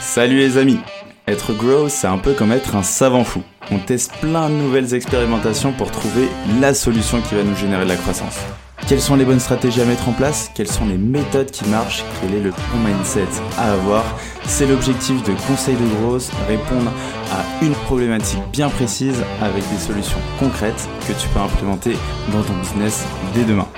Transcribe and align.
Salut 0.00 0.38
les 0.38 0.58
amis 0.58 0.78
Être 1.26 1.52
grow, 1.52 1.88
c'est 1.88 2.06
un 2.06 2.18
peu 2.18 2.34
comme 2.34 2.52
être 2.52 2.76
un 2.76 2.82
savant 2.82 3.24
fou. 3.24 3.42
On 3.70 3.78
teste 3.78 4.12
plein 4.20 4.48
de 4.48 4.54
nouvelles 4.54 4.94
expérimentations 4.94 5.72
pour 5.72 5.90
trouver 5.90 6.28
la 6.60 6.74
solution 6.74 7.20
qui 7.20 7.34
va 7.34 7.42
nous 7.42 7.56
générer 7.56 7.84
de 7.84 7.88
la 7.88 7.96
croissance. 7.96 8.38
Quelles 8.86 9.00
sont 9.00 9.16
les 9.16 9.24
bonnes 9.24 9.40
stratégies 9.40 9.80
à 9.80 9.86
mettre 9.86 10.08
en 10.08 10.12
place? 10.12 10.50
Quelles 10.54 10.70
sont 10.70 10.84
les 10.86 10.98
méthodes 10.98 11.50
qui 11.50 11.66
marchent? 11.68 12.04
Quel 12.20 12.34
est 12.34 12.42
le 12.42 12.50
bon 12.50 12.78
mindset 12.84 13.26
à 13.56 13.72
avoir? 13.72 14.04
C'est 14.46 14.66
l'objectif 14.66 15.22
de 15.22 15.32
Conseil 15.48 15.74
de 15.74 15.86
Growth, 15.96 16.30
répondre 16.46 16.92
à 17.32 17.64
une 17.64 17.72
problématique 17.72 18.42
bien 18.52 18.68
précise 18.68 19.24
avec 19.40 19.62
des 19.70 19.78
solutions 19.78 20.20
concrètes 20.38 20.86
que 21.08 21.14
tu 21.14 21.28
peux 21.28 21.40
implémenter 21.40 21.96
dans 22.30 22.42
ton 22.42 22.54
business 22.58 23.04
dès 23.34 23.44
demain. 23.44 23.68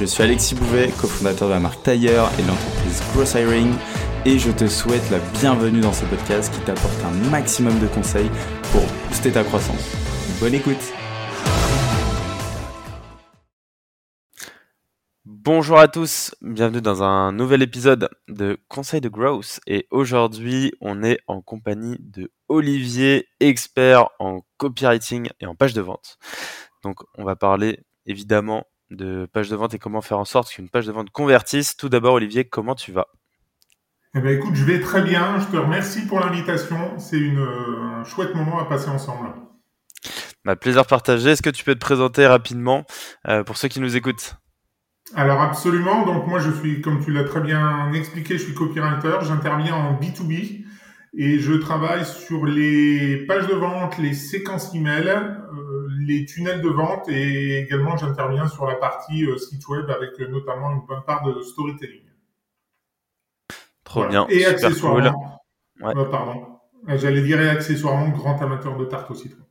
Je 0.00 0.06
suis 0.06 0.24
Alexis 0.24 0.56
Bouvet, 0.56 0.90
cofondateur 1.00 1.46
de 1.46 1.54
la 1.54 1.60
marque 1.60 1.80
Tailleur 1.84 2.28
et 2.36 2.42
de 2.42 2.48
l'entreprise 2.48 3.00
Gross 3.14 3.34
Hiring 3.34 3.72
et 4.26 4.40
je 4.40 4.50
te 4.50 4.66
souhaite 4.66 5.08
la 5.10 5.20
bienvenue 5.40 5.80
dans 5.80 5.92
ce 5.92 6.04
podcast 6.06 6.52
qui 6.52 6.60
t'apporte 6.60 7.00
un 7.04 7.30
maximum 7.30 7.78
de 7.78 7.86
conseils 7.86 8.28
pour 8.72 8.82
booster 9.08 9.30
ta 9.30 9.44
croissance. 9.44 9.94
Bonne 10.40 10.54
écoute 10.54 10.92
Bonjour 15.24 15.78
à 15.78 15.86
tous, 15.86 16.34
bienvenue 16.42 16.82
dans 16.82 17.04
un 17.04 17.30
nouvel 17.30 17.62
épisode 17.62 18.08
de 18.28 18.58
Conseil 18.68 19.00
de 19.00 19.08
Growth 19.08 19.60
et 19.68 19.86
aujourd'hui 19.92 20.72
on 20.80 21.04
est 21.04 21.18
en 21.28 21.40
compagnie 21.40 21.98
de 22.00 22.32
Olivier, 22.48 23.28
expert 23.38 24.08
en 24.18 24.40
copywriting 24.56 25.28
et 25.38 25.46
en 25.46 25.54
page 25.54 25.72
de 25.72 25.82
vente. 25.82 26.18
Donc 26.82 26.96
on 27.16 27.24
va 27.24 27.36
parler 27.36 27.78
évidemment 28.06 28.64
de 28.94 29.26
page 29.32 29.48
de 29.48 29.56
vente 29.56 29.74
et 29.74 29.78
comment 29.78 30.00
faire 30.00 30.18
en 30.18 30.24
sorte 30.24 30.50
qu'une 30.50 30.68
page 30.68 30.86
de 30.86 30.92
vente 30.92 31.10
convertisse. 31.10 31.76
Tout 31.76 31.88
d'abord 31.88 32.14
Olivier, 32.14 32.44
comment 32.44 32.74
tu 32.74 32.92
vas? 32.92 33.06
Eh 34.16 34.20
bien, 34.20 34.32
écoute, 34.32 34.54
je 34.54 34.64
vais 34.64 34.80
très 34.80 35.02
bien. 35.02 35.40
Je 35.40 35.46
te 35.46 35.56
remercie 35.56 36.06
pour 36.06 36.20
l'invitation. 36.20 36.98
C'est 36.98 37.18
une, 37.18 37.38
un 37.38 38.04
chouette 38.04 38.34
moment 38.34 38.60
à 38.60 38.66
passer 38.66 38.88
ensemble. 38.88 39.30
Ma 40.44 40.56
plaisir 40.56 40.86
partagé. 40.86 41.30
Est-ce 41.30 41.42
que 41.42 41.50
tu 41.50 41.64
peux 41.64 41.74
te 41.74 41.80
présenter 41.80 42.26
rapidement 42.26 42.84
euh, 43.28 43.42
pour 43.42 43.56
ceux 43.56 43.68
qui 43.68 43.80
nous 43.80 43.96
écoutent? 43.96 44.36
Alors 45.14 45.40
absolument. 45.40 46.04
Donc 46.06 46.26
moi, 46.26 46.38
je 46.38 46.50
suis, 46.50 46.80
comme 46.80 47.04
tu 47.04 47.12
l'as 47.12 47.24
très 47.24 47.40
bien 47.40 47.92
expliqué, 47.92 48.38
je 48.38 48.44
suis 48.44 48.54
copywriter. 48.54 49.18
J'interviens 49.22 49.74
en 49.74 49.94
B2B 49.94 50.64
et 51.16 51.38
je 51.38 51.52
travaille 51.54 52.04
sur 52.04 52.44
les 52.44 53.24
pages 53.26 53.46
de 53.46 53.54
vente, 53.54 53.98
les 53.98 54.14
séquences 54.14 54.74
email, 54.74 55.08
euh, 55.08 55.63
les 56.06 56.24
tunnels 56.26 56.62
de 56.62 56.68
vente 56.68 57.08
et 57.08 57.58
également 57.60 57.96
j'interviens 57.96 58.48
sur 58.48 58.66
la 58.66 58.76
partie 58.76 59.24
euh, 59.24 59.36
site 59.38 59.66
web 59.68 59.88
avec 59.90 60.18
euh, 60.20 60.28
notamment 60.28 60.70
une 60.72 60.86
bonne 60.86 61.02
part 61.06 61.24
de 61.24 61.42
storytelling. 61.42 62.02
Trop 63.84 64.06
bien. 64.06 64.26
Et 64.28 64.44
accessoirement. 64.44 65.40
Euh, 65.82 66.04
pardon. 66.06 66.46
J'allais 66.86 67.22
dire 67.22 67.40
et 67.40 67.48
accessoirement 67.48 68.08
grand 68.08 68.40
amateur 68.42 68.76
de 68.76 68.84
tarte 68.84 69.10
au 69.10 69.14
citron. 69.14 69.42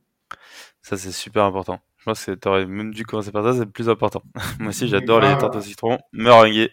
Ça, 0.82 0.96
c'est 0.96 1.12
super 1.12 1.44
important. 1.44 1.80
Je 1.96 2.04
pense 2.04 2.24
que 2.26 2.32
tu 2.32 2.48
aurais 2.48 2.66
même 2.66 2.92
dû 2.92 3.04
commencer 3.04 3.32
par 3.32 3.42
ça, 3.44 3.54
c'est 3.54 3.64
le 3.64 3.70
plus 3.70 3.88
important. 3.88 4.22
Moi 4.60 4.68
aussi, 4.68 4.88
j'adore 4.88 5.20
les 5.20 5.38
tartes 5.38 5.56
au 5.56 5.60
citron, 5.60 5.98
meringuées. 6.12 6.70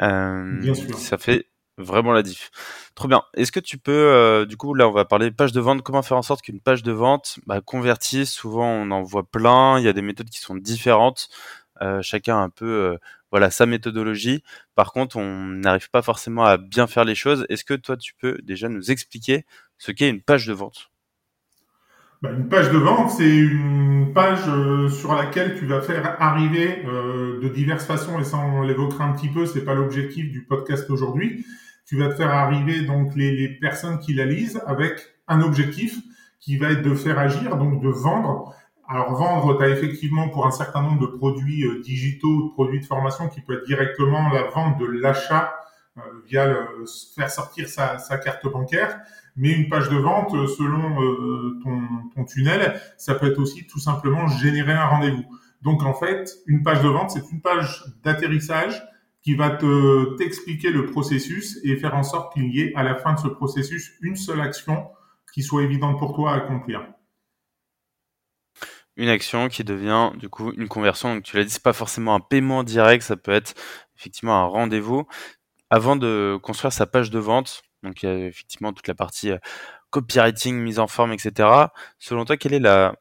Euh, 0.00 0.60
Bien 0.60 0.74
sûr. 0.74 0.98
Ça 0.98 1.18
fait 1.18 1.47
vraiment 1.78 2.12
la 2.12 2.22
diff. 2.22 2.50
Trop 2.94 3.08
bien. 3.08 3.22
Est-ce 3.34 3.52
que 3.52 3.60
tu 3.60 3.78
peux, 3.78 3.92
euh, 3.92 4.44
du 4.44 4.56
coup, 4.56 4.74
là, 4.74 4.88
on 4.88 4.92
va 4.92 5.04
parler 5.04 5.30
page 5.30 5.52
de 5.52 5.60
vente. 5.60 5.82
Comment 5.82 6.02
faire 6.02 6.16
en 6.16 6.22
sorte 6.22 6.42
qu'une 6.42 6.60
page 6.60 6.82
de 6.82 6.92
vente 6.92 7.38
bah, 7.46 7.60
convertisse? 7.60 8.30
Souvent, 8.30 8.68
on 8.68 8.90
en 8.90 9.02
voit 9.02 9.24
plein. 9.24 9.78
Il 9.78 9.84
y 9.84 9.88
a 9.88 9.92
des 9.92 10.02
méthodes 10.02 10.30
qui 10.30 10.40
sont 10.40 10.56
différentes. 10.56 11.28
Euh, 11.80 12.02
chacun 12.02 12.42
un 12.42 12.50
peu 12.50 12.66
euh, 12.66 12.96
voilà 13.30 13.50
sa 13.50 13.66
méthodologie. 13.66 14.42
Par 14.74 14.92
contre, 14.92 15.16
on 15.16 15.46
n'arrive 15.46 15.90
pas 15.90 16.02
forcément 16.02 16.44
à 16.44 16.56
bien 16.56 16.86
faire 16.86 17.04
les 17.04 17.14
choses. 17.14 17.46
Est-ce 17.48 17.64
que 17.64 17.74
toi, 17.74 17.96
tu 17.96 18.14
peux 18.14 18.38
déjà 18.42 18.68
nous 18.68 18.90
expliquer 18.90 19.46
ce 19.78 19.92
qu'est 19.92 20.10
une 20.10 20.20
page 20.20 20.46
de 20.46 20.52
vente? 20.52 20.90
Bah, 22.20 22.30
Une 22.32 22.48
page 22.48 22.72
de 22.72 22.78
vente, 22.78 23.10
c'est 23.10 23.36
une 23.36 24.12
page 24.12 24.40
sur 24.90 25.14
laquelle 25.14 25.56
tu 25.56 25.66
vas 25.66 25.80
faire 25.80 26.20
arriver 26.20 26.82
de 26.84 27.48
diverses 27.48 27.86
façons, 27.86 28.18
et 28.18 28.24
ça 28.24 28.38
on 28.38 28.62
l'évoquera 28.62 29.04
un 29.04 29.12
petit 29.12 29.28
peu, 29.28 29.46
c'est 29.46 29.64
pas 29.64 29.74
l'objectif 29.74 30.32
du 30.32 30.44
podcast 30.44 30.90
aujourd'hui. 30.90 31.44
Tu 31.88 31.98
vas 31.98 32.08
te 32.08 32.14
faire 32.14 32.30
arriver 32.30 32.82
donc 32.82 33.16
les, 33.16 33.34
les 33.34 33.48
personnes 33.48 33.98
qui 33.98 34.14
la 34.14 34.26
lisent 34.26 34.62
avec 34.66 35.00
un 35.26 35.40
objectif 35.40 35.98
qui 36.38 36.56
va 36.56 36.70
être 36.70 36.82
de 36.82 36.94
faire 36.94 37.18
agir, 37.18 37.56
donc 37.56 37.82
de 37.82 37.88
vendre 37.88 38.54
alors 38.90 39.14
vendre, 39.14 39.58
tu 39.58 39.64
as 39.64 39.68
effectivement 39.68 40.30
pour 40.30 40.46
un 40.46 40.50
certain 40.50 40.80
nombre 40.80 41.00
de 41.00 41.06
produits 41.18 41.64
euh, 41.64 41.82
digitaux, 41.82 42.48
de 42.48 42.52
produits 42.54 42.80
de 42.80 42.86
formation 42.86 43.28
qui 43.28 43.42
peut 43.42 43.58
être 43.58 43.66
directement 43.66 44.30
la 44.30 44.44
vente 44.44 44.78
de 44.78 44.86
l'achat 44.86 45.54
euh, 45.98 46.00
via 46.26 46.46
le, 46.46 46.84
faire 47.14 47.30
sortir 47.30 47.68
sa, 47.68 47.98
sa, 47.98 48.16
carte 48.16 48.50
bancaire. 48.50 48.98
Mais 49.36 49.50
une 49.50 49.68
page 49.68 49.90
de 49.90 49.96
vente, 49.96 50.34
euh, 50.34 50.46
selon 50.46 50.96
ton, 51.62 51.82
ton, 52.14 52.24
tunnel, 52.24 52.80
ça 52.96 53.14
peut 53.14 53.26
être 53.30 53.38
aussi 53.38 53.66
tout 53.66 53.78
simplement 53.78 54.26
générer 54.26 54.72
un 54.72 54.86
rendez-vous. 54.86 55.24
Donc 55.60 55.82
en 55.82 55.92
fait, 55.92 56.38
une 56.46 56.62
page 56.62 56.82
de 56.82 56.88
vente, 56.88 57.10
c'est 57.10 57.30
une 57.30 57.42
page 57.42 57.84
d'atterrissage 58.02 58.82
qui 59.28 59.34
va 59.34 59.50
te 59.50 60.16
t'expliquer 60.16 60.70
le 60.70 60.86
processus 60.86 61.60
et 61.62 61.76
faire 61.76 61.94
en 61.94 62.02
sorte 62.02 62.32
qu'il 62.32 62.50
y 62.50 62.62
ait 62.62 62.72
à 62.74 62.82
la 62.82 62.94
fin 62.94 63.12
de 63.12 63.18
ce 63.18 63.28
processus 63.28 63.92
une 64.00 64.16
seule 64.16 64.40
action 64.40 64.88
qui 65.34 65.42
soit 65.42 65.64
évidente 65.64 65.98
pour 65.98 66.14
toi 66.14 66.32
à 66.32 66.36
accomplir 66.36 66.86
une 68.96 69.10
action 69.10 69.48
qui 69.48 69.64
devient 69.64 70.12
du 70.16 70.30
coup 70.30 70.50
une 70.56 70.66
conversion. 70.66 71.14
Donc 71.14 71.24
tu 71.24 71.36
l'as 71.36 71.44
dit, 71.44 71.50
c'est 71.50 71.62
pas 71.62 71.74
forcément 71.74 72.14
un 72.14 72.20
paiement 72.20 72.64
direct, 72.64 73.04
ça 73.04 73.18
peut 73.18 73.32
être 73.32 73.52
effectivement 73.98 74.34
un 74.42 74.46
rendez-vous. 74.46 75.06
Avant 75.68 75.94
de 75.94 76.38
construire 76.42 76.72
sa 76.72 76.86
page 76.86 77.10
de 77.10 77.18
vente, 77.18 77.62
donc 77.82 78.02
il 78.02 78.08
y 78.08 78.08
a 78.10 78.18
effectivement 78.26 78.72
toute 78.72 78.88
la 78.88 78.94
partie 78.94 79.30
euh, 79.30 79.38
copywriting, 79.90 80.56
mise 80.56 80.78
en 80.78 80.86
forme, 80.86 81.12
etc. 81.12 81.48
Selon 81.98 82.24
toi, 82.24 82.38
quelle 82.38 82.54
est 82.54 82.60
la, 82.60 82.94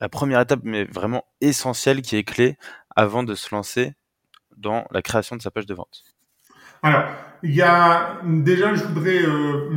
la 0.00 0.08
première 0.08 0.40
étape, 0.40 0.60
mais 0.64 0.84
vraiment 0.84 1.24
essentielle, 1.42 2.00
qui 2.00 2.16
est 2.16 2.24
clé 2.24 2.56
avant 2.96 3.22
de 3.22 3.34
se 3.34 3.54
lancer 3.54 3.92
dans 4.56 4.86
la 4.90 5.02
création 5.02 5.36
de 5.36 5.42
sa 5.42 5.50
page 5.50 5.66
de 5.66 5.74
vente 5.74 6.04
Alors, 6.82 7.04
il 7.42 7.54
y 7.54 7.62
a 7.62 8.20
déjà, 8.24 8.74
je 8.74 8.84
voudrais 8.84 9.22
euh, 9.22 9.68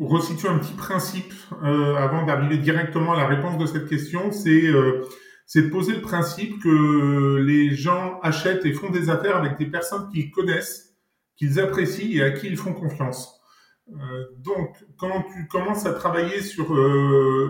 resituer 0.00 0.48
un 0.48 0.58
petit 0.58 0.74
principe 0.74 1.32
euh, 1.62 1.96
avant 1.96 2.24
d'arriver 2.24 2.58
directement 2.58 3.14
à 3.14 3.16
la 3.16 3.26
réponse 3.26 3.58
de 3.58 3.66
cette 3.66 3.88
question. 3.88 4.30
C'est 4.32 4.66
euh, 4.66 5.04
c'est 5.46 5.62
de 5.62 5.68
poser 5.68 5.94
le 5.94 6.02
principe 6.02 6.62
que 6.62 7.36
les 7.38 7.74
gens 7.74 8.20
achètent 8.22 8.66
et 8.66 8.72
font 8.72 8.90
des 8.90 9.08
affaires 9.08 9.36
avec 9.36 9.56
des 9.58 9.66
personnes 9.66 10.08
qu'ils 10.10 10.30
connaissent, 10.30 10.94
qu'ils 11.36 11.58
apprécient 11.58 12.18
et 12.18 12.22
à 12.22 12.30
qui 12.32 12.48
ils 12.48 12.56
font 12.56 12.74
confiance. 12.74 13.40
Euh, 13.88 14.24
donc, 14.36 14.76
quand 14.98 15.24
tu 15.32 15.48
commences 15.48 15.86
à 15.86 15.94
travailler 15.94 16.42
sur 16.42 16.66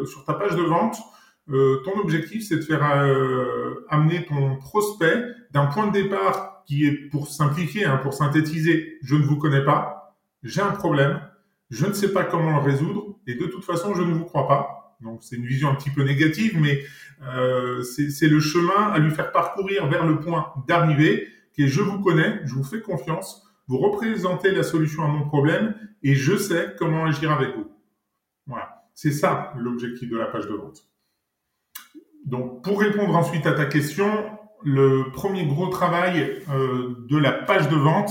sur 0.06 0.24
ta 0.24 0.34
page 0.34 0.54
de 0.54 0.62
vente, 0.62 0.96
ton 1.48 1.98
objectif 2.00 2.46
c'est 2.46 2.56
de 2.56 2.62
faire 2.62 2.84
amener 3.88 4.24
ton 4.26 4.56
prospect 4.58 5.24
d'un 5.50 5.66
point 5.66 5.88
de 5.88 5.92
départ 5.92 6.57
qui 6.68 6.86
est 6.86 6.92
pour 6.92 7.28
simplifier, 7.28 7.86
hein, 7.86 7.96
pour 7.96 8.12
synthétiser, 8.12 8.98
je 9.02 9.16
ne 9.16 9.22
vous 9.22 9.36
connais 9.36 9.64
pas, 9.64 10.18
j'ai 10.42 10.60
un 10.60 10.72
problème, 10.72 11.18
je 11.70 11.86
ne 11.86 11.94
sais 11.94 12.12
pas 12.12 12.24
comment 12.24 12.50
le 12.50 12.62
résoudre 12.62 13.18
et 13.26 13.34
de 13.34 13.46
toute 13.46 13.64
façon, 13.64 13.94
je 13.94 14.02
ne 14.02 14.12
vous 14.12 14.24
crois 14.24 14.46
pas. 14.46 14.96
Donc 15.00 15.22
c'est 15.22 15.36
une 15.36 15.46
vision 15.46 15.70
un 15.70 15.74
petit 15.74 15.90
peu 15.90 16.02
négative, 16.02 16.58
mais 16.60 16.82
euh, 17.22 17.82
c'est 17.82 18.28
le 18.28 18.40
chemin 18.40 18.90
à 18.92 18.98
lui 18.98 19.10
faire 19.10 19.32
parcourir 19.32 19.86
vers 19.88 20.04
le 20.04 20.20
point 20.20 20.52
d'arrivée 20.66 21.28
qui 21.54 21.64
est 21.64 21.68
je 21.68 21.80
vous 21.80 22.00
connais, 22.00 22.40
je 22.44 22.54
vous 22.54 22.64
fais 22.64 22.80
confiance, 22.80 23.42
vous 23.66 23.78
représentez 23.78 24.50
la 24.50 24.62
solution 24.62 25.04
à 25.04 25.08
mon 25.08 25.26
problème 25.26 25.74
et 26.02 26.14
je 26.14 26.36
sais 26.36 26.74
comment 26.78 27.06
agir 27.06 27.32
avec 27.32 27.56
vous. 27.56 27.70
Voilà, 28.46 28.84
c'est 28.94 29.12
ça 29.12 29.54
l'objectif 29.56 30.10
de 30.10 30.18
la 30.18 30.26
page 30.26 30.46
de 30.46 30.54
vente. 30.54 30.84
Donc 32.26 32.62
pour 32.62 32.80
répondre 32.80 33.16
ensuite 33.16 33.46
à 33.46 33.52
ta 33.52 33.64
question, 33.64 34.37
le 34.64 35.10
premier 35.12 35.46
gros 35.46 35.68
travail 35.68 36.42
euh, 36.50 36.96
de 37.08 37.16
la 37.16 37.32
page 37.32 37.68
de 37.68 37.76
vente, 37.76 38.10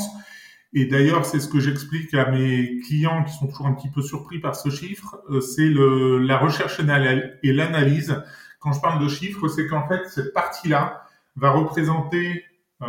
et 0.73 0.85
d'ailleurs, 0.85 1.25
c'est 1.25 1.39
ce 1.39 1.47
que 1.47 1.59
j'explique 1.59 2.13
à 2.13 2.29
mes 2.29 2.79
clients 2.81 3.23
qui 3.23 3.33
sont 3.33 3.47
toujours 3.47 3.67
un 3.67 3.73
petit 3.73 3.89
peu 3.89 4.01
surpris 4.01 4.39
par 4.39 4.55
ce 4.55 4.69
chiffre, 4.69 5.17
euh, 5.29 5.41
c'est 5.41 5.69
la 5.69 6.37
recherche 6.37 6.79
et 6.79 7.53
l'analyse. 7.53 8.21
Quand 8.59 8.73
je 8.73 8.81
parle 8.81 9.03
de 9.03 9.07
chiffres, 9.09 9.47
c'est 9.47 9.67
qu'en 9.67 9.87
fait, 9.87 10.07
cette 10.07 10.33
partie-là 10.33 11.03
va 11.35 11.51
représenter 11.51 12.43
euh, 12.81 12.85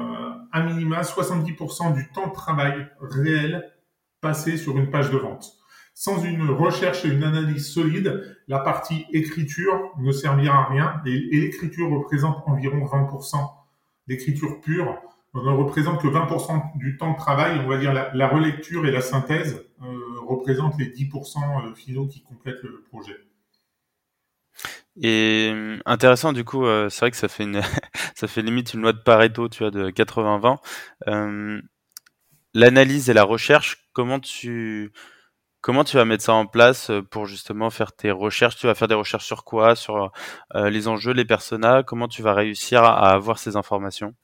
un 0.52 0.62
minima 0.64 1.02
70% 1.02 1.94
du 1.94 2.10
temps 2.10 2.28
de 2.28 2.32
travail 2.32 2.88
réel 3.00 3.72
passé 4.20 4.56
sur 4.56 4.76
une 4.76 4.90
page 4.90 5.10
de 5.10 5.18
vente. 5.18 5.57
Sans 6.00 6.22
une 6.22 6.48
recherche 6.48 7.04
et 7.04 7.08
une 7.08 7.24
analyse 7.24 7.66
solide, 7.72 8.38
la 8.46 8.60
partie 8.60 9.04
écriture 9.12 9.90
ne 9.98 10.12
servira 10.12 10.58
à 10.58 10.68
rien 10.68 11.02
et, 11.04 11.10
l'écriture 11.10 11.90
représente 11.90 12.40
environ 12.46 12.86
20% 12.86 13.36
d'écriture 14.06 14.60
pure 14.60 14.96
on 15.34 15.42
ne 15.42 15.50
représente 15.50 16.00
que 16.00 16.06
20% 16.06 16.78
du 16.78 16.96
temps 16.98 17.14
de 17.14 17.16
travail. 17.16 17.58
On 17.64 17.68
va 17.68 17.78
dire 17.78 17.92
la, 17.92 18.14
la 18.14 18.28
relecture 18.28 18.86
et 18.86 18.92
la 18.92 19.00
synthèse 19.00 19.60
euh, 19.82 20.20
représentent 20.24 20.78
les 20.78 20.86
10% 20.86 21.66
euh, 21.66 21.74
finaux 21.74 22.06
qui 22.06 22.22
complètent 22.22 22.62
le 22.62 22.80
projet. 22.88 23.16
Et 25.02 25.50
euh, 25.52 25.78
intéressant 25.84 26.32
du 26.32 26.44
coup, 26.44 26.64
c'est 26.90 27.00
vrai 27.00 27.10
que 27.10 27.16
ça 27.16 27.28
fait 27.28 28.42
limite 28.42 28.72
une 28.72 28.82
loi 28.82 28.92
de 28.92 28.98
Pareto, 28.98 29.48
tu 29.48 29.68
de 29.68 29.90
80-20. 29.90 30.58
Euh, 31.08 31.60
l'analyse 32.54 33.10
et 33.10 33.14
la 33.14 33.24
recherche, 33.24 33.88
comment 33.92 34.20
tu, 34.20 34.92
comment 35.60 35.84
tu 35.84 35.96
vas 35.96 36.04
mettre 36.04 36.24
ça 36.24 36.34
en 36.34 36.46
place 36.46 36.90
pour 37.10 37.26
justement 37.26 37.70
faire 37.70 37.92
tes 37.92 38.10
recherches? 38.10 38.56
Tu 38.56 38.66
vas 38.66 38.74
faire 38.74 38.88
des 38.88 38.94
recherches 38.94 39.26
sur 39.26 39.44
quoi? 39.44 39.74
Sur 39.74 40.12
les 40.54 40.88
enjeux, 40.88 41.12
les 41.12 41.24
personas? 41.24 41.82
Comment 41.82 42.08
tu 42.08 42.22
vas 42.22 42.34
réussir 42.34 42.84
à 42.84 43.10
avoir 43.12 43.38
ces 43.38 43.56
informations? 43.56 44.14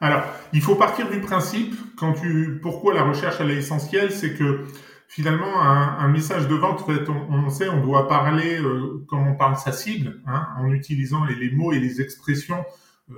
Alors, 0.00 0.22
il 0.52 0.60
faut 0.60 0.74
partir 0.74 1.08
du 1.08 1.20
principe, 1.20 1.74
quand 1.96 2.14
pourquoi 2.60 2.94
la 2.94 3.04
recherche 3.04 3.36
elle 3.40 3.50
est 3.50 3.56
essentielle, 3.56 4.12
c'est 4.12 4.34
que 4.34 4.64
finalement 5.08 5.62
un, 5.62 6.08
message 6.08 6.48
de 6.48 6.54
vente, 6.54 6.84
on, 7.08 7.48
sait, 7.48 7.68
on 7.68 7.80
doit 7.80 8.08
parler 8.08 8.60
euh, 8.60 9.04
comme 9.08 9.26
on 9.26 9.36
parle 9.36 9.56
sa 9.56 9.72
cible, 9.72 10.20
hein, 10.26 10.46
en 10.58 10.70
utilisant 10.72 11.24
les, 11.24 11.50
mots 11.50 11.72
et 11.72 11.78
les 11.78 12.00
expressions 12.00 12.64
euh, 13.10 13.14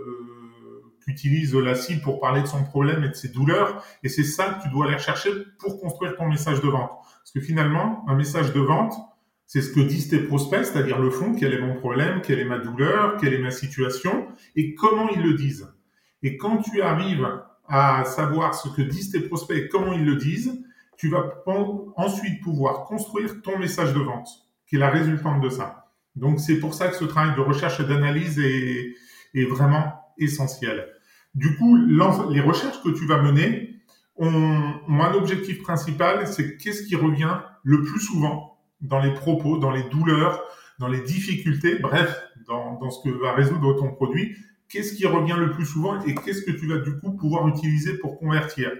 qu'utilise 1.08 1.54
la 1.54 1.74
cible 1.74 2.02
pour 2.02 2.20
parler 2.20 2.42
de 2.42 2.46
son 2.46 2.64
problème 2.64 3.02
et 3.02 3.08
de 3.08 3.14
ses 3.14 3.28
douleurs. 3.28 3.82
Et 4.02 4.10
c'est 4.10 4.24
ça 4.24 4.50
que 4.50 4.62
tu 4.62 4.68
dois 4.68 4.86
aller 4.86 4.98
chercher 4.98 5.30
pour 5.58 5.80
construire 5.80 6.16
ton 6.16 6.28
message 6.28 6.60
de 6.60 6.68
vente. 6.68 6.90
Parce 7.00 7.32
que 7.34 7.40
finalement, 7.40 8.04
un 8.08 8.14
message 8.14 8.52
de 8.52 8.60
vente, 8.60 8.92
c'est 9.46 9.62
ce 9.62 9.72
que 9.72 9.80
disent 9.80 10.08
tes 10.08 10.18
prospects, 10.18 10.66
c'est-à-dire 10.66 10.98
le 10.98 11.10
fond, 11.10 11.34
quel 11.34 11.54
est 11.54 11.60
mon 11.60 11.76
problème, 11.76 12.20
quelle 12.20 12.40
est 12.40 12.44
ma 12.44 12.58
douleur, 12.58 13.16
quelle 13.16 13.32
est 13.32 13.38
ma 13.38 13.50
situation, 13.50 14.28
et 14.54 14.74
comment 14.74 15.08
ils 15.08 15.22
le 15.22 15.32
disent. 15.32 15.72
Et 16.22 16.36
quand 16.36 16.58
tu 16.58 16.82
arrives 16.82 17.26
à 17.66 18.04
savoir 18.04 18.54
ce 18.54 18.68
que 18.68 18.82
disent 18.82 19.10
tes 19.10 19.20
prospects 19.20 19.56
et 19.56 19.68
comment 19.68 19.94
ils 19.94 20.04
le 20.04 20.16
disent, 20.16 20.62
tu 20.98 21.08
vas 21.08 21.42
ensuite 21.96 22.42
pouvoir 22.42 22.84
construire 22.84 23.40
ton 23.40 23.58
message 23.58 23.94
de 23.94 24.00
vente, 24.00 24.28
qui 24.66 24.76
est 24.76 24.78
la 24.78 24.90
résultante 24.90 25.40
de 25.40 25.48
ça. 25.48 25.90
Donc 26.16 26.40
c'est 26.40 26.58
pour 26.58 26.74
ça 26.74 26.88
que 26.88 26.96
ce 26.96 27.04
travail 27.04 27.34
de 27.34 27.40
recherche 27.40 27.80
et 27.80 27.84
d'analyse 27.84 28.38
est, 28.38 28.94
est, 29.34 29.44
vraiment 29.44 29.92
essentiel. 30.18 30.88
Du 31.34 31.56
coup, 31.56 31.76
les 31.76 32.40
recherches 32.40 32.82
que 32.82 32.90
tu 32.90 33.06
vas 33.06 33.22
mener 33.22 33.74
ont, 34.16 34.74
un 34.88 35.14
objectif 35.14 35.62
principal, 35.62 36.26
c'est 36.26 36.56
qu'est-ce 36.56 36.82
qui 36.82 36.96
revient 36.96 37.38
le 37.62 37.82
plus 37.82 38.00
souvent 38.00 38.58
dans 38.80 39.00
les 39.00 39.12
propos, 39.12 39.58
dans 39.58 39.70
les 39.70 39.84
douleurs, 39.84 40.42
dans 40.78 40.88
les 40.88 41.00
difficultés, 41.00 41.78
bref, 41.78 42.22
dans, 42.46 42.78
dans 42.78 42.90
ce 42.90 43.02
que 43.02 43.14
va 43.14 43.32
résoudre 43.32 43.74
ton 43.74 43.92
produit, 43.92 44.36
qu'est-ce 44.68 44.94
qui 44.94 45.06
revient 45.06 45.36
le 45.36 45.50
plus 45.52 45.66
souvent 45.66 46.00
et 46.02 46.14
qu'est-ce 46.14 46.42
que 46.42 46.52
tu 46.52 46.66
vas 46.66 46.78
du 46.78 46.98
coup 46.98 47.12
pouvoir 47.12 47.48
utiliser 47.48 47.98
pour 47.98 48.18
convertir? 48.18 48.70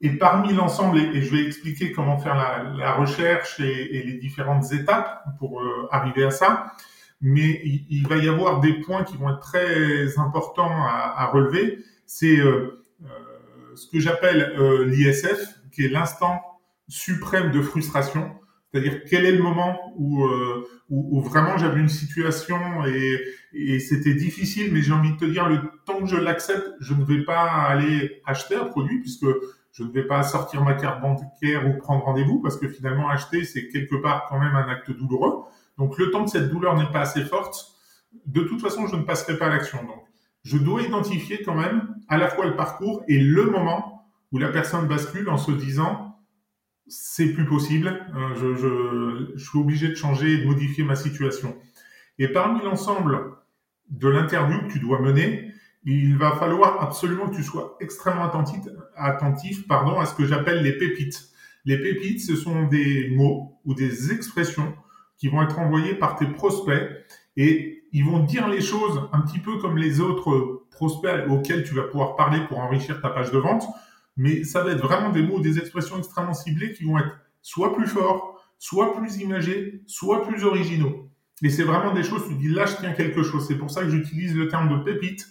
Et 0.00 0.10
parmi 0.10 0.52
l'ensemble, 0.52 0.98
et, 0.98 1.22
je 1.22 1.34
vais 1.34 1.44
expliquer 1.46 1.92
comment 1.92 2.18
faire 2.18 2.34
la, 2.34 2.92
recherche 2.94 3.60
et, 3.60 4.02
les 4.04 4.14
différentes 4.14 4.70
étapes 4.72 5.24
pour 5.38 5.60
euh, 5.60 5.88
arriver 5.92 6.24
à 6.24 6.30
ça, 6.30 6.72
mais 7.22 7.62
il, 7.88 8.06
va 8.08 8.16
y 8.16 8.28
avoir 8.28 8.60
des 8.60 8.74
points 8.80 9.04
qui 9.04 9.16
vont 9.16 9.30
être 9.30 9.40
très 9.40 10.18
importants 10.18 10.70
à, 10.70 11.26
relever. 11.32 11.78
C'est 12.04 12.38
euh, 12.38 12.84
euh, 13.04 13.06
ce 13.76 13.86
que 13.86 14.00
j'appelle 14.00 14.54
l'ISF, 14.88 15.60
qui 15.70 15.84
est 15.84 15.88
l'instant 15.88 16.42
suprême 16.88 17.52
de 17.52 17.62
frustration. 17.62 18.32
C'est-à-dire 18.72 19.04
quel 19.04 19.26
est 19.26 19.32
le 19.32 19.42
moment 19.42 19.92
où, 19.96 20.24
euh, 20.24 20.66
où, 20.88 21.20
vraiment 21.20 21.58
j'avais 21.58 21.80
une 21.80 21.90
situation 21.90 22.58
et, 22.86 23.20
et 23.52 23.78
c'était 23.78 24.14
difficile, 24.14 24.72
mais 24.72 24.80
j'ai 24.80 24.92
envie 24.92 25.12
de 25.12 25.18
te 25.18 25.24
dire, 25.26 25.48
le 25.48 25.60
temps 25.84 26.00
que 26.00 26.06
je 26.06 26.16
l'accepte, 26.16 26.66
je 26.80 26.94
ne 26.94 27.04
vais 27.04 27.22
pas 27.22 27.44
aller 27.44 28.22
acheter 28.24 28.56
un 28.56 28.64
produit 28.64 29.00
puisque 29.00 29.26
je 29.72 29.84
ne 29.84 29.90
vais 29.90 30.04
pas 30.04 30.22
sortir 30.22 30.62
ma 30.62 30.74
carte 30.74 31.02
bancaire 31.02 31.68
ou 31.68 31.78
prendre 31.78 32.04
rendez-vous 32.04 32.40
parce 32.40 32.56
que 32.56 32.68
finalement 32.68 33.08
acheter, 33.10 33.44
c'est 33.44 33.68
quelque 33.68 33.96
part 33.96 34.26
quand 34.28 34.38
même 34.38 34.54
un 34.54 34.68
acte 34.68 34.90
douloureux. 34.90 35.44
Donc 35.78 35.98
le 35.98 36.10
temps 36.10 36.24
que 36.24 36.30
cette 36.30 36.50
douleur 36.50 36.76
n'est 36.76 36.90
pas 36.92 37.00
assez 37.00 37.24
forte, 37.24 37.56
de 38.26 38.42
toute 38.42 38.60
façon, 38.60 38.86
je 38.86 38.96
ne 38.96 39.02
passerai 39.02 39.38
pas 39.38 39.46
à 39.46 39.50
l'action. 39.50 39.82
Donc 39.84 40.04
je 40.44 40.58
dois 40.58 40.82
identifier 40.82 41.42
quand 41.42 41.54
même 41.54 41.94
à 42.08 42.18
la 42.18 42.28
fois 42.28 42.46
le 42.46 42.56
parcours 42.56 43.04
et 43.08 43.18
le 43.18 43.44
moment 43.46 44.06
où 44.32 44.38
la 44.38 44.48
personne 44.48 44.86
bascule 44.86 45.28
en 45.28 45.38
se 45.38 45.52
disant 45.52 46.12
c'est 46.88 47.32
plus 47.32 47.46
possible. 47.46 48.06
Je, 48.36 48.54
je, 48.54 49.32
je, 49.36 49.44
suis 49.44 49.58
obligé 49.58 49.88
de 49.88 49.94
changer 49.94 50.32
et 50.32 50.38
de 50.38 50.46
modifier 50.46 50.84
ma 50.84 50.96
situation. 50.96 51.56
Et 52.18 52.28
parmi 52.28 52.62
l'ensemble 52.62 53.36
de 53.88 54.08
l'interview 54.08 54.60
que 54.66 54.72
tu 54.72 54.78
dois 54.78 55.00
mener, 55.00 55.52
il 55.84 56.16
va 56.16 56.32
falloir 56.36 56.82
absolument 56.82 57.28
que 57.28 57.36
tu 57.36 57.42
sois 57.42 57.76
extrêmement 57.80 58.24
attentif, 58.24 58.60
attentif 58.96 59.66
pardon, 59.66 59.98
à 59.98 60.06
ce 60.06 60.14
que 60.14 60.26
j'appelle 60.26 60.62
les 60.62 60.76
pépites. 60.76 61.30
Les 61.64 61.78
pépites, 61.78 62.20
ce 62.20 62.36
sont 62.36 62.66
des 62.66 63.10
mots 63.10 63.60
ou 63.64 63.74
des 63.74 64.12
expressions 64.12 64.74
qui 65.22 65.28
vont 65.28 65.40
être 65.40 65.60
envoyés 65.60 65.94
par 65.94 66.16
tes 66.16 66.26
prospects 66.26 66.82
et 67.36 67.84
ils 67.92 68.04
vont 68.04 68.18
dire 68.18 68.48
les 68.48 68.60
choses 68.60 69.08
un 69.12 69.20
petit 69.20 69.38
peu 69.38 69.58
comme 69.58 69.78
les 69.78 70.00
autres 70.00 70.64
prospects 70.72 71.28
auxquels 71.30 71.62
tu 71.62 71.76
vas 71.76 71.84
pouvoir 71.84 72.16
parler 72.16 72.40
pour 72.48 72.58
enrichir 72.58 73.00
ta 73.00 73.08
page 73.08 73.30
de 73.30 73.38
vente 73.38 73.62
mais 74.16 74.42
ça 74.42 74.64
va 74.64 74.72
être 74.72 74.82
vraiment 74.82 75.10
des 75.10 75.22
mots, 75.22 75.38
des 75.38 75.60
expressions 75.60 75.96
extrêmement 75.96 76.34
ciblées 76.34 76.72
qui 76.72 76.82
vont 76.82 76.98
être 76.98 77.16
soit 77.40 77.72
plus 77.72 77.86
forts, 77.86 78.44
soit 78.58 78.96
plus 78.96 79.18
imagés, 79.18 79.84
soit 79.86 80.26
plus 80.26 80.42
originaux. 80.42 81.08
Et 81.40 81.50
c'est 81.50 81.62
vraiment 81.62 81.94
des 81.94 82.02
choses, 82.02 82.26
tu 82.26 82.34
dis 82.34 82.48
là 82.48 82.66
je 82.66 82.74
tiens 82.78 82.94
quelque 82.94 83.22
chose. 83.22 83.46
C'est 83.46 83.58
pour 83.58 83.70
ça 83.70 83.82
que 83.82 83.90
j'utilise 83.90 84.34
le 84.34 84.48
terme 84.48 84.76
de 84.76 84.82
pépite, 84.82 85.28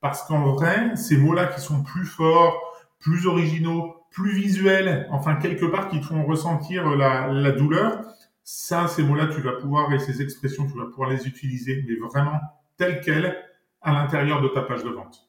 parce 0.00 0.22
qu'en 0.22 0.54
vrai, 0.54 0.96
ces 0.96 1.18
mots-là 1.18 1.44
qui 1.48 1.60
sont 1.60 1.82
plus 1.82 2.06
forts, 2.06 2.58
plus 2.98 3.26
originaux, 3.26 3.96
plus 4.10 4.32
visuels, 4.32 5.06
enfin 5.10 5.36
quelque 5.36 5.66
part 5.66 5.90
qui 5.90 6.00
te 6.00 6.06
font 6.06 6.24
ressentir 6.24 6.96
la, 6.96 7.28
la 7.28 7.52
douleur, 7.52 8.02
ça, 8.52 8.88
ces 8.88 9.04
mots-là, 9.04 9.28
tu 9.28 9.40
vas 9.42 9.52
pouvoir, 9.52 9.92
et 9.92 10.00
ces 10.00 10.22
expressions, 10.22 10.66
tu 10.66 10.76
vas 10.76 10.86
pouvoir 10.86 11.10
les 11.10 11.26
utiliser, 11.26 11.84
mais 11.86 11.94
vraiment 12.08 12.40
telles 12.76 13.00
quelles 13.00 13.36
à 13.80 13.92
l'intérieur 13.92 14.42
de 14.42 14.48
ta 14.48 14.62
page 14.62 14.82
de 14.82 14.90
vente. 14.90 15.28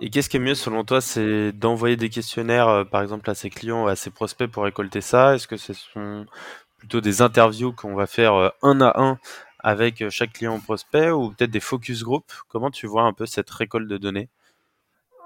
Et 0.00 0.10
qu'est-ce 0.10 0.28
qui 0.28 0.38
est 0.38 0.40
mieux 0.40 0.56
selon 0.56 0.82
toi 0.82 1.00
C'est 1.00 1.52
d'envoyer 1.52 1.96
des 1.96 2.08
questionnaires, 2.08 2.68
euh, 2.68 2.84
par 2.84 3.02
exemple, 3.02 3.30
à 3.30 3.34
ses 3.34 3.50
clients, 3.50 3.86
à 3.86 3.94
ses 3.94 4.10
prospects 4.10 4.50
pour 4.50 4.64
récolter 4.64 5.00
ça? 5.00 5.36
Est-ce 5.36 5.46
que 5.46 5.56
ce 5.56 5.72
sont 5.72 6.26
plutôt 6.78 7.00
des 7.00 7.22
interviews 7.22 7.72
qu'on 7.72 7.94
va 7.94 8.08
faire 8.08 8.34
euh, 8.34 8.48
un 8.62 8.80
à 8.80 9.00
un 9.00 9.18
avec 9.60 10.02
euh, 10.02 10.10
chaque 10.10 10.32
client 10.32 10.56
ou 10.56 10.60
prospect 10.60 11.10
ou 11.10 11.30
peut-être 11.30 11.52
des 11.52 11.60
focus 11.60 12.02
group? 12.02 12.24
Comment 12.48 12.72
tu 12.72 12.88
vois 12.88 13.04
un 13.04 13.12
peu 13.12 13.26
cette 13.26 13.50
récolte 13.50 13.88
de 13.88 13.96
données? 13.96 14.28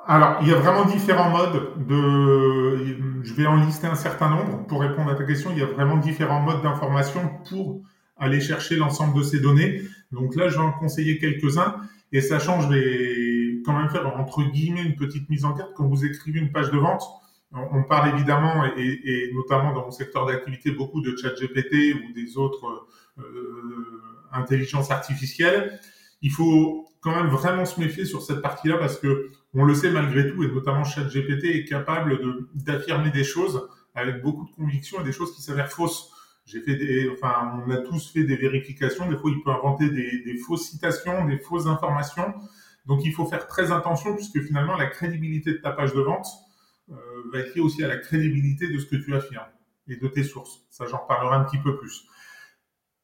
Alors, 0.09 0.39
il 0.41 0.49
y 0.49 0.53
a 0.53 0.57
vraiment 0.57 0.85
différents 0.85 1.31
modes 1.31 1.87
de. 1.89 3.23
Je 3.23 3.35
vais 3.35 3.47
en 3.47 3.57
lister 3.57 3.89
un 3.89 3.97
certain 3.97 4.31
nombre 4.31 4.65
pour 4.69 4.81
répondre 4.81 5.11
à 5.11 5.17
ta 5.17 5.25
question. 5.25 5.51
Il 5.51 5.59
y 5.59 5.63
a 5.63 5.67
vraiment 5.67 5.97
différents 5.97 6.41
modes 6.41 6.63
d'information 6.63 7.29
pour 7.49 7.83
aller 8.17 8.41
chercher 8.41 8.77
l'ensemble 8.77 9.19
de 9.19 9.25
ces 9.25 9.41
données. 9.41 9.83
Donc 10.13 10.37
là, 10.37 10.49
je 10.49 10.57
vais 10.57 10.63
en 10.63 10.73
conseiller 10.73 11.19
quelques-uns. 11.19 11.77
Et 12.13 12.21
sachant, 12.21 12.61
je 12.61 12.69
vais 12.69 13.63
quand 13.65 13.77
même 13.77 13.91
faire 13.91 14.07
entre 14.17 14.45
guillemets 14.45 14.85
une 14.85 14.95
petite 14.95 15.29
mise 15.29 15.45
en 15.45 15.53
garde 15.53 15.73
quand 15.75 15.89
vous 15.89 16.05
écrivez 16.05 16.39
une 16.39 16.53
page 16.53 16.71
de 16.71 16.79
vente. 16.79 17.03
On 17.53 17.83
parle 17.83 18.15
évidemment, 18.15 18.65
et, 18.77 19.31
notamment 19.35 19.73
dans 19.73 19.87
mon 19.87 19.91
secteur 19.91 20.27
d'activité, 20.27 20.71
beaucoup 20.71 21.01
de 21.01 21.17
chat 21.17 21.31
GPT 21.31 21.95
ou 21.95 22.13
des 22.13 22.37
autres 22.37 22.87
euh, 23.19 23.23
intelligences 24.33 24.91
artificielles. 24.91 25.81
Il 26.23 26.31
faut 26.31 26.87
quand 27.01 27.15
même 27.15 27.29
vraiment 27.29 27.65
se 27.65 27.81
méfier 27.81 28.05
sur 28.05 28.23
cette 28.23 28.43
partie-là 28.43 28.79
parce 28.79 28.99
que 28.99 29.31
on 29.57 29.65
le 29.65 29.75
sait 29.75 29.91
malgré 29.91 30.31
tout, 30.31 30.43
et 30.45 30.49
notamment 30.49 30.85
ChatGPT 30.85 31.45
est 31.45 31.65
capable 31.65 32.19
d'affirmer 32.55 33.11
des 33.11 33.25
choses 33.25 33.69
avec 33.95 34.23
beaucoup 34.23 34.45
de 34.45 34.55
conviction 34.55 35.01
et 35.01 35.05
des 35.05 35.13
choses 35.13 35.35
qui 35.35 35.43
s'avèrent 35.43 35.73
fausses. 35.73 36.13
J'ai 36.45 36.61
fait 36.61 36.77
des, 36.77 37.11
enfin, 37.11 37.63
on 37.67 37.71
a 37.71 37.79
tous 37.79 38.13
fait 38.13 38.25
des 38.25 38.37
vérifications. 38.37 39.09
Des 39.09 39.17
fois, 39.17 39.31
il 39.31 39.43
peut 39.43 39.51
inventer 39.51 39.89
des, 39.89 40.37
fausses 40.47 40.69
citations, 40.69 41.25
des 41.25 41.39
fausses 41.39 41.67
informations. 41.67 42.35
Donc 42.85 43.05
il 43.05 43.13
faut 43.13 43.27
faire 43.27 43.49
très 43.49 43.73
attention 43.73 44.15
puisque 44.15 44.41
finalement 44.43 44.77
la 44.77 44.87
crédibilité 44.87 45.53
de 45.53 45.59
ta 45.59 45.73
page 45.73 45.93
de 45.93 46.01
vente 46.01 46.29
euh, 46.91 46.95
va 47.33 47.41
être 47.41 47.53
liée 47.57 47.61
aussi 47.61 47.83
à 47.83 47.89
la 47.89 47.97
crédibilité 47.97 48.69
de 48.69 48.79
ce 48.79 48.87
que 48.87 48.95
tu 48.95 49.13
affirmes 49.13 49.49
et 49.89 49.97
de 49.97 50.07
tes 50.07 50.23
sources. 50.23 50.61
Ça, 50.71 50.87
j'en 50.87 50.99
parlerai 50.99 51.35
un 51.35 51.45
petit 51.45 51.59
peu 51.59 51.77
plus. 51.79 52.07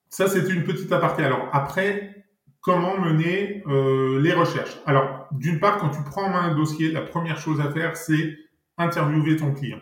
Ça, 0.08 0.28
c'est 0.28 0.48
une 0.48 0.62
petite 0.62 0.92
aparté. 0.92 1.24
Alors 1.24 1.48
après, 1.52 2.21
comment 2.62 2.98
mener 2.98 3.62
euh, 3.66 4.20
les 4.22 4.32
recherches 4.32 4.78
Alors, 4.86 5.28
d'une 5.32 5.58
part, 5.60 5.78
quand 5.78 5.90
tu 5.90 6.02
prends 6.04 6.24
en 6.24 6.30
main 6.30 6.42
un 6.42 6.54
dossier, 6.54 6.90
la 6.90 7.02
première 7.02 7.38
chose 7.38 7.60
à 7.60 7.70
faire, 7.70 7.96
c'est 7.96 8.38
interviewer 8.78 9.36
ton 9.36 9.52
client. 9.52 9.80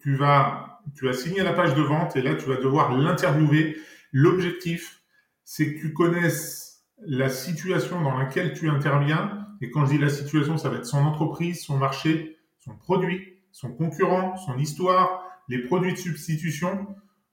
Tu 0.00 0.16
vas, 0.16 0.80
tu 0.96 1.06
vas 1.06 1.12
signer 1.12 1.42
la 1.42 1.52
page 1.52 1.74
de 1.74 1.82
vente 1.82 2.16
et 2.16 2.22
là, 2.22 2.34
tu 2.34 2.46
vas 2.46 2.56
devoir 2.56 2.96
l'interviewer. 2.96 3.76
L'objectif, 4.12 5.00
c'est 5.44 5.74
que 5.74 5.80
tu 5.80 5.92
connaisses 5.92 6.84
la 7.06 7.28
situation 7.28 8.02
dans 8.02 8.18
laquelle 8.18 8.52
tu 8.54 8.68
interviens, 8.68 9.46
et 9.60 9.70
quand 9.70 9.86
je 9.86 9.92
dis 9.92 9.98
la 9.98 10.08
situation, 10.08 10.58
ça 10.58 10.68
va 10.68 10.78
être 10.78 10.86
son 10.86 10.98
entreprise, 10.98 11.62
son 11.62 11.78
marché, 11.78 12.38
son 12.58 12.74
produit, 12.76 13.38
son 13.52 13.72
concurrent, 13.72 14.36
son 14.36 14.58
histoire, 14.58 15.22
les 15.48 15.58
produits 15.58 15.92
de 15.92 15.98
substitution, 15.98 16.88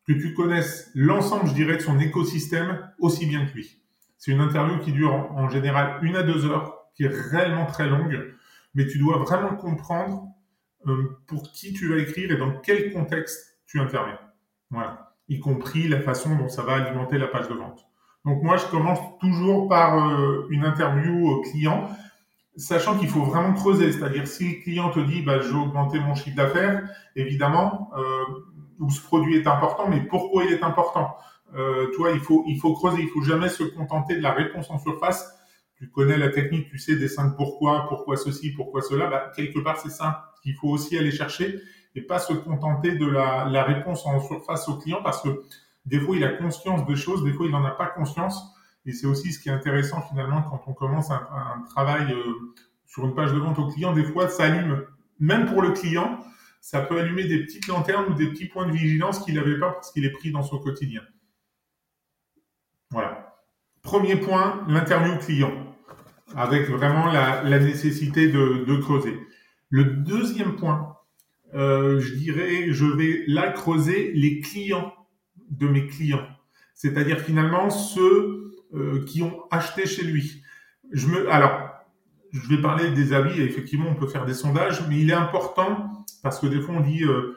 que 0.07 0.13
tu 0.13 0.35
connaisses 0.35 0.91
l'ensemble, 0.93 1.47
je 1.49 1.53
dirais, 1.53 1.77
de 1.77 1.81
son 1.81 1.99
écosystème 1.99 2.91
aussi 2.99 3.25
bien 3.25 3.45
que 3.47 3.53
lui. 3.53 3.81
C'est 4.17 4.31
une 4.31 4.41
interview 4.41 4.79
qui 4.79 4.91
dure 4.91 5.13
en, 5.13 5.49
général 5.49 5.99
une 6.01 6.15
à 6.15 6.23
deux 6.23 6.45
heures, 6.45 6.85
qui 6.95 7.03
est 7.03 7.13
réellement 7.31 7.65
très 7.65 7.87
longue, 7.87 8.33
mais 8.73 8.87
tu 8.87 8.97
dois 8.97 9.17
vraiment 9.19 9.55
comprendre 9.55 10.27
euh, 10.87 11.17
pour 11.27 11.51
qui 11.51 11.73
tu 11.73 11.89
vas 11.89 12.01
écrire 12.01 12.31
et 12.31 12.37
dans 12.37 12.51
quel 12.59 12.91
contexte 12.93 13.59
tu 13.67 13.79
interviens. 13.79 14.19
Voilà. 14.69 15.13
Y 15.27 15.39
compris 15.39 15.87
la 15.87 16.01
façon 16.01 16.35
dont 16.35 16.49
ça 16.49 16.63
va 16.63 16.75
alimenter 16.75 17.17
la 17.17 17.27
page 17.27 17.47
de 17.47 17.53
vente. 17.53 17.85
Donc 18.25 18.41
moi, 18.41 18.57
je 18.57 18.65
commence 18.65 18.99
toujours 19.19 19.69
par 19.69 20.09
euh, 20.09 20.47
une 20.49 20.65
interview 20.65 21.29
au 21.29 21.41
client. 21.41 21.89
sachant 22.57 22.97
qu'il 22.97 23.09
faut 23.09 23.23
vraiment 23.23 23.53
creuser. 23.53 23.91
C'est-à-dire, 23.91 24.27
si 24.27 24.55
le 24.55 24.61
client 24.63 24.89
te 24.89 24.99
dit, 24.99 25.21
bah, 25.21 25.39
je 25.41 25.49
vais 25.49 25.59
augmenter 25.59 25.99
mon 25.99 26.15
chiffre 26.15 26.35
d'affaires, 26.35 26.89
évidemment, 27.15 27.91
euh, 27.97 28.23
où 28.79 28.89
ce 28.89 29.01
produit 29.01 29.35
est 29.35 29.47
important, 29.47 29.87
mais 29.89 30.01
pourquoi 30.01 30.43
il 30.45 30.53
est 30.53 30.63
important? 30.63 31.17
Euh, 31.55 31.87
Toi, 31.95 32.11
il 32.11 32.19
faut, 32.19 32.43
il 32.47 32.59
faut 32.59 32.73
creuser. 32.73 33.01
Il 33.01 33.09
faut 33.09 33.21
jamais 33.21 33.49
se 33.49 33.63
contenter 33.63 34.15
de 34.15 34.21
la 34.21 34.31
réponse 34.31 34.69
en 34.69 34.77
surface. 34.77 35.31
Tu 35.77 35.89
connais 35.89 36.17
la 36.17 36.29
technique, 36.29 36.69
tu 36.69 36.77
sais 36.77 36.95
des 36.95 37.09
cinq 37.09 37.35
pourquoi, 37.35 37.87
pourquoi 37.89 38.15
ceci, 38.15 38.51
pourquoi 38.51 38.81
cela. 38.81 39.07
Bah, 39.07 39.31
quelque 39.35 39.59
part, 39.59 39.77
c'est 39.77 39.89
ça 39.89 40.31
qu'il 40.41 40.55
faut 40.55 40.69
aussi 40.69 40.97
aller 40.97 41.11
chercher 41.11 41.59
et 41.95 42.01
pas 42.01 42.19
se 42.19 42.33
contenter 42.33 42.97
de 42.97 43.05
la, 43.05 43.45
la 43.45 43.63
réponse 43.63 44.05
en 44.05 44.19
surface 44.21 44.69
au 44.69 44.77
client 44.77 45.01
parce 45.03 45.21
que 45.21 45.43
des 45.85 45.99
fois, 45.99 46.15
il 46.15 46.23
a 46.23 46.29
conscience 46.29 46.85
de 46.85 46.95
choses, 46.95 47.23
des 47.23 47.33
fois, 47.33 47.45
il 47.45 47.51
n'en 47.51 47.63
a 47.65 47.71
pas 47.71 47.87
conscience. 47.87 48.53
Et 48.85 48.93
c'est 48.93 49.07
aussi 49.07 49.33
ce 49.33 49.39
qui 49.39 49.49
est 49.49 49.51
intéressant 49.51 50.01
finalement 50.01 50.43
quand 50.43 50.61
on 50.67 50.73
commence 50.73 51.11
un, 51.11 51.27
un 51.31 51.63
travail 51.69 52.11
euh, 52.13 52.53
sur 52.85 53.05
une 53.05 53.15
page 53.15 53.33
de 53.33 53.39
vente 53.39 53.59
au 53.59 53.67
client. 53.67 53.93
Des 53.93 54.03
fois, 54.03 54.29
ça 54.29 54.45
allume, 54.45 54.85
même 55.19 55.45
pour 55.45 55.61
le 55.61 55.71
client, 55.71 56.19
ça 56.61 56.81
peut 56.81 56.99
allumer 56.99 57.25
des 57.25 57.43
petites 57.43 57.67
lanternes 57.67 58.05
ou 58.11 58.13
des 58.13 58.27
petits 58.27 58.45
points 58.45 58.67
de 58.67 58.71
vigilance 58.71 59.19
qu'il 59.19 59.35
n'avait 59.35 59.59
pas 59.59 59.71
parce 59.71 59.91
qu'il 59.91 60.05
est 60.05 60.11
pris 60.11 60.31
dans 60.31 60.43
son 60.43 60.59
quotidien. 60.59 61.01
Premier 63.85 64.15
point, 64.15 64.65
l'interview 64.67 65.15
client, 65.19 65.53
avec 66.35 66.67
vraiment 66.69 67.05
la, 67.11 67.59
nécessité 67.59 68.27
de, 68.27 68.75
creuser. 68.81 69.15
Le 69.69 69.83
deuxième 69.83 70.55
point, 70.55 70.97
euh, 71.53 71.99
je 71.99 72.15
dirais, 72.15 72.71
je 72.71 72.85
vais 72.85 73.23
là 73.27 73.51
creuser 73.51 74.11
les 74.15 74.39
clients 74.39 74.91
de 75.51 75.67
mes 75.67 75.85
clients. 75.85 76.25
C'est-à-dire 76.73 77.19
finalement 77.19 77.69
ceux 77.69 78.55
euh, 78.73 79.05
qui 79.05 79.21
ont 79.21 79.43
acheté 79.51 79.85
chez 79.85 80.03
lui. 80.03 80.41
Je 80.91 81.27
alors, 81.27 81.69
je 82.31 82.49
vais 82.49 82.59
parler 82.59 82.89
des 82.89 83.13
avis. 83.13 83.39
Effectivement, 83.39 83.89
on 83.89 83.95
peut 83.95 84.07
faire 84.07 84.25
des 84.25 84.33
sondages, 84.33 84.81
mais 84.89 84.99
il 84.99 85.11
est 85.11 85.13
important 85.13 86.05
parce 86.23 86.39
que 86.39 86.47
des 86.47 86.59
fois 86.59 86.73
on 86.73 86.81
dit, 86.81 87.03
euh, 87.03 87.35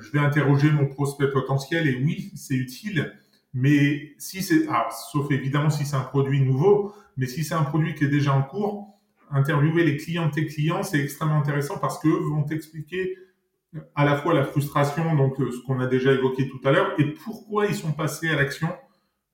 je 0.00 0.12
vais 0.12 0.20
interroger 0.20 0.70
mon 0.70 0.86
prospect 0.86 1.32
potentiel 1.32 1.88
et 1.88 1.96
oui, 2.04 2.30
c'est 2.36 2.54
utile. 2.54 3.12
Mais 3.54 4.12
si 4.18 4.42
c'est, 4.42 4.66
sauf 5.12 5.30
évidemment 5.30 5.70
si 5.70 5.84
c'est 5.84 5.96
un 5.96 6.02
produit 6.02 6.40
nouveau, 6.40 6.92
mais 7.16 7.26
si 7.26 7.44
c'est 7.44 7.54
un 7.54 7.64
produit 7.64 7.94
qui 7.94 8.04
est 8.04 8.08
déjà 8.08 8.34
en 8.34 8.42
cours, 8.42 8.98
interviewer 9.30 9.84
les 9.84 9.96
clients 9.96 10.26
de 10.26 10.32
tes 10.32 10.46
clients, 10.46 10.82
c'est 10.82 11.00
extrêmement 11.00 11.38
intéressant 11.38 11.78
parce 11.78 11.98
que 11.98 12.08
vont 12.08 12.44
t'expliquer 12.44 13.16
à 13.94 14.04
la 14.04 14.16
fois 14.16 14.34
la 14.34 14.44
frustration, 14.44 15.14
donc 15.14 15.36
ce 15.38 15.64
qu'on 15.66 15.80
a 15.80 15.86
déjà 15.86 16.12
évoqué 16.12 16.48
tout 16.48 16.60
à 16.64 16.72
l'heure, 16.72 16.94
et 16.98 17.04
pourquoi 17.04 17.66
ils 17.66 17.74
sont 17.74 17.92
passés 17.92 18.28
à 18.28 18.36
l'action 18.36 18.68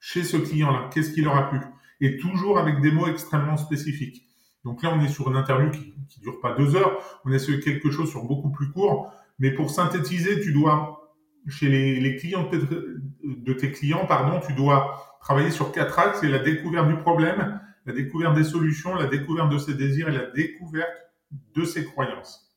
chez 0.01 0.25
ce 0.25 0.37
client-là 0.37 0.91
Qu'est-ce 0.93 1.13
qui 1.13 1.23
leur 1.23 1.37
a 1.37 1.49
plu 1.49 1.61
Et 2.01 2.17
toujours 2.17 2.59
avec 2.59 2.81
des 2.81 2.91
mots 2.91 3.07
extrêmement 3.07 3.57
spécifiques. 3.57 4.25
Donc 4.65 4.83
là, 4.83 4.93
on 4.95 5.05
est 5.05 5.09
sur 5.09 5.31
une 5.31 5.37
interview 5.37 5.71
qui 5.71 5.95
ne 6.19 6.23
dure 6.23 6.41
pas 6.41 6.55
deux 6.55 6.75
heures, 6.75 6.99
on 7.25 7.33
est 7.33 7.39
sur 7.39 7.61
quelque 7.61 7.91
chose 7.91 8.11
sur 8.11 8.25
beaucoup 8.25 8.51
plus 8.51 8.71
court. 8.71 9.13
Mais 9.39 9.51
pour 9.51 9.71
synthétiser, 9.71 10.41
tu 10.41 10.53
dois, 10.53 11.15
chez 11.49 11.69
les, 11.69 12.17
clients 12.17 12.49
de 13.25 13.53
tes 13.53 13.73
clients, 13.73 14.07
pardon, 14.07 14.41
tu 14.47 14.53
dois 14.53 15.17
travailler 15.21 15.51
sur 15.51 15.73
quatre 15.73 15.99
axes. 15.99 16.19
C'est 16.21 16.29
la 16.29 16.39
découverte 16.39 16.89
du 16.89 16.97
problème, 16.97 17.61
la 17.87 17.93
découverte 17.93 18.35
des 18.35 18.45
solutions, 18.45 18.95
la 18.95 19.07
découverte 19.07 19.51
de 19.51 19.59
ses 19.59 19.75
désirs 19.75 20.09
et 20.09 20.13
la 20.13 20.27
découverte 20.27 20.93
de 21.55 21.65
ses 21.65 21.85
croyances. 21.85 22.55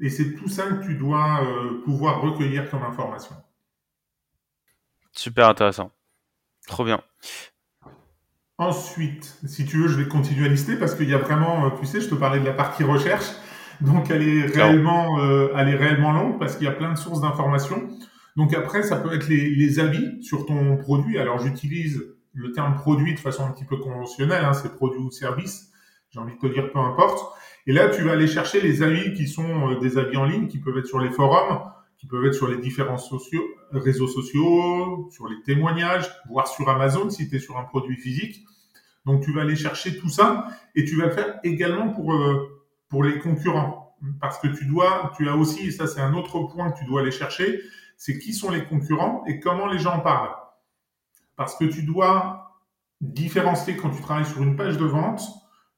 Et 0.00 0.08
c'est 0.08 0.34
tout 0.34 0.48
ça 0.48 0.64
que 0.64 0.84
tu 0.84 0.94
dois 0.94 1.42
euh, 1.42 1.82
pouvoir 1.84 2.22
recueillir 2.22 2.70
comme 2.70 2.82
information. 2.82 3.34
Super 5.12 5.48
intéressant. 5.48 5.90
Trop 6.66 6.84
bien. 6.84 7.02
Ensuite, 8.56 9.38
si 9.46 9.64
tu 9.64 9.78
veux, 9.78 9.88
je 9.88 9.98
vais 9.98 10.08
continuer 10.08 10.46
à 10.46 10.48
lister 10.48 10.76
parce 10.76 10.94
qu'il 10.94 11.08
y 11.08 11.14
a 11.14 11.18
vraiment, 11.18 11.66
euh, 11.66 11.70
tu 11.78 11.86
sais, 11.86 12.00
je 12.00 12.08
te 12.08 12.14
parlais 12.14 12.40
de 12.40 12.44
la 12.44 12.52
partie 12.52 12.84
recherche, 12.84 13.26
donc 13.80 14.10
elle 14.10 14.26
est 14.26 14.46
réellement, 14.46 15.18
euh, 15.20 15.52
elle 15.56 15.68
est 15.68 15.76
réellement 15.76 16.12
longue 16.12 16.38
parce 16.38 16.56
qu'il 16.56 16.66
y 16.66 16.68
a 16.68 16.72
plein 16.72 16.92
de 16.92 16.98
sources 16.98 17.20
d'informations. 17.20 17.88
Donc 18.36 18.54
après, 18.54 18.82
ça 18.82 18.96
peut 18.96 19.12
être 19.12 19.28
les, 19.28 19.78
avis 19.78 20.22
sur 20.22 20.46
ton 20.46 20.76
produit. 20.76 21.18
Alors 21.18 21.38
j'utilise 21.38 22.02
le 22.32 22.52
terme 22.52 22.74
produit 22.74 23.14
de 23.14 23.18
façon 23.18 23.44
un 23.44 23.50
petit 23.50 23.64
peu 23.64 23.76
conventionnelle, 23.76 24.44
hein, 24.44 24.52
c'est 24.52 24.74
produit 24.74 25.00
ou 25.00 25.10
service. 25.10 25.72
J'ai 26.10 26.20
envie 26.20 26.34
de 26.34 26.38
te 26.38 26.46
dire 26.46 26.70
peu 26.72 26.78
importe. 26.78 27.36
Et 27.66 27.72
là, 27.72 27.88
tu 27.88 28.02
vas 28.02 28.12
aller 28.12 28.26
chercher 28.26 28.60
les 28.60 28.82
avis 28.82 29.14
qui 29.14 29.28
sont 29.28 29.70
euh, 29.70 29.78
des 29.78 29.98
avis 29.98 30.16
en 30.16 30.24
ligne, 30.24 30.48
qui 30.48 30.58
peuvent 30.58 30.78
être 30.78 30.86
sur 30.86 31.00
les 31.00 31.10
forums, 31.10 31.60
qui 31.98 32.06
peuvent 32.06 32.24
être 32.24 32.34
sur 32.34 32.48
les 32.48 32.56
différents 32.56 32.98
sociaux, 32.98 33.44
réseaux 33.72 34.08
sociaux, 34.08 35.08
sur 35.12 35.28
les 35.28 35.42
témoignages, 35.42 36.10
voire 36.28 36.48
sur 36.48 36.68
Amazon 36.68 37.10
si 37.10 37.28
tu 37.28 37.36
es 37.36 37.38
sur 37.38 37.58
un 37.58 37.64
produit 37.64 37.96
physique. 37.96 38.44
Donc 39.04 39.22
tu 39.22 39.32
vas 39.32 39.42
aller 39.42 39.56
chercher 39.56 39.96
tout 39.98 40.08
ça 40.08 40.46
et 40.74 40.84
tu 40.84 40.96
vas 40.96 41.06
le 41.06 41.12
faire 41.12 41.38
également 41.44 41.90
pour, 41.90 42.14
euh, 42.14 42.64
pour 42.88 43.04
les 43.04 43.18
concurrents. 43.18 43.96
Parce 44.20 44.38
que 44.38 44.48
tu 44.48 44.64
dois, 44.64 45.12
tu 45.16 45.28
as 45.28 45.36
aussi, 45.36 45.68
et 45.68 45.70
ça 45.70 45.86
c'est 45.86 46.00
un 46.00 46.14
autre 46.14 46.40
point 46.48 46.70
que 46.70 46.78
tu 46.78 46.86
dois 46.86 47.02
aller 47.02 47.10
chercher, 47.10 47.60
c'est 48.00 48.18
qui 48.18 48.32
sont 48.32 48.50
les 48.50 48.64
concurrents 48.64 49.22
et 49.26 49.40
comment 49.40 49.66
les 49.66 49.78
gens 49.78 50.00
parlent. 50.00 50.34
Parce 51.36 51.54
que 51.54 51.66
tu 51.66 51.82
dois 51.82 52.56
différencier 53.02 53.76
quand 53.76 53.90
tu 53.90 54.00
travailles 54.00 54.24
sur 54.24 54.42
une 54.42 54.56
page 54.56 54.78
de 54.78 54.86
vente 54.86 55.20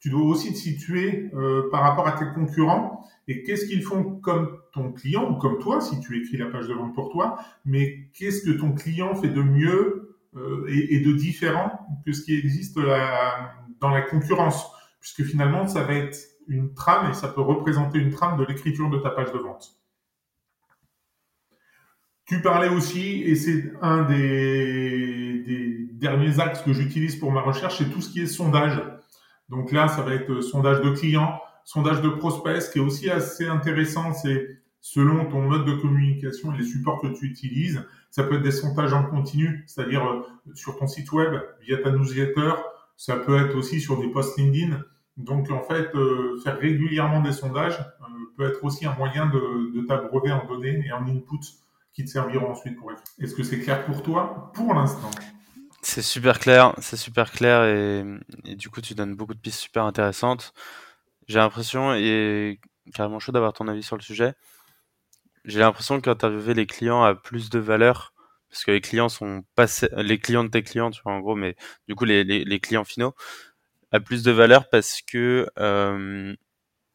tu 0.03 0.11
dois 0.11 0.23
aussi 0.23 0.53
te 0.53 0.59
situer 0.59 1.31
euh, 1.33 1.71
par 1.71 1.83
rapport 1.83 2.09
à 2.09 2.13
tes 2.13 2.25
concurrents 2.35 3.07
et 3.29 3.45
qu'est-ce 3.45 3.67
qu'ils 3.67 3.85
font 3.85 4.17
comme 4.17 4.59
ton 4.73 4.91
client 4.91 5.31
ou 5.31 5.37
comme 5.37 5.61
toi 5.61 5.81
si 5.81 6.01
tu 6.01 6.21
écris 6.21 6.39
la 6.39 6.47
page 6.47 6.67
de 6.67 6.75
vente 6.75 6.93
pour 6.93 7.13
toi, 7.13 7.39
mais 7.65 8.09
qu'est-ce 8.13 8.45
que 8.45 8.51
ton 8.51 8.73
client 8.73 9.15
fait 9.15 9.29
de 9.29 9.41
mieux 9.41 10.19
euh, 10.35 10.67
et, 10.67 10.99
de 10.99 11.13
différent 11.13 11.87
que 12.05 12.13
ce 12.13 12.23
qui 12.23 12.37
existe 12.37 12.77
dans 12.77 13.91
la 13.91 14.03
concurrence, 14.03 14.73
puisque 14.99 15.23
finalement 15.23 15.69
ça 15.69 15.85
va 15.85 15.95
être 15.95 16.19
une 16.49 16.75
trame 16.75 17.09
et 17.09 17.15
ça 17.15 17.29
peut 17.29 17.41
représenter 17.41 17.99
une 18.01 18.11
trame 18.11 18.37
de 18.39 18.45
l'écriture 18.45 18.91
de 18.91 18.99
ta 18.99 19.11
page 19.11 19.31
de 19.31 19.39
vente. 19.39 19.82
Tu 22.27 22.41
parlais 22.41 22.69
aussi, 22.69 23.23
et 23.23 23.35
c'est 23.35 23.73
un 23.83 24.03
des, 24.05 25.89
derniers 25.95 26.41
axes 26.41 26.63
que 26.63 26.73
j'utilise 26.73 27.17
pour 27.17 27.31
ma 27.31 27.43
recherche, 27.43 27.79
c'est 27.79 27.91
tout 27.91 28.01
ce 28.01 28.11
qui 28.11 28.21
est 28.23 28.27
sondage. 28.27 28.83
Donc 29.49 29.71
là, 29.71 29.89
ça 29.89 30.03
va 30.03 30.15
être 30.15 30.31
euh, 30.31 30.43
sondage 30.43 30.81
de 30.81 30.91
clients, 30.91 31.41
sondage 31.65 32.01
de 32.01 32.09
prospects. 32.09 32.61
Ce 32.61 32.71
qui 32.71 32.79
est 32.79 32.83
aussi 32.83 33.09
assez 33.09 33.47
intéressant, 33.47 34.13
c'est 34.13 34.59
selon 34.81 35.27
ton 35.27 35.43
mode 35.43 35.65
de 35.65 35.75
communication 35.75 36.53
et 36.53 36.59
les 36.59 36.65
supports 36.65 37.01
que 37.01 37.07
tu 37.09 37.27
utilises. 37.27 37.85
Ça 38.11 38.25
peut 38.25 38.37
être 38.37 38.43
des 38.43 38.51
sondages 38.51 38.93
en 38.93 39.05
continu, 39.05 39.63
c'est-à-dire 39.67 40.05
euh, 40.05 40.23
sur 40.55 40.77
ton 40.77 40.87
site 40.87 41.13
web, 41.13 41.35
via 41.61 41.77
ta 41.79 41.91
newsletter. 41.91 42.55
Ça 42.97 43.17
peut 43.17 43.39
être 43.39 43.57
aussi 43.57 43.81
sur 43.81 44.01
des 44.01 44.09
posts 44.09 44.39
LinkedIn. 44.39 44.81
Donc 45.17 45.51
en 45.51 45.63
fait, 45.63 45.95
euh, 45.95 46.41
faire 46.43 46.59
régulièrement 46.59 47.21
des 47.21 47.33
sondages 47.33 47.79
peut 48.37 48.49
être 48.49 48.65
aussi 48.65 48.87
un 48.87 48.95
moyen 48.95 49.27
de, 49.27 49.73
de 49.75 49.87
t'abreuver 49.87 50.33
en 50.33 50.47
données 50.47 50.83
et 50.87 50.93
en 50.93 51.07
input 51.07 51.62
qui 51.93 52.05
te 52.05 52.11
serviront 52.11 52.51
ensuite 52.51 52.77
pour 52.77 52.93
écrire. 52.93 53.05
Est-ce 53.19 53.35
que 53.35 53.43
c'est 53.43 53.61
clair 53.61 53.85
pour 53.85 54.03
toi 54.03 54.51
pour 54.55 54.75
l'instant? 54.75 55.11
C'est 55.83 56.03
super 56.03 56.39
clair, 56.39 56.75
c'est 56.79 56.97
super 56.97 57.33
clair 57.33 57.65
et, 57.65 58.55
du 58.55 58.71
coup 58.71 58.81
tu 58.81 58.95
donnes 58.95 59.17
beaucoup 59.17 59.35
de 59.35 59.41
pistes 59.41 59.61
super 59.61 59.85
intéressantes. 59.85 60.53
J'ai 61.27 61.39
l'impression, 61.39 61.95
et 61.95 62.61
carrément 62.95 63.19
chaud 63.19 63.33
d'avoir 63.33 63.53
ton 63.53 63.69
avis 63.69 63.83
sur 63.83 63.97
le 63.97 64.03
sujet, 64.03 64.35
j'ai 65.45 65.59
l'impression 65.59 66.01
qu'interviewer 66.01 66.55
les 66.55 66.67
clients 66.67 67.03
a 67.03 67.15
plus 67.15 67.51
de 67.51 67.59
valeur 67.59 68.15
parce 68.49 68.65
que 68.65 68.71
les 68.71 68.81
clients 68.81 69.09
sont 69.09 69.45
passés, 69.57 69.89
les 69.97 70.19
clients 70.19 70.45
de 70.45 70.51
tes 70.51 70.63
clients, 70.63 70.91
tu 70.91 71.03
vois 71.03 71.15
en 71.15 71.21
gros, 71.21 71.35
mais 71.35 71.57
du 71.89 71.95
coup 71.95 72.05
les, 72.05 72.61
clients 72.61 72.85
finaux 72.85 73.15
a 73.91 73.99
plus 74.01 74.23
de 74.23 74.31
valeur 74.31 74.69
parce 74.69 75.03
que 75.03 75.49
euh, 75.59 76.35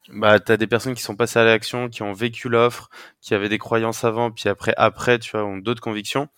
bah, 0.09 0.39
tu 0.39 0.51
as 0.51 0.57
des 0.57 0.67
personnes 0.67 0.95
qui 0.95 1.03
sont 1.03 1.15
passées 1.15 1.39
à 1.39 1.43
l'action, 1.45 1.89
qui 1.89 2.03
ont 2.03 2.13
vécu 2.13 2.49
l'offre, 2.49 2.89
qui 3.21 3.33
avaient 3.33 3.49
des 3.49 3.57
croyances 3.57 4.03
avant, 4.03 4.31
puis 4.31 4.49
après, 4.49 4.73
après, 4.77 5.19
tu 5.19 5.31
vois, 5.31 5.45
ont 5.45 5.57
d'autres 5.57 5.81
convictions 5.81 6.29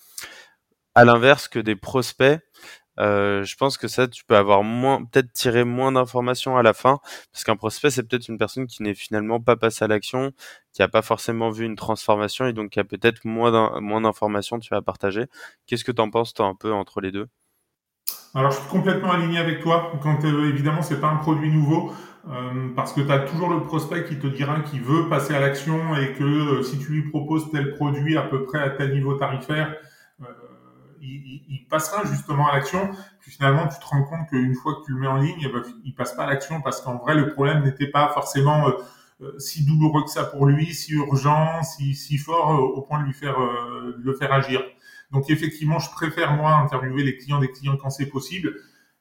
à 0.95 1.05
l'inverse 1.05 1.47
que 1.47 1.59
des 1.59 1.75
prospects, 1.75 2.41
euh, 2.99 3.43
je 3.45 3.55
pense 3.55 3.77
que 3.77 3.87
ça, 3.87 4.07
tu 4.07 4.25
peux 4.25 4.35
avoir 4.35 4.63
moins, 4.63 5.05
peut-être 5.05 5.31
tirer 5.31 5.63
moins 5.63 5.93
d'informations 5.93 6.57
à 6.57 6.63
la 6.63 6.73
fin, 6.73 6.99
parce 7.31 7.45
qu'un 7.45 7.55
prospect, 7.55 7.89
c'est 7.89 8.03
peut-être 8.03 8.27
une 8.27 8.37
personne 8.37 8.67
qui 8.67 8.83
n'est 8.83 8.93
finalement 8.93 9.39
pas 9.39 9.55
passée 9.55 9.85
à 9.85 9.87
l'action, 9.87 10.31
qui 10.73 10.81
n'a 10.81 10.89
pas 10.89 11.01
forcément 11.01 11.49
vu 11.49 11.65
une 11.65 11.77
transformation 11.77 12.47
et 12.47 12.53
donc 12.53 12.71
qui 12.71 12.79
a 12.79 12.83
peut-être 12.83 13.23
moins, 13.23 13.79
moins 13.79 14.01
d'informations 14.01 14.59
vas 14.71 14.81
partager. 14.81 15.25
Qu'est-ce 15.65 15.85
que 15.85 15.91
tu 15.93 16.01
en 16.01 16.09
penses, 16.09 16.33
toi, 16.33 16.47
un 16.47 16.55
peu 16.55 16.73
entre 16.73 16.99
les 16.99 17.11
deux? 17.11 17.27
Alors, 18.35 18.51
je 18.51 18.57
suis 18.59 18.69
complètement 18.69 19.11
aligné 19.11 19.39
avec 19.39 19.61
toi. 19.61 19.93
Quand 20.03 20.23
euh, 20.23 20.49
évidemment, 20.49 20.81
c'est 20.81 20.99
pas 20.99 21.07
un 21.07 21.17
produit 21.17 21.49
nouveau, 21.49 21.93
euh, 22.27 22.69
parce 22.75 22.93
que 22.93 23.01
tu 23.01 23.11
as 23.11 23.19
toujours 23.19 23.49
le 23.49 23.63
prospect 23.63 24.03
qui 24.05 24.19
te 24.19 24.27
dira 24.27 24.59
qu'il 24.61 24.81
veut 24.81 25.07
passer 25.07 25.33
à 25.33 25.39
l'action 25.39 25.95
et 25.95 26.13
que 26.13 26.61
si 26.63 26.77
tu 26.79 26.91
lui 26.91 27.09
proposes 27.09 27.49
tel 27.51 27.75
produit 27.75 28.17
à 28.17 28.23
peu 28.23 28.43
près 28.43 28.59
à 28.59 28.69
tel 28.69 28.93
niveau 28.93 29.13
tarifaire, 29.13 29.75
il, 31.01 31.65
passera 31.69 32.03
justement 32.05 32.47
à 32.49 32.55
l'action. 32.55 32.89
Puis 33.19 33.31
finalement, 33.31 33.67
tu 33.67 33.79
te 33.79 33.85
rends 33.85 34.03
compte 34.03 34.27
qu'une 34.29 34.55
fois 34.55 34.75
que 34.75 34.85
tu 34.85 34.93
le 34.93 34.99
mets 34.99 35.07
en 35.07 35.17
ligne, 35.17 35.37
eh 35.45 35.49
ben, 35.49 35.63
il 35.83 35.93
passe 35.93 36.13
pas 36.13 36.23
à 36.23 36.27
l'action 36.27 36.61
parce 36.61 36.81
qu'en 36.81 36.97
vrai, 36.97 37.15
le 37.15 37.29
problème 37.33 37.63
n'était 37.63 37.87
pas 37.87 38.09
forcément 38.13 38.67
euh, 38.67 38.71
euh, 39.21 39.39
si 39.39 39.65
douloureux 39.65 40.03
que 40.03 40.09
ça 40.09 40.23
pour 40.23 40.45
lui, 40.45 40.73
si 40.73 40.93
urgent, 40.93 41.61
si, 41.63 41.93
si 41.93 42.17
fort 42.17 42.51
euh, 42.51 42.57
au 42.57 42.81
point 42.81 42.99
de 43.01 43.05
lui 43.05 43.13
faire 43.13 43.37
le 43.39 44.13
faire 44.13 44.33
agir. 44.33 44.61
Donc 45.11 45.29
effectivement, 45.29 45.79
je 45.79 45.89
préfère 45.91 46.33
moi 46.33 46.53
interviewer 46.53 47.03
les 47.03 47.17
clients 47.17 47.39
des 47.39 47.51
clients 47.51 47.77
quand 47.77 47.89
c'est 47.89 48.07
possible. 48.07 48.55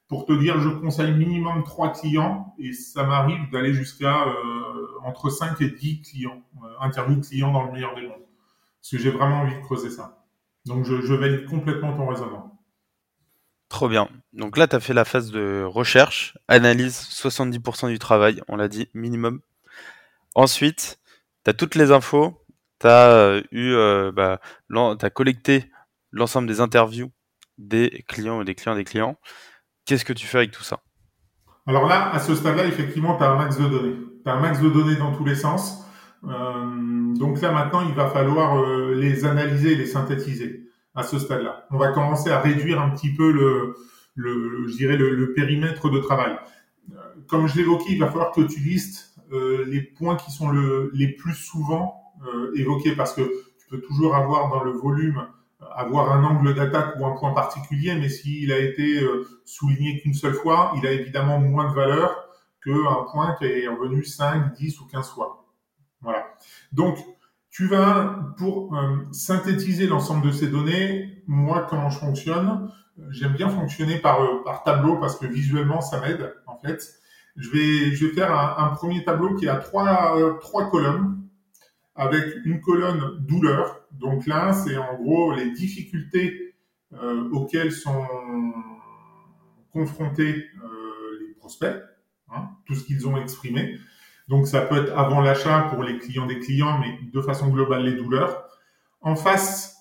Pour 0.09 0.25
te 0.25 0.33
dire, 0.33 0.59
je 0.59 0.69
conseille 0.69 1.13
minimum 1.13 1.63
trois 1.63 1.93
clients 1.93 2.55
et 2.57 2.73
ça 2.73 3.03
m'arrive 3.03 3.49
d'aller 3.51 3.75
jusqu'à 3.75 4.27
euh, 4.27 4.87
entre 5.03 5.29
5 5.29 5.61
et 5.61 5.69
10 5.69 6.01
clients, 6.01 6.41
euh, 6.63 6.67
interviews 6.81 7.21
clients 7.21 7.53
dans 7.53 7.63
le 7.65 7.71
meilleur 7.71 7.93
des 7.93 8.01
mondes. 8.01 8.25
Parce 8.81 8.89
que 8.91 8.97
j'ai 8.97 9.11
vraiment 9.11 9.41
envie 9.41 9.55
de 9.55 9.61
creuser 9.61 9.91
ça. 9.91 10.25
Donc 10.65 10.83
je, 10.83 11.13
valide 11.13 11.45
complètement 11.45 11.95
ton 11.95 12.07
raisonnement. 12.07 12.59
Trop 13.69 13.87
bien. 13.87 14.09
Donc 14.33 14.57
là, 14.57 14.67
tu 14.67 14.75
as 14.75 14.79
fait 14.79 14.95
la 14.95 15.05
phase 15.05 15.29
de 15.29 15.63
recherche, 15.63 16.35
analyse 16.47 16.99
70% 16.99 17.89
du 17.89 17.99
travail, 17.99 18.41
on 18.47 18.55
l'a 18.55 18.67
dit, 18.67 18.89
minimum. 18.95 19.41
Ensuite, 20.33 20.99
tu 21.45 21.51
as 21.51 21.53
toutes 21.53 21.75
les 21.75 21.91
infos, 21.91 22.33
tu 22.79 22.87
as 22.87 23.11
euh, 23.11 23.43
eu, 23.51 23.75
bah, 24.11 24.39
collecté 25.13 25.69
l'ensemble 26.11 26.47
des 26.47 26.61
interviews 26.61 27.11
des 27.59 28.05
clients 28.07 28.41
et 28.41 28.45
des 28.45 28.55
clients 28.55 28.75
des 28.75 28.85
clients. 28.85 29.19
Qu'est-ce 29.89 30.05
que 30.05 30.13
tu 30.13 30.27
fais 30.27 30.37
avec 30.37 30.51
tout 30.51 30.61
ça? 30.61 30.81
Alors 31.65 31.87
là, 31.87 32.11
à 32.11 32.19
ce 32.19 32.35
stade-là, 32.35 32.67
effectivement, 32.67 33.17
tu 33.17 33.23
as 33.23 33.31
un 33.31 33.37
max 33.37 33.57
de 33.57 33.67
données. 33.67 33.95
Tu 34.23 34.29
as 34.29 34.35
un 34.35 34.39
max 34.39 34.61
de 34.61 34.69
données 34.69 34.97
dans 34.97 35.15
tous 35.15 35.25
les 35.25 35.33
sens. 35.33 35.83
Euh, 36.25 37.15
donc 37.15 37.41
là, 37.41 37.51
maintenant, 37.51 37.81
il 37.81 37.95
va 37.95 38.05
falloir 38.05 38.59
euh, 38.59 38.93
les 38.93 39.25
analyser 39.25 39.73
les 39.73 39.87
synthétiser 39.87 40.69
à 40.93 41.01
ce 41.01 41.17
stade-là. 41.17 41.65
On 41.71 41.77
va 41.79 41.87
commencer 41.87 42.29
à 42.29 42.39
réduire 42.39 42.79
un 42.79 42.91
petit 42.91 43.11
peu 43.11 43.31
le, 43.31 43.77
le 44.15 45.33
périmètre 45.33 45.89
de 45.89 45.97
travail. 45.97 46.37
Euh, 46.91 46.95
comme 47.27 47.47
je 47.47 47.57
l'évoquais, 47.57 47.93
il 47.93 47.99
va 47.99 48.09
falloir 48.09 48.31
que 48.31 48.41
tu 48.41 48.59
listes 48.59 49.15
les 49.31 49.81
points 49.81 50.17
qui 50.17 50.29
sont 50.29 50.49
le, 50.49 50.91
les 50.93 51.07
plus 51.07 51.33
souvent 51.33 52.13
évoqués 52.55 52.95
parce 52.95 53.13
que 53.13 53.21
tu 53.21 53.67
peux 53.71 53.79
toujours 53.79 54.15
avoir 54.15 54.49
dans 54.49 54.63
le 54.63 54.71
volume 54.71 55.27
avoir 55.75 56.11
un 56.11 56.23
angle 56.23 56.53
d'attaque 56.53 56.95
ou 56.97 57.05
un 57.05 57.15
point 57.15 57.33
particulier, 57.33 57.95
mais 57.95 58.09
s'il 58.09 58.51
a 58.51 58.59
été 58.59 59.01
euh, 59.01 59.27
souligné 59.45 59.99
qu'une 59.99 60.13
seule 60.13 60.33
fois, 60.33 60.73
il 60.77 60.87
a 60.87 60.91
évidemment 60.91 61.39
moins 61.39 61.69
de 61.69 61.75
valeur 61.75 62.15
qu'un 62.63 63.05
point 63.11 63.35
qui 63.39 63.45
est 63.45 63.67
revenu 63.67 64.03
5, 64.03 64.53
10 64.55 64.79
ou 64.81 64.87
15 64.87 65.09
fois. 65.09 65.45
Voilà. 66.01 66.25
Donc, 66.71 66.97
tu 67.49 67.67
vas, 67.67 68.19
pour 68.37 68.75
euh, 68.75 68.97
synthétiser 69.11 69.87
l'ensemble 69.87 70.25
de 70.25 70.31
ces 70.31 70.47
données, 70.47 71.23
moi, 71.27 71.67
comment 71.69 71.89
je 71.89 71.99
fonctionne, 71.99 72.71
j'aime 73.09 73.33
bien 73.33 73.49
fonctionner 73.49 73.97
par, 73.97 74.21
euh, 74.21 74.43
par 74.43 74.63
tableau 74.63 74.97
parce 74.97 75.17
que 75.17 75.25
visuellement, 75.25 75.81
ça 75.81 75.99
m'aide, 75.99 76.35
en 76.47 76.57
fait. 76.57 76.81
Je 77.35 77.49
vais, 77.49 77.95
je 77.95 78.07
vais 78.07 78.13
faire 78.13 78.33
un, 78.33 78.65
un 78.65 78.69
premier 78.75 79.03
tableau 79.03 79.35
qui 79.35 79.47
a 79.47 79.55
trois, 79.55 80.17
trois 80.41 80.69
colonnes 80.69 81.18
avec 81.99 82.33
une 82.45 82.61
colonne 82.61 83.17
douleur. 83.19 83.81
Donc 83.91 84.25
là, 84.25 84.53
c'est 84.53 84.77
en 84.77 84.95
gros 84.95 85.33
les 85.33 85.51
difficultés 85.51 86.55
euh, 86.93 87.29
auxquelles 87.31 87.73
sont 87.73 88.07
confrontés 89.71 90.45
euh, 90.63 91.19
les 91.19 91.33
prospects, 91.35 91.75
hein, 92.31 92.49
tout 92.65 92.73
ce 92.73 92.85
qu'ils 92.85 93.07
ont 93.07 93.17
exprimé. 93.17 93.77
Donc 94.29 94.47
ça 94.47 94.61
peut 94.61 94.77
être 94.77 94.97
avant 94.97 95.19
l'achat 95.19 95.67
pour 95.71 95.83
les 95.83 95.97
clients 95.97 96.25
des 96.25 96.39
clients, 96.39 96.79
mais 96.79 96.97
de 97.11 97.21
façon 97.21 97.49
globale 97.49 97.83
les 97.83 97.95
douleurs. 97.95 98.45
En 99.01 99.15
face, 99.15 99.75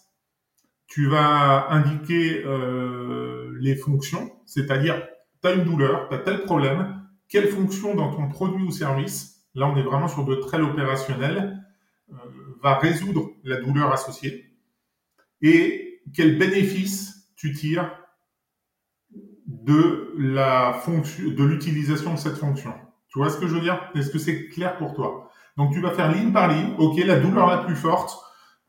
tu 0.88 1.06
vas 1.06 1.68
indiquer 1.70 2.42
euh, 2.44 3.56
les 3.60 3.76
fonctions, 3.76 4.32
c'est-à-dire 4.44 5.06
tu 5.42 5.48
as 5.48 5.52
une 5.52 5.64
douleur, 5.64 6.08
tu 6.08 6.16
as 6.16 6.18
tel 6.18 6.42
problème, 6.42 7.00
quelle 7.28 7.48
fonction 7.48 7.94
dans 7.94 8.12
ton 8.12 8.28
produit 8.28 8.64
ou 8.64 8.72
service, 8.72 9.46
là 9.54 9.68
on 9.68 9.76
est 9.76 9.82
vraiment 9.82 10.08
sur 10.08 10.24
de 10.24 10.34
très 10.34 10.58
l'opérationnel, 10.58 11.36
euh, 11.46 11.57
va 12.62 12.78
résoudre 12.78 13.30
la 13.44 13.60
douleur 13.60 13.92
associée 13.92 14.52
et 15.42 16.00
quel 16.14 16.38
bénéfice 16.38 17.30
tu 17.36 17.52
tires 17.52 17.90
de 19.46 20.14
la 20.18 20.72
fonction, 20.72 21.30
de 21.30 21.44
l'utilisation 21.44 22.14
de 22.14 22.18
cette 22.18 22.36
fonction. 22.36 22.74
Tu 23.08 23.18
vois 23.18 23.30
ce 23.30 23.38
que 23.38 23.46
je 23.46 23.54
veux 23.54 23.60
dire? 23.60 23.90
Est-ce 23.94 24.10
que 24.10 24.18
c'est 24.18 24.48
clair 24.48 24.76
pour 24.76 24.94
toi? 24.94 25.30
Donc 25.56 25.72
tu 25.72 25.80
vas 25.80 25.90
faire 25.90 26.12
ligne 26.12 26.32
par 26.32 26.48
ligne. 26.48 26.74
Ok, 26.78 26.98
la 27.04 27.18
douleur 27.18 27.46
la 27.46 27.58
plus 27.58 27.76
forte, 27.76 28.16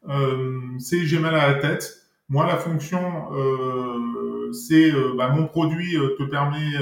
euh, 0.07 0.59
c'est 0.79 1.05
j'ai 1.05 1.19
mal 1.19 1.35
à 1.35 1.47
la 1.47 1.55
tête. 1.55 1.95
Moi, 2.29 2.45
la 2.45 2.57
fonction, 2.57 3.33
euh, 3.33 4.51
c'est 4.53 4.91
euh, 4.91 5.15
bah, 5.17 5.29
mon 5.29 5.47
produit 5.47 5.97
euh, 5.97 6.15
te 6.15 6.23
permet, 6.23 6.73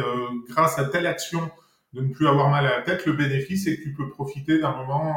grâce 0.49 0.77
à 0.77 0.85
telle 0.85 1.07
action, 1.07 1.49
de 1.93 2.01
ne 2.01 2.13
plus 2.13 2.27
avoir 2.27 2.49
mal 2.49 2.65
à 2.65 2.77
la 2.77 2.81
tête. 2.81 3.05
Le 3.05 3.13
bénéfice, 3.13 3.63
c'est 3.63 3.77
que 3.77 3.83
tu 3.83 3.93
peux 3.93 4.09
profiter 4.09 4.59
d'un 4.59 4.75
moment 4.75 5.15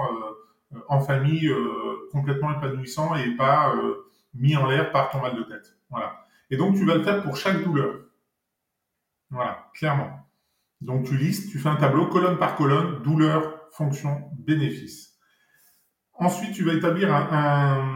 en 0.89 1.01
famille 1.01 1.49
euh, 1.49 2.09
complètement 2.13 2.57
épanouissant 2.57 3.15
et 3.17 3.37
pas 3.37 3.75
euh, 3.75 4.07
mis 4.35 4.57
en 4.57 4.69
l'air 4.69 4.93
par 4.93 5.11
ton 5.11 5.21
mal 5.21 5.37
de 5.37 5.43
tête. 5.43 5.77
Voilà. 5.91 6.27
Et 6.51 6.57
donc 6.57 6.77
tu 6.77 6.85
vas 6.85 6.95
le 6.95 7.03
faire 7.03 7.23
pour 7.23 7.37
chaque 7.37 7.63
douleur. 7.63 8.01
Voilà, 9.31 9.71
clairement. 9.75 10.11
Donc 10.81 11.05
tu 11.05 11.17
listes, 11.17 11.51
tu 11.51 11.59
fais 11.59 11.69
un 11.69 11.77
tableau 11.77 12.07
colonne 12.07 12.39
par 12.39 12.57
colonne, 12.57 13.03
douleur, 13.03 13.69
fonction, 13.73 14.31
bénéfice. 14.39 15.19
Ensuite, 16.15 16.53
tu 16.53 16.65
vas 16.65 16.75
établir 16.75 17.15
un, 17.15 17.87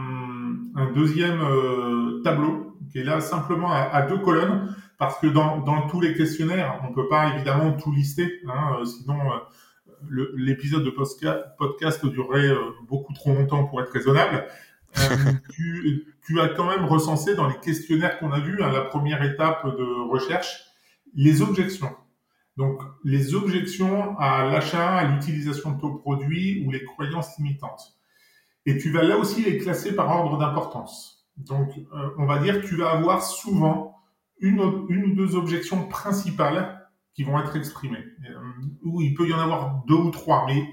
deuxième 0.93 1.41
euh, 1.41 2.21
tableau 2.23 2.77
qui 2.91 2.99
est 2.99 3.03
là 3.03 3.21
simplement 3.21 3.71
à, 3.71 4.01
deux 4.03 4.17
colonnes 4.17 4.75
parce 4.97 5.19
que 5.19 5.27
dans, 5.27 5.87
tous 5.87 5.99
les 5.99 6.13
questionnaires, 6.13 6.81
on 6.87 6.93
peut 6.93 7.07
pas 7.07 7.33
évidemment 7.35 7.73
tout 7.73 7.91
lister, 7.91 8.41
hein, 8.47 8.83
sinon 8.85 9.19
l'épisode 10.09 10.83
de 10.83 10.89
podcast 10.89 12.05
durerait 12.05 12.47
euh, 12.47 12.71
beaucoup 12.87 13.13
trop 13.13 13.33
longtemps 13.33 13.65
pour 13.65 13.81
être 13.81 13.91
raisonnable. 13.91 14.45
Euh, 14.97 15.33
tu, 16.27 16.39
as 16.39 16.49
quand 16.49 16.65
même 16.65 16.85
recensé 16.85 17.35
dans 17.35 17.47
les 17.47 17.57
questionnaires 17.59 18.19
qu'on 18.19 18.31
a 18.31 18.39
vus, 18.39 18.61
à 18.61 18.67
hein, 18.67 18.71
la 18.71 18.81
première 18.81 19.23
étape 19.23 19.65
de 19.65 20.09
recherche, 20.09 20.65
les 21.13 21.41
objections. 21.41 21.91
Donc, 22.57 22.81
les 23.03 23.35
objections 23.35 24.17
à 24.17 24.45
l'achat, 24.45 24.95
à 24.95 25.05
l'utilisation 25.05 25.71
de 25.71 25.81
ton 25.81 25.97
produit 25.97 26.65
ou 26.65 26.71
les 26.71 26.83
croyances 26.83 27.37
limitantes. 27.37 27.97
Et 28.65 28.77
tu 28.77 28.91
vas 28.91 29.03
là 29.03 29.17
aussi 29.17 29.43
les 29.43 29.57
classer 29.57 29.93
par 29.93 30.09
ordre 30.09 30.37
d'importance. 30.37 31.27
Donc, 31.37 31.69
euh, 31.77 32.09
on 32.17 32.25
va 32.25 32.39
dire 32.39 32.61
que 32.61 32.67
tu 32.67 32.77
vas 32.77 32.91
avoir 32.91 33.21
souvent 33.21 33.97
une, 34.39 34.85
une 34.89 35.05
ou 35.05 35.15
deux 35.15 35.35
objections 35.35 35.87
principales 35.87 36.84
qui 37.15 37.23
vont 37.23 37.39
être 37.39 37.55
exprimés. 37.55 38.05
Euh, 38.29 38.35
ou 38.83 39.01
il 39.01 39.13
peut 39.13 39.27
y 39.27 39.33
en 39.33 39.39
avoir 39.39 39.83
deux 39.87 39.95
ou 39.95 40.11
trois, 40.11 40.45
mais 40.45 40.63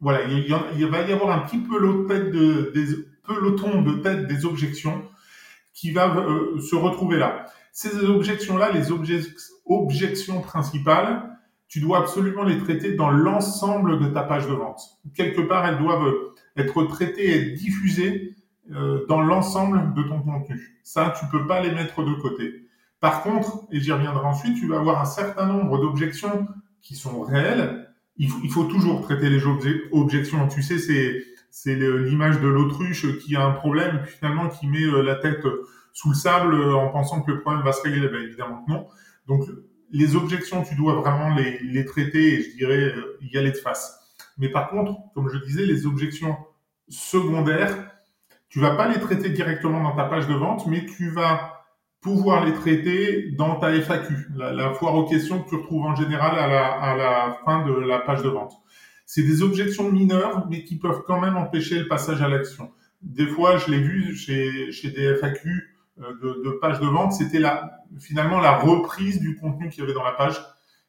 voilà, 0.00 0.24
il, 0.24 0.86
va 0.86 1.02
y 1.02 1.12
avoir 1.12 1.30
un 1.30 1.46
petit 1.46 1.58
peloton 1.58 2.08
de, 2.08 2.72
des, 2.74 2.86
de 2.86 4.02
tête 4.02 4.26
des 4.26 4.44
objections 4.44 5.08
qui 5.72 5.92
va 5.92 6.14
euh, 6.14 6.60
se 6.60 6.76
retrouver 6.76 7.18
là. 7.18 7.46
Ces 7.72 8.04
objections-là, 8.04 8.70
les 8.72 8.90
objections 8.92 10.40
principales, 10.42 11.38
tu 11.68 11.80
dois 11.80 11.98
absolument 11.98 12.44
les 12.44 12.58
traiter 12.58 12.94
dans 12.94 13.10
l'ensemble 13.10 13.98
de 13.98 14.06
ta 14.08 14.22
page 14.22 14.46
de 14.46 14.52
vente. 14.52 14.80
Quelque 15.16 15.40
part, 15.40 15.66
elles 15.66 15.78
doivent 15.78 16.12
être 16.56 16.84
traitées 16.84 17.36
et 17.36 17.50
diffusées 17.52 18.36
euh, 18.72 19.04
dans 19.08 19.20
l'ensemble 19.20 19.94
de 19.94 20.02
ton 20.02 20.20
contenu. 20.20 20.78
Ça, 20.82 21.14
tu 21.18 21.26
peux 21.26 21.46
pas 21.46 21.60
les 21.60 21.72
mettre 21.72 22.02
de 22.04 22.14
côté. 22.14 22.63
Par 23.04 23.22
contre, 23.22 23.66
et 23.70 23.80
j'y 23.80 23.92
reviendrai 23.92 24.24
ensuite, 24.24 24.58
tu 24.58 24.66
vas 24.66 24.78
avoir 24.78 24.98
un 24.98 25.04
certain 25.04 25.44
nombre 25.44 25.78
d'objections 25.78 26.48
qui 26.80 26.94
sont 26.94 27.20
réelles. 27.20 27.86
Il 28.16 28.30
faut, 28.30 28.64
toujours 28.64 29.02
traiter 29.02 29.28
les 29.28 29.42
objections. 29.92 30.48
Tu 30.48 30.62
sais, 30.62 30.78
c'est 31.50 31.74
l'image 31.74 32.40
de 32.40 32.48
l'autruche 32.48 33.18
qui 33.18 33.36
a 33.36 33.44
un 33.44 33.50
problème, 33.50 34.06
finalement 34.06 34.48
qui 34.48 34.66
met 34.68 34.84
euh, 34.84 35.02
la 35.02 35.16
tête 35.16 35.44
sous 35.92 36.08
le 36.08 36.14
sable 36.14 36.54
euh, 36.54 36.76
en 36.76 36.88
pensant 36.88 37.20
que 37.20 37.30
le 37.30 37.42
problème 37.42 37.62
va 37.62 37.72
se 37.72 37.82
régler. 37.82 38.08
Ben, 38.08 38.22
évidemment 38.22 38.64
que 38.64 38.72
non. 38.72 38.86
Donc, 39.28 39.50
les 39.90 40.16
objections, 40.16 40.62
tu 40.62 40.74
dois 40.74 40.94
vraiment 40.94 41.36
les, 41.36 41.84
traiter 41.84 42.38
et 42.38 42.42
je 42.42 42.56
dirais 42.56 42.94
euh, 42.96 43.18
y 43.20 43.36
aller 43.36 43.50
de 43.50 43.58
face. 43.58 44.00
Mais 44.38 44.48
par 44.48 44.70
contre, 44.70 44.96
comme 45.12 45.28
je 45.28 45.36
disais, 45.44 45.66
les 45.66 45.84
objections 45.84 46.38
secondaires, 46.88 47.86
tu 48.48 48.60
vas 48.60 48.74
pas 48.76 48.88
les 48.88 48.98
traiter 48.98 49.28
directement 49.28 49.82
dans 49.82 49.94
ta 49.94 50.04
page 50.04 50.26
de 50.26 50.32
vente, 50.32 50.66
mais 50.68 50.86
tu 50.86 51.10
vas 51.10 51.53
pouvoir 52.04 52.44
les 52.44 52.52
traiter 52.52 53.30
dans 53.30 53.56
ta 53.56 53.72
FAQ, 53.72 54.28
la, 54.36 54.74
foire 54.74 54.94
aux 54.94 55.06
questions 55.06 55.42
que 55.42 55.48
tu 55.48 55.54
retrouves 55.56 55.86
en 55.86 55.96
général 55.96 56.38
à 56.38 56.46
la, 56.46 56.66
à 56.66 56.96
la 56.96 57.38
fin 57.46 57.66
de 57.66 57.72
la 57.72 57.98
page 57.98 58.22
de 58.22 58.28
vente. 58.28 58.52
C'est 59.06 59.22
des 59.22 59.42
objections 59.42 59.90
mineures, 59.90 60.46
mais 60.50 60.64
qui 60.64 60.76
peuvent 60.76 61.02
quand 61.06 61.18
même 61.18 61.38
empêcher 61.38 61.78
le 61.78 61.88
passage 61.88 62.20
à 62.20 62.28
l'action. 62.28 62.70
Des 63.00 63.26
fois, 63.26 63.56
je 63.56 63.70
l'ai 63.70 63.80
vu 63.80 64.14
chez, 64.14 64.70
chez 64.70 64.90
des 64.90 65.16
FAQ 65.16 65.76
euh, 66.02 66.12
de, 66.22 66.42
de 66.44 66.80
de 66.80 66.86
vente, 66.86 67.14
c'était 67.14 67.38
la, 67.38 67.80
finalement 67.98 68.38
la 68.38 68.58
reprise 68.58 69.18
du 69.18 69.36
contenu 69.36 69.70
qu'il 69.70 69.80
y 69.80 69.84
avait 69.84 69.94
dans 69.94 70.04
la 70.04 70.12
page. 70.12 70.38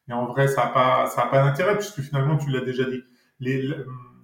Et 0.10 0.13
en 0.13 0.25
vrai, 0.25 0.49
ça 0.49 0.65
n'a 0.65 0.71
pas, 0.71 1.10
pas 1.32 1.43
d'intérêt 1.43 1.78
puisque 1.78 2.01
finalement, 2.01 2.38
tu 2.38 2.49
l'as 2.49 2.62
déjà 2.62 2.84
dit. 2.84 3.01
Les, 3.39 3.63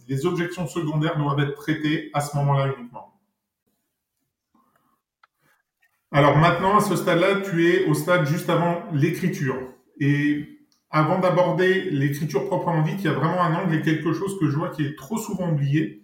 les 0.09 0.25
objections 0.25 0.67
secondaires 0.67 1.17
doivent 1.17 1.39
être 1.39 1.55
traitées 1.55 2.09
à 2.13 2.19
ce 2.19 2.35
moment-là 2.35 2.73
uniquement. 2.77 3.10
Alors 6.11 6.37
maintenant, 6.37 6.77
à 6.77 6.81
ce 6.81 6.95
stade-là, 6.95 7.41
tu 7.41 7.69
es 7.69 7.85
au 7.85 7.93
stade 7.93 8.25
juste 8.25 8.49
avant 8.49 8.83
l'écriture. 8.93 9.55
Et 9.99 10.59
avant 10.89 11.19
d'aborder 11.19 11.89
l'écriture 11.89 12.47
proprement 12.47 12.81
dite, 12.81 12.97
il 12.99 13.05
y 13.05 13.07
a 13.07 13.13
vraiment 13.13 13.41
un 13.41 13.55
angle 13.55 13.75
et 13.75 13.81
quelque 13.81 14.11
chose 14.11 14.37
que 14.37 14.49
je 14.49 14.57
vois 14.57 14.69
qui 14.69 14.85
est 14.85 14.97
trop 14.97 15.17
souvent 15.17 15.49
oublié. 15.49 16.03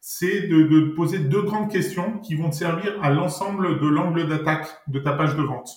C'est 0.00 0.48
de, 0.48 0.64
de 0.64 0.80
poser 0.96 1.20
deux 1.20 1.42
grandes 1.42 1.70
questions 1.70 2.18
qui 2.18 2.34
vont 2.34 2.50
te 2.50 2.56
servir 2.56 2.98
à 3.00 3.10
l'ensemble 3.10 3.80
de 3.80 3.86
l'angle 3.86 4.26
d'attaque 4.28 4.66
de 4.88 4.98
ta 4.98 5.12
page 5.12 5.36
de 5.36 5.42
vente. 5.42 5.70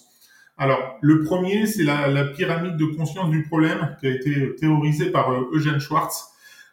Alors, 0.59 0.97
le 1.01 1.21
premier, 1.21 1.67
c'est 1.67 1.83
la, 1.83 2.25
pyramide 2.25 2.77
de 2.77 2.85
conscience 2.85 3.29
du 3.29 3.43
problème 3.43 3.95
qui 3.99 4.07
a 4.07 4.09
été 4.09 4.55
théorisée 4.55 5.11
par 5.11 5.31
euh, 5.31 5.51
Eugène 5.53 5.79
Schwartz. 5.79 6.29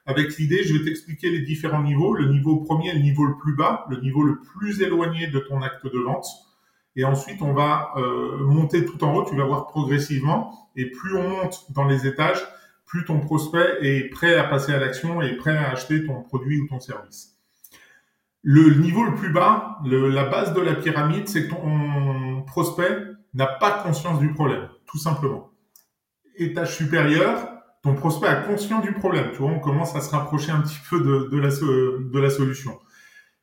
Avec 0.07 0.38
l'idée, 0.38 0.64
je 0.64 0.73
vais 0.73 0.85
t'expliquer 0.85 1.29
les 1.29 1.40
différents 1.40 1.83
niveaux. 1.83 2.14
Le 2.14 2.31
niveau 2.31 2.57
premier, 2.64 2.95
le 2.95 3.01
niveau 3.01 3.27
le 3.27 3.37
plus 3.37 3.55
bas, 3.55 3.85
le 3.90 4.01
niveau 4.01 4.23
le 4.23 4.40
plus 4.40 4.81
éloigné 4.81 5.27
de 5.27 5.38
ton 5.38 5.61
acte 5.61 5.85
de 5.85 5.99
vente. 5.99 6.27
Et 6.97 7.05
ensuite, 7.05 7.43
on 7.43 7.53
va 7.53 7.93
euh, 7.97 8.39
monter 8.39 8.85
tout 8.85 9.03
en 9.05 9.15
haut. 9.15 9.25
Tu 9.25 9.37
vas 9.37 9.45
voir 9.45 9.67
progressivement. 9.67 10.71
Et 10.77 10.91
plus 10.91 11.17
on 11.17 11.29
monte 11.29 11.73
dans 11.73 11.85
les 11.85 12.07
étages, 12.07 12.43
plus 12.87 13.05
ton 13.05 13.21
prospect 13.21 13.79
est 13.81 14.11
prêt 14.11 14.37
à 14.37 14.45
passer 14.45 14.73
à 14.73 14.79
l'action 14.79 15.23
et 15.23 15.37
prêt 15.37 15.57
à 15.57 15.71
acheter 15.71 16.05
ton 16.05 16.23
produit 16.23 16.61
ou 16.61 16.69
ton 16.69 16.81
service. 16.81 17.35
Le 18.43 18.75
niveau 18.75 19.05
le 19.05 19.15
plus 19.15 19.33
bas, 19.33 19.79
la 19.85 20.25
base 20.25 20.53
de 20.53 20.61
la 20.61 20.75
pyramide, 20.75 21.29
c'est 21.29 21.49
que 21.49 21.55
ton 21.55 22.43
prospect 22.43 22.99
n'a 23.33 23.47
pas 23.47 23.83
conscience 23.83 24.21
du 24.21 24.33
problème, 24.35 24.69
tout 24.87 24.99
simplement. 24.99 25.51
Étage 26.37 26.77
supérieur, 26.77 27.49
ton 27.83 27.95
prospect 27.95 28.27
a 28.27 28.37
conscience 28.37 28.83
du 28.83 28.93
problème. 28.93 29.31
Tu 29.33 29.39
vois, 29.39 29.51
on 29.51 29.61
commence 29.61 29.97
à 29.97 30.01
se 30.01 30.11
rapprocher 30.11 30.53
un 30.53 30.61
petit 30.61 30.79
peu 30.91 31.01
de, 31.01 31.39
la, 31.39 31.49
de 31.49 32.19
la 32.19 32.31
solution. 32.31 32.79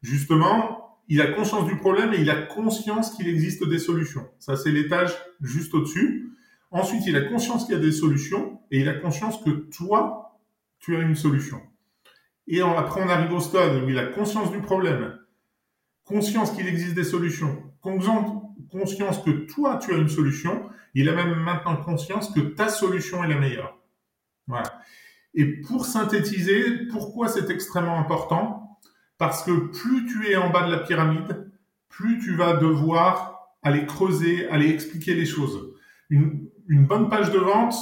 Justement, 0.02 0.81
il 1.12 1.20
a 1.20 1.28
conscience 1.28 1.66
du 1.66 1.76
problème 1.76 2.14
et 2.14 2.22
il 2.22 2.30
a 2.30 2.42
conscience 2.42 3.14
qu'il 3.14 3.28
existe 3.28 3.68
des 3.68 3.80
solutions. 3.80 4.30
Ça, 4.40 4.56
c'est 4.56 4.72
l'étage 4.72 5.14
juste 5.42 5.74
au-dessus. 5.74 6.32
Ensuite, 6.72 7.06
il 7.06 7.18
a 7.18 7.22
conscience 7.24 7.66
qu'il 7.66 7.76
y 7.76 7.78
a 7.78 7.82
des 7.82 7.92
solutions 7.92 8.62
et 8.72 8.80
il 8.80 8.88
a 8.88 8.94
conscience 8.94 9.44
que 9.44 9.50
toi, 9.50 10.40
tu 10.80 10.96
as 10.96 11.02
une 11.02 11.16
solution. 11.16 11.62
Et 12.48 12.62
après, 12.62 13.04
on 13.04 13.10
arrive 13.10 13.34
au 13.34 13.42
stade 13.42 13.84
où 13.84 13.90
il 13.90 14.00
a 14.00 14.06
conscience 14.06 14.52
du 14.52 14.62
problème, 14.62 15.18
conscience 16.06 16.52
qu'il 16.52 16.66
existe 16.66 16.96
des 16.96 17.04
solutions, 17.04 17.62
conscience 17.82 19.20
que 19.20 19.32
toi, 19.32 19.80
tu 19.84 19.94
as 19.94 19.98
une 19.98 20.08
solution. 20.08 20.70
Il 20.94 21.10
a 21.10 21.14
même 21.14 21.36
maintenant 21.36 21.76
conscience 21.76 22.34
que 22.34 22.40
ta 22.40 22.70
solution 22.70 23.22
est 23.22 23.28
la 23.28 23.38
meilleure. 23.38 23.78
Voilà. 24.48 24.80
Et 25.34 25.60
pour 25.60 25.86
synthétiser, 25.86 26.88
pourquoi 26.90 27.28
c'est 27.28 27.50
extrêmement 27.50 28.00
important 28.00 28.61
Parce 29.22 29.44
que 29.44 29.52
plus 29.52 30.08
tu 30.08 30.32
es 30.32 30.36
en 30.36 30.50
bas 30.50 30.66
de 30.66 30.72
la 30.72 30.80
pyramide, 30.80 31.52
plus 31.90 32.18
tu 32.18 32.36
vas 32.36 32.54
devoir 32.54 33.52
aller 33.62 33.86
creuser, 33.86 34.50
aller 34.50 34.68
expliquer 34.68 35.14
les 35.14 35.28
choses. 35.28 35.76
Une, 36.10 36.50
bonne 36.68 37.08
page 37.08 37.30
de 37.30 37.38
vente, 37.38 37.76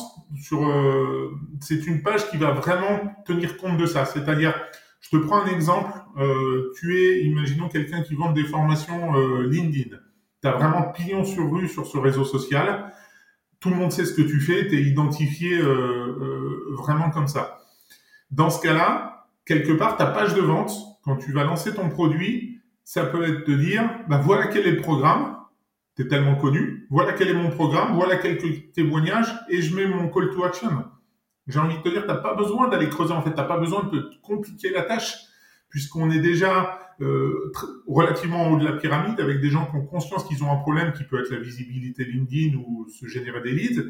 euh, 0.52 1.30
c'est 1.62 1.88
une 1.88 2.04
page 2.04 2.30
qui 2.30 2.36
va 2.36 2.52
vraiment 2.52 3.16
tenir 3.26 3.56
compte 3.56 3.78
de 3.78 3.86
ça. 3.86 4.04
C'est-à-dire, 4.04 4.54
je 5.00 5.12
te 5.12 5.16
prends 5.16 5.42
un 5.42 5.46
exemple. 5.46 5.94
Euh, 6.18 6.74
tu 6.78 6.98
es, 6.98 7.22
imaginons 7.22 7.70
quelqu'un 7.70 8.02
qui 8.02 8.16
vend 8.16 8.34
des 8.34 8.44
formations 8.44 9.16
euh, 9.16 9.48
LinkedIn. 9.48 9.96
Tu 10.42 10.48
as 10.50 10.52
vraiment 10.52 10.92
pignon 10.92 11.24
sur 11.24 11.50
rue 11.50 11.70
sur 11.70 11.88
ce 11.88 11.98
réseau 11.98 12.26
social. 12.26 12.92
Tout 13.62 13.70
le 13.70 13.78
monde 13.78 13.94
sait 13.94 14.04
ce 14.04 14.14
que 14.14 14.24
tu 14.24 14.42
fais. 14.42 14.68
Tu 14.68 14.76
es 14.76 14.82
identifié 14.82 15.58
vraiment 16.78 17.10
comme 17.12 17.30
ça. 17.30 17.60
Dans 18.30 18.50
ce 18.50 18.62
cas-là, 18.62 19.19
quelque 19.50 19.74
part, 19.74 19.98
ta 19.98 20.06
page 20.06 20.34
de 20.36 20.42
vente, 20.42 20.72
quand 21.04 21.18
tu 21.18 21.34
vas 21.34 21.44
lancer 21.44 21.74
ton 21.74 21.90
produit, 21.90 22.62
ça 22.86 23.04
peut 23.04 23.24
être 23.24 23.46
de 23.46 23.56
dire, 23.56 23.84
bah, 24.08 24.22
voilà 24.24 24.48
quel 24.48 24.66
est 24.66 24.72
le 24.72 24.82
programme 24.82 25.36
tellement 26.08 26.36
connu. 26.36 26.88
Voilà 26.90 27.14
quel 27.14 27.30
est 27.30 27.34
mon 27.34 27.50
programme, 27.50 27.96
voilà 27.96 28.18
quelques 28.18 28.72
témoignages 28.72 29.34
et 29.50 29.62
je 29.62 29.76
mets 29.76 29.88
mon 29.88 30.10
call 30.10 30.32
to 30.32 30.44
action. 30.44 30.86
J'ai 31.48 31.60
envie 31.60 31.78
de 31.78 31.82
te 31.82 31.90
dire, 31.90 32.06
t'as 32.06 32.16
pas 32.16 32.36
besoin 32.36 32.68
d'aller 32.68 32.90
creuser. 32.90 33.14
En 33.14 33.22
fait, 33.22 33.34
t'as 33.34 33.44
pas 33.44 33.58
besoin 33.58 33.84
de 33.92 34.00
te 34.00 34.22
compliquer 34.22 34.70
la 34.70 34.84
tâche 34.84 35.18
puisqu'on 35.70 36.12
est 36.12 36.20
déjà 36.20 36.80
euh, 37.02 37.52
relativement 37.88 38.44
en 38.44 38.52
haut 38.52 38.60
de 38.60 38.66
la 38.66 38.74
pyramide 38.74 39.20
avec 39.20 39.40
des 39.40 39.50
gens 39.50 39.66
qui 39.66 39.76
ont 39.76 39.86
conscience 39.86 40.24
qu'ils 40.26 40.44
ont 40.44 40.52
un 40.52 40.58
problème 40.58 40.94
qui 40.94 41.04
peut 41.04 41.20
être 41.20 41.32
la 41.32 41.40
visibilité 41.40 42.06
LinkedIn 42.06 42.58
ou 42.58 42.88
se 42.90 43.08
générer 43.08 43.42
des 43.42 43.52
leads. 43.52 43.84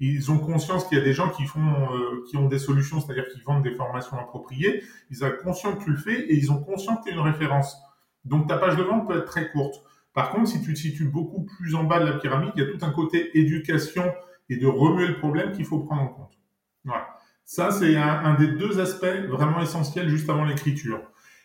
Ils 0.00 0.30
ont 0.30 0.38
conscience 0.38 0.86
qu'il 0.86 0.96
y 0.96 1.00
a 1.00 1.04
des 1.04 1.12
gens 1.12 1.28
qui 1.30 1.44
font, 1.44 1.60
euh, 1.60 2.24
qui 2.28 2.36
ont 2.36 2.46
des 2.46 2.58
solutions, 2.58 3.00
c'est-à-dire 3.00 3.28
qui 3.28 3.40
vendent 3.40 3.64
des 3.64 3.74
formations 3.74 4.16
appropriées. 4.18 4.82
Ils 5.10 5.24
ont 5.24 5.32
conscience 5.42 5.78
que 5.78 5.84
tu 5.84 5.90
le 5.90 5.96
fais 5.96 6.20
et 6.20 6.34
ils 6.34 6.52
ont 6.52 6.62
conscience 6.62 6.98
que 6.98 7.04
tu 7.04 7.10
es 7.10 7.12
une 7.12 7.20
référence. 7.20 7.76
Donc 8.24 8.46
ta 8.46 8.58
page 8.58 8.76
de 8.76 8.82
vente 8.82 9.08
peut 9.08 9.18
être 9.18 9.24
très 9.24 9.50
courte. 9.50 9.82
Par 10.14 10.30
contre, 10.30 10.48
si 10.48 10.62
tu 10.62 10.72
te 10.74 10.78
situes 10.78 11.08
beaucoup 11.08 11.44
plus 11.44 11.74
en 11.74 11.84
bas 11.84 12.00
de 12.00 12.06
la 12.06 12.18
pyramide, 12.18 12.52
il 12.56 12.62
y 12.62 12.66
a 12.66 12.70
tout 12.70 12.84
un 12.84 12.90
côté 12.90 13.38
éducation 13.38 14.12
et 14.48 14.56
de 14.56 14.66
remuer 14.66 15.06
le 15.06 15.18
problème 15.18 15.52
qu'il 15.52 15.64
faut 15.64 15.80
prendre 15.80 16.02
en 16.02 16.08
compte. 16.08 16.38
Voilà. 16.84 17.08
Ça, 17.44 17.70
c'est 17.70 17.96
un, 17.96 18.34
des 18.34 18.48
deux 18.48 18.78
aspects 18.78 19.06
vraiment 19.28 19.60
essentiels 19.60 20.08
juste 20.08 20.28
avant 20.28 20.44
l'écriture. 20.44 21.00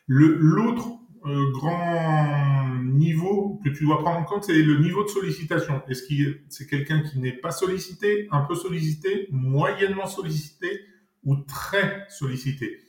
L'autre 0.08 0.90
euh, 1.26 1.52
grand 1.52 2.76
niveau 2.84 3.62
que 3.64 3.70
tu 3.70 3.86
dois 3.86 4.00
prendre 4.00 4.20
en 4.20 4.24
compte, 4.24 4.44
c'est 4.44 4.62
le 4.62 4.80
niveau 4.80 5.04
de 5.04 5.10
sollicitation. 5.10 5.82
Est-ce 5.88 6.04
que 6.04 6.40
c'est 6.50 6.68
quelqu'un 6.68 7.02
qui 7.02 7.20
n'est 7.20 7.32
pas 7.38 7.52
sollicité, 7.52 8.28
un 8.32 8.42
peu 8.42 8.56
sollicité, 8.56 9.30
moyennement 9.32 10.06
sollicité 10.06 10.82
ou 11.24 11.38
très 11.38 12.06
sollicité? 12.10 12.80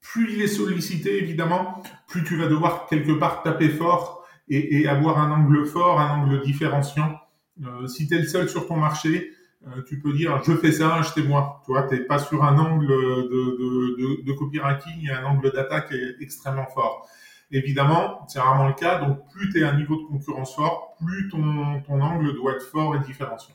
Plus 0.00 0.34
il 0.34 0.42
est 0.42 0.46
sollicité, 0.46 1.18
évidemment, 1.18 1.82
plus 2.06 2.22
tu 2.22 2.36
vas 2.36 2.46
devoir 2.46 2.86
quelque 2.86 3.12
part 3.12 3.42
taper 3.42 3.68
fort 3.68 4.24
et, 4.48 4.86
avoir 4.86 5.18
un 5.18 5.32
angle 5.32 5.66
fort, 5.66 5.98
un 5.98 6.20
angle 6.20 6.42
différenciant. 6.42 7.18
Euh, 7.64 7.88
si 7.88 8.06
tu 8.06 8.14
es 8.14 8.20
le 8.20 8.28
seul 8.28 8.48
sur 8.48 8.68
ton 8.68 8.76
marché, 8.76 9.32
euh, 9.66 9.82
tu 9.88 9.98
peux 9.98 10.12
dire 10.12 10.40
je 10.46 10.52
fais 10.52 10.70
ça, 10.70 10.94
achetez-moi. 10.94 11.62
Tu 11.66 11.72
vois, 11.72 11.82
t'es 11.82 11.98
pas 11.98 12.20
sur 12.20 12.44
un 12.44 12.56
angle 12.56 12.86
de, 12.86 13.22
de, 13.22 14.18
de, 14.20 14.22
de 14.22 14.32
copywriting 14.34 15.10
un 15.10 15.24
angle 15.24 15.50
d'attaque 15.50 15.92
extrêmement 16.20 16.66
fort. 16.72 17.08
Évidemment, 17.50 18.26
c'est 18.28 18.40
rarement 18.40 18.66
le 18.66 18.74
cas. 18.74 18.98
Donc, 18.98 19.28
plus 19.30 19.50
tu 19.50 19.60
es 19.60 19.64
à 19.64 19.70
un 19.70 19.76
niveau 19.76 19.96
de 19.96 20.06
concurrence 20.06 20.54
fort, 20.54 20.96
plus 20.98 21.28
ton, 21.28 21.80
ton 21.82 22.00
angle 22.00 22.34
doit 22.34 22.54
être 22.54 22.66
fort 22.66 22.96
et 22.96 23.00
différenciant. 23.00 23.54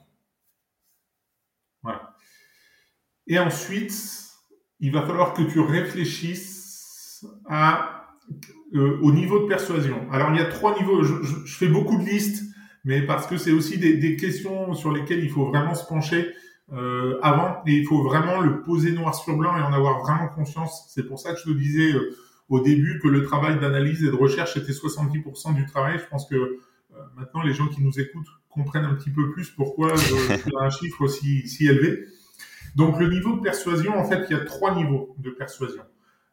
Voilà. 1.83 2.15
Et 3.27 3.37
ensuite, 3.39 3.93
il 4.79 4.91
va 4.91 5.05
falloir 5.05 5.33
que 5.33 5.43
tu 5.43 5.59
réfléchisses 5.59 7.25
euh, 8.73 8.97
au 9.01 9.11
niveau 9.11 9.39
de 9.39 9.47
persuasion. 9.47 10.07
Alors 10.11 10.31
il 10.31 10.37
y 10.37 10.41
a 10.41 10.45
trois 10.45 10.77
niveaux. 10.77 11.03
Je, 11.03 11.13
fais 11.45 11.67
beaucoup 11.67 11.97
de 11.97 12.03
listes, 12.03 12.43
mais 12.83 13.01
parce 13.01 13.27
que 13.27 13.37
c'est 13.37 13.51
aussi 13.51 13.77
des, 13.77 13.97
des, 13.97 14.15
questions 14.15 14.73
sur 14.73 14.91
lesquelles 14.91 15.23
il 15.23 15.29
faut 15.29 15.45
vraiment 15.45 15.75
se 15.75 15.85
pencher 15.85 16.33
euh, 16.73 17.19
avant 17.21 17.61
et 17.67 17.73
il 17.73 17.85
faut 17.85 18.01
vraiment 18.01 18.39
le 18.39 18.61
poser 18.61 18.93
noir 18.93 19.13
sur 19.13 19.35
blanc 19.35 19.57
et 19.57 19.61
en 19.61 19.73
avoir 19.73 19.99
vraiment 19.99 20.29
conscience. 20.29 20.85
C'est 20.89 21.03
pour 21.03 21.19
ça 21.19 21.33
que 21.33 21.39
je 21.39 21.43
te 21.43 21.57
disais 21.57 21.91
euh, 21.91 22.15
au 22.51 22.59
début 22.59 22.99
que 22.99 23.07
le 23.07 23.23
travail 23.23 23.59
d'analyse 23.59 24.03
et 24.03 24.11
de 24.11 24.15
recherche 24.15 24.57
était 24.57 24.73
70% 24.73 25.55
du 25.55 25.65
travail. 25.65 25.97
Je 25.97 26.05
pense 26.05 26.27
que 26.29 26.35
euh, 26.35 26.59
maintenant 27.15 27.41
les 27.41 27.53
gens 27.53 27.67
qui 27.67 27.81
nous 27.81 27.97
écoutent 27.97 28.27
comprennent 28.49 28.83
un 28.83 28.93
petit 28.93 29.09
peu 29.09 29.31
plus 29.31 29.49
pourquoi 29.49 29.95
je 29.95 30.49
un 30.59 30.69
chiffre 30.69 31.01
aussi 31.01 31.47
si 31.47 31.67
élevé. 31.67 32.05
Donc 32.75 32.99
le 32.99 33.09
niveau 33.09 33.37
de 33.37 33.41
persuasion, 33.41 33.97
en 33.97 34.03
fait, 34.03 34.25
il 34.29 34.35
y 34.35 34.39
a 34.39 34.43
trois 34.43 34.75
niveaux 34.75 35.15
de 35.17 35.29
persuasion. 35.29 35.83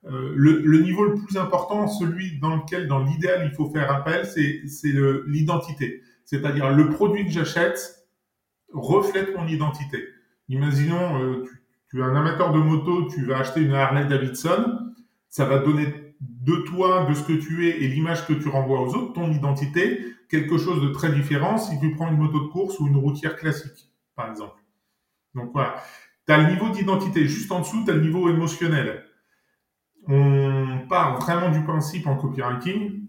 Euh, 0.07 0.33
le, 0.35 0.79
niveau 0.81 1.05
le 1.05 1.15
plus 1.15 1.37
important, 1.37 1.87
celui 1.87 2.39
dans 2.41 2.57
lequel, 2.57 2.89
dans 2.89 3.03
l'idéal, 3.03 3.49
il 3.49 3.55
faut 3.55 3.71
faire 3.71 3.91
appel, 3.91 4.27
c'est 4.27 4.63
l'identité. 5.27 6.03
C'est-à-dire 6.25 6.71
le 6.71 6.91
produit 6.91 7.27
que 7.27 7.31
j'achète 7.31 8.07
reflète 8.73 9.37
mon 9.37 9.47
identité. 9.47 10.05
Imaginons, 10.49 11.23
euh, 11.23 11.45
tu, 11.91 12.01
es 12.01 12.03
un 12.03 12.15
amateur 12.17 12.53
de 12.53 12.59
moto, 12.59 13.07
tu 13.09 13.25
vas 13.25 13.39
acheter 13.39 13.61
une 13.61 13.73
Harley 13.73 14.05
Davidson, 14.07 14.79
ça 15.29 15.45
va 15.45 15.59
donner 15.59 16.08
de 16.21 16.57
toi, 16.57 17.07
de 17.09 17.15
ce 17.15 17.23
que 17.23 17.33
tu 17.33 17.69
es 17.69 17.83
et 17.83 17.89
l'image 17.89 18.27
que 18.27 18.33
tu 18.33 18.49
renvoies 18.49 18.81
aux 18.81 18.95
autres, 18.95 19.13
ton 19.13 19.33
identité, 19.33 20.05
quelque 20.29 20.59
chose 20.59 20.83
de 20.83 20.89
très 20.89 21.13
différent 21.13 21.59
si 21.59 21.79
tu 21.79 21.93
prends 21.93 22.11
une 22.11 22.19
moto 22.19 22.41
de 22.41 22.49
course 22.49 22.79
ou 22.81 22.87
une 22.87 22.97
routière 22.97 23.37
classique, 23.37 23.91
par 24.17 24.31
exemple. 24.31 24.61
Donc 25.35 25.51
voilà. 25.53 25.83
Tu 26.27 26.33
as 26.33 26.39
le 26.39 26.53
niveau 26.53 26.71
d'identité. 26.71 27.27
Juste 27.27 27.51
en 27.53 27.61
dessous, 27.61 27.85
tu 27.85 27.91
as 27.91 27.95
le 27.95 28.03
niveau 28.03 28.29
émotionnel 28.29 29.05
on 30.09 30.87
part 30.89 31.21
vraiment 31.21 31.51
du 31.51 31.63
principe 31.63 32.07
en 32.07 32.17
copywriting 32.17 33.07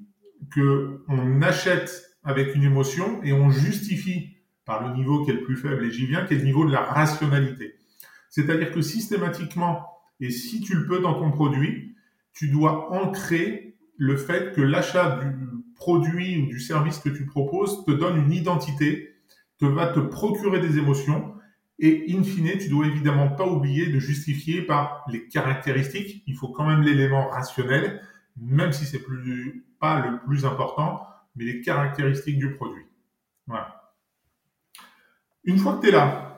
que 0.51 1.03
on 1.07 1.41
achète 1.41 2.17
avec 2.23 2.53
une 2.55 2.63
émotion 2.63 3.23
et 3.23 3.31
on 3.31 3.49
justifie 3.49 4.35
par 4.65 4.87
le 4.87 4.95
niveau 4.95 5.23
qui 5.23 5.31
est 5.31 5.33
le 5.33 5.43
plus 5.43 5.55
faible, 5.55 5.85
et 5.85 5.91
j'y 5.91 6.05
viens, 6.05 6.25
qui 6.25 6.35
est 6.35 6.37
le 6.37 6.43
niveau 6.43 6.65
de 6.65 6.71
la 6.71 6.81
rationalité. 6.81 7.75
C'est-à-dire 8.29 8.71
que 8.71 8.81
systématiquement, 8.81 9.87
et 10.19 10.29
si 10.29 10.61
tu 10.61 10.75
le 10.75 10.85
peux 10.85 10.99
dans 10.99 11.15
ton 11.15 11.31
produit, 11.31 11.88
tu 12.33 12.49
dois 12.49 12.91
ancrer 12.93 13.75
le 13.97 14.15
fait 14.17 14.53
que 14.53 14.61
l'achat 14.61 15.19
du 15.19 15.33
produit 15.75 16.37
ou 16.41 16.47
du 16.47 16.59
service 16.59 16.99
que 16.99 17.09
tu 17.09 17.25
proposes 17.25 17.83
te 17.85 17.91
donne 17.91 18.17
une 18.17 18.31
identité, 18.31 19.15
te 19.57 19.65
va 19.65 19.87
te 19.87 19.99
procurer 19.99 20.59
des 20.59 20.77
émotions, 20.77 21.35
et 21.79 22.05
in 22.09 22.23
fine, 22.23 22.57
tu 22.57 22.67
dois 22.67 22.87
évidemment 22.87 23.29
pas 23.29 23.47
oublier 23.47 23.87
de 23.87 23.99
justifier 23.99 24.61
par 24.61 25.05
les 25.09 25.27
caractéristiques. 25.29 26.23
Il 26.27 26.35
faut 26.35 26.49
quand 26.49 26.65
même 26.65 26.81
l'élément 26.81 27.29
rationnel, 27.29 28.01
même 28.35 28.73
si 28.73 28.85
c'est 28.85 28.99
plus, 28.99 29.65
pas 29.79 30.05
le 30.05 30.19
plus 30.19 30.45
important, 30.45 31.07
mais 31.35 31.45
les 31.45 31.61
caractéristiques 31.61 32.37
du 32.37 32.53
produit. 32.55 32.83
Voilà. 33.47 33.93
Une 35.45 35.57
fois 35.57 35.77
que 35.77 35.81
tu 35.81 35.87
es 35.87 35.91
là, 35.91 36.28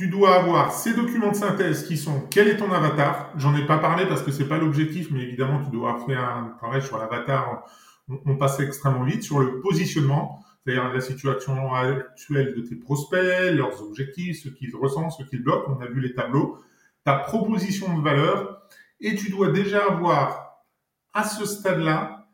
tu 0.00 0.08
dois 0.08 0.34
avoir 0.36 0.72
ces 0.72 0.94
documents 0.94 1.30
de 1.30 1.36
synthèse 1.36 1.86
qui 1.86 1.98
sont 1.98 2.22
quel 2.30 2.48
est 2.48 2.56
ton 2.56 2.72
avatar? 2.72 3.34
J'en 3.36 3.54
ai 3.54 3.66
pas 3.66 3.76
parlé 3.76 4.06
parce 4.06 4.22
que 4.22 4.32
c'est 4.32 4.48
pas 4.48 4.56
l'objectif, 4.56 5.08
mais 5.10 5.20
évidemment, 5.20 5.62
tu 5.62 5.70
dois 5.70 6.02
faire 6.06 6.24
un 6.24 6.54
travail 6.56 6.80
sur 6.80 6.96
l'avatar. 6.96 7.66
On, 8.08 8.36
passe 8.38 8.58
extrêmement 8.60 9.04
vite 9.04 9.22
sur 9.22 9.38
le 9.40 9.60
positionnement 9.60 10.42
c'est-à-dire 10.64 10.90
la 10.90 11.00
situation 11.00 11.74
actuelle 11.74 12.54
de 12.54 12.62
tes 12.62 12.76
prospects, 12.76 13.52
leurs 13.52 13.82
objectifs, 13.82 14.42
ce 14.42 14.48
qu'ils 14.48 14.74
ressentent, 14.74 15.12
ce 15.12 15.22
qu'ils 15.22 15.42
bloquent. 15.42 15.76
On 15.78 15.82
a 15.82 15.86
vu 15.86 16.00
les 16.00 16.14
tableaux. 16.14 16.58
Ta 17.04 17.16
proposition 17.16 17.94
de 17.98 18.02
valeur 18.02 18.62
et 19.00 19.14
tu 19.16 19.30
dois 19.30 19.50
déjà 19.50 19.84
avoir 19.84 20.64
à 21.12 21.24
ce 21.24 21.44
stade-là 21.44 22.26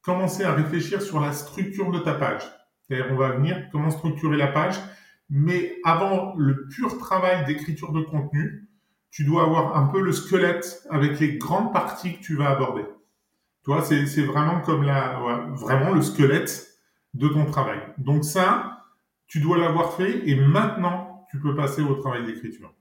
commencé 0.00 0.42
à 0.42 0.54
réfléchir 0.54 1.00
sur 1.00 1.20
la 1.20 1.32
structure 1.32 1.92
de 1.92 2.00
ta 2.00 2.14
page. 2.14 2.42
C'est-à-dire 2.82 3.06
on 3.12 3.16
va 3.16 3.30
venir 3.30 3.68
comment 3.70 3.90
structurer 3.90 4.36
la 4.36 4.48
page, 4.48 4.74
mais 5.34 5.80
avant 5.82 6.34
le 6.36 6.68
pur 6.68 6.98
travail 6.98 7.46
d'écriture 7.46 7.90
de 7.90 8.02
contenu, 8.02 8.68
tu 9.10 9.24
dois 9.24 9.44
avoir 9.44 9.78
un 9.78 9.86
peu 9.86 10.02
le 10.02 10.12
squelette 10.12 10.86
avec 10.90 11.18
les 11.20 11.38
grandes 11.38 11.72
parties 11.72 12.18
que 12.18 12.22
tu 12.22 12.36
vas 12.36 12.50
aborder. 12.50 12.84
Toi, 13.64 13.82
c'est 13.82 14.26
vraiment 14.26 14.60
comme 14.60 14.82
la, 14.82 15.18
vraiment 15.52 15.92
le 15.92 16.02
squelette 16.02 16.68
de 17.14 17.28
ton 17.28 17.46
travail. 17.46 17.80
Donc 17.96 18.24
ça, 18.24 18.84
tu 19.26 19.40
dois 19.40 19.56
l'avoir 19.56 19.94
fait 19.94 20.28
et 20.28 20.34
maintenant, 20.34 21.26
tu 21.30 21.40
peux 21.40 21.54
passer 21.54 21.80
au 21.80 21.94
travail 21.94 22.26
d'écriture. 22.26 22.74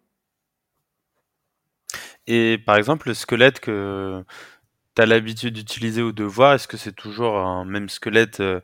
Et 2.28 2.58
par 2.58 2.76
exemple, 2.76 3.08
le 3.08 3.14
squelette 3.14 3.62
que 3.62 4.26
l'habitude 5.06 5.54
d'utiliser 5.54 6.02
ou 6.02 6.12
de 6.12 6.24
voir, 6.24 6.54
est-ce 6.54 6.68
que 6.68 6.78
c'est 6.78 6.96
toujours 6.96 7.38
un 7.38 7.66
même 7.66 7.90
squelette 7.90 8.40
euh, 8.40 8.60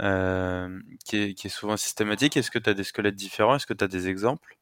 euh, 0.00 0.68
qui, 1.04 1.16
est, 1.16 1.48
souvent 1.48 1.76
systématique? 1.76 2.36
Est-ce 2.36 2.50
que 2.50 2.58
tu 2.58 2.70
as 2.70 2.74
des 2.74 2.84
squelettes 2.84 3.16
différents? 3.16 3.56
Est-ce 3.56 3.66
que 3.66 3.74
tu 3.74 3.84
as 3.84 3.88
des 3.88 4.08
exemples? 4.08 4.58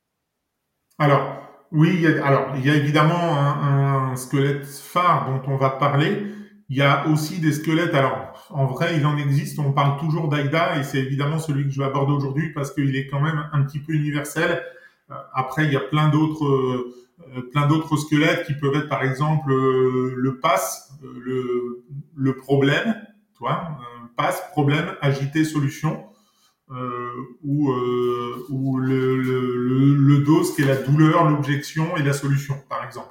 Alors, 0.99 1.43
oui, 1.71 2.07
alors, 2.07 2.55
il 2.57 2.67
y 2.67 2.71
a 2.71 2.75
évidemment 2.75 3.37
un, 3.39 4.17
squelette 4.17 4.67
phare 4.67 5.31
dont 5.31 5.53
on 5.53 5.57
va 5.57 5.71
parler. 5.71 6.27
Il 6.71 6.77
y 6.77 6.83
a 6.83 7.07
aussi 7.07 7.41
des 7.41 7.53
squelettes. 7.53 7.95
Alors, 7.95 8.47
en 8.51 8.67
vrai, 8.67 8.97
il 8.97 9.07
en 9.07 9.17
existe. 9.17 9.59
On 9.59 9.73
parle 9.73 9.99
toujours 9.99 10.29
d'AIDA 10.29 10.79
et 10.79 10.83
c'est 10.83 10.99
évidemment 10.99 11.39
celui 11.39 11.65
que 11.65 11.71
je 11.71 11.79
vais 11.79 11.87
aborder 11.87 12.13
aujourd'hui 12.13 12.53
parce 12.53 12.73
qu'il 12.73 12.97
est 12.97 13.07
quand 13.07 13.21
même 13.21 13.49
un 13.53 13.63
petit 13.63 13.79
peu 13.79 13.93
universel. 13.93 14.63
Euh, 15.11 15.15
après, 15.33 15.65
il 15.65 15.73
y 15.73 15.77
a 15.77 15.81
plein 15.81 16.09
d'autres, 16.09 16.45
plein 17.53 17.67
d'autres 17.67 17.97
squelettes 17.97 18.47
qui 18.47 18.55
peuvent 18.55 18.75
être, 18.75 18.89
par 18.89 19.03
exemple, 19.03 19.53
euh, 19.53 20.15
le 20.17 20.39
pass, 20.39 20.93
le, 21.03 21.85
le 22.17 22.37
problème, 22.37 22.97
toi, 23.35 23.79
passe, 24.17 24.43
problème, 24.53 24.95
agité, 25.01 25.45
solution. 25.45 26.05
Euh, 26.71 27.11
ou, 27.43 27.73
euh, 27.73 28.45
ou 28.51 28.77
le, 28.77 29.17
le, 29.17 29.95
le, 29.95 30.19
dos, 30.19 30.43
qui 30.55 30.61
est 30.61 30.67
la 30.67 30.77
douleur, 30.77 31.27
l'objection 31.31 31.97
et 31.97 32.03
la 32.03 32.13
solution, 32.13 32.57
par 32.69 32.85
exemple. 32.85 33.09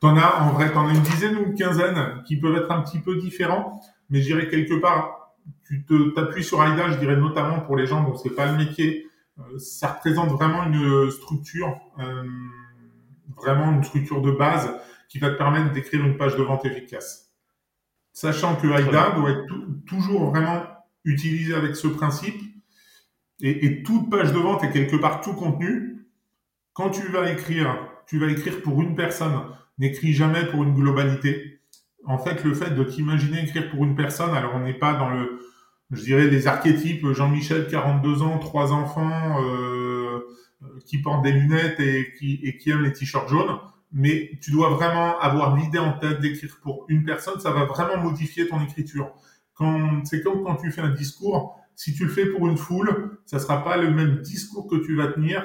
T'en 0.00 0.18
as, 0.18 0.42
en 0.42 0.52
vrai, 0.52 0.70
t'en 0.70 0.86
as 0.86 0.92
une 0.92 1.00
dizaine 1.00 1.36
ou 1.38 1.44
une 1.44 1.54
quinzaine 1.54 2.22
qui 2.26 2.38
peuvent 2.38 2.54
être 2.56 2.70
un 2.70 2.82
petit 2.82 2.98
peu 2.98 3.16
différents, 3.16 3.80
mais 4.10 4.20
je 4.20 4.26
dirais 4.26 4.48
quelque 4.48 4.74
part, 4.74 5.34
tu 5.66 5.86
te 5.86 6.10
t'appuies 6.10 6.44
sur 6.44 6.62
AIDA, 6.62 6.90
je 6.90 6.98
dirais 6.98 7.16
notamment 7.16 7.60
pour 7.60 7.76
les 7.76 7.86
gens 7.86 8.02
dont 8.04 8.16
c'est 8.16 8.34
pas 8.34 8.52
le 8.52 8.58
métier, 8.58 9.06
euh, 9.38 9.58
ça 9.58 9.88
représente 9.88 10.28
vraiment 10.32 10.64
une 10.64 11.10
structure, 11.10 11.74
euh, 11.98 12.22
vraiment 13.36 13.72
une 13.72 13.84
structure 13.84 14.20
de 14.20 14.30
base 14.30 14.70
qui 15.08 15.18
va 15.18 15.30
te 15.30 15.36
permettre 15.36 15.72
d'écrire 15.72 16.04
une 16.04 16.16
page 16.16 16.36
de 16.36 16.42
vente 16.42 16.64
efficace. 16.64 17.32
Sachant 18.12 18.56
que 18.56 18.66
AIDA 18.66 19.12
doit 19.12 19.30
être 19.30 19.46
toujours 19.86 20.30
vraiment 20.30 20.62
utilisé 21.04 21.54
avec 21.54 21.76
ce 21.76 21.88
principe, 21.88 22.40
et, 23.40 23.66
et, 23.66 23.82
toute 23.82 24.10
page 24.10 24.32
de 24.32 24.38
vente 24.38 24.62
est 24.62 24.70
quelque 24.70 24.96
part 24.96 25.20
tout 25.20 25.34
contenu. 25.34 26.06
Quand 26.72 26.90
tu 26.90 27.06
vas 27.08 27.30
écrire, 27.30 27.76
tu 28.06 28.18
vas 28.18 28.28
écrire 28.28 28.62
pour 28.62 28.80
une 28.80 28.94
personne. 28.94 29.40
N'écris 29.78 30.12
jamais 30.12 30.46
pour 30.46 30.62
une 30.62 30.74
globalité. 30.74 31.60
En 32.06 32.18
fait, 32.18 32.44
le 32.44 32.54
fait 32.54 32.70
de 32.70 32.84
t'imaginer 32.84 33.42
écrire 33.42 33.70
pour 33.70 33.84
une 33.84 33.96
personne, 33.96 34.30
alors 34.34 34.54
on 34.54 34.60
n'est 34.60 34.78
pas 34.78 34.94
dans 34.94 35.10
le, 35.10 35.40
je 35.90 36.02
dirais, 36.02 36.26
les 36.28 36.46
archétypes 36.46 37.06
Jean-Michel, 37.12 37.66
42 37.68 38.22
ans, 38.22 38.38
trois 38.38 38.72
enfants, 38.72 39.42
euh, 39.42 40.20
qui 40.86 40.98
portent 40.98 41.22
des 41.22 41.32
lunettes 41.32 41.80
et 41.80 42.12
qui, 42.18 42.40
et 42.42 42.56
qui 42.56 42.70
aiment 42.70 42.82
les 42.82 42.92
t-shirts 42.92 43.28
jaunes. 43.28 43.58
Mais 43.92 44.32
tu 44.42 44.50
dois 44.50 44.70
vraiment 44.70 45.18
avoir 45.20 45.56
l'idée 45.56 45.78
en 45.78 45.92
tête 45.98 46.20
d'écrire 46.20 46.58
pour 46.62 46.84
une 46.88 47.04
personne. 47.04 47.38
Ça 47.40 47.52
va 47.52 47.64
vraiment 47.64 47.96
modifier 47.98 48.48
ton 48.48 48.60
écriture. 48.62 49.12
C'est 50.04 50.22
comme 50.22 50.42
quand 50.42 50.56
tu 50.56 50.72
fais 50.72 50.80
un 50.80 50.90
discours 50.92 51.60
si 51.76 51.94
tu 51.94 52.04
le 52.04 52.10
fais 52.10 52.26
pour 52.26 52.46
une 52.46 52.56
foule, 52.56 53.18
ça 53.26 53.38
sera 53.38 53.64
pas 53.64 53.76
le 53.76 53.90
même 53.90 54.20
discours 54.20 54.68
que 54.68 54.76
tu 54.76 54.94
vas 54.96 55.08
tenir 55.08 55.44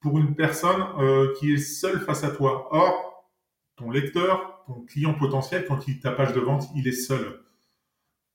pour 0.00 0.18
une 0.18 0.34
personne 0.34 0.82
euh, 0.98 1.32
qui 1.38 1.52
est 1.52 1.58
seule 1.58 2.00
face 2.00 2.24
à 2.24 2.30
toi. 2.30 2.68
Or, 2.70 3.32
ton 3.76 3.90
lecteur, 3.90 4.62
ton 4.66 4.84
client 4.84 5.14
potentiel, 5.14 5.64
quand 5.66 5.88
il 5.88 5.98
ta 5.98 6.12
page 6.12 6.32
de 6.32 6.40
vente, 6.40 6.64
il 6.76 6.86
est 6.86 6.92
seul. 6.92 7.40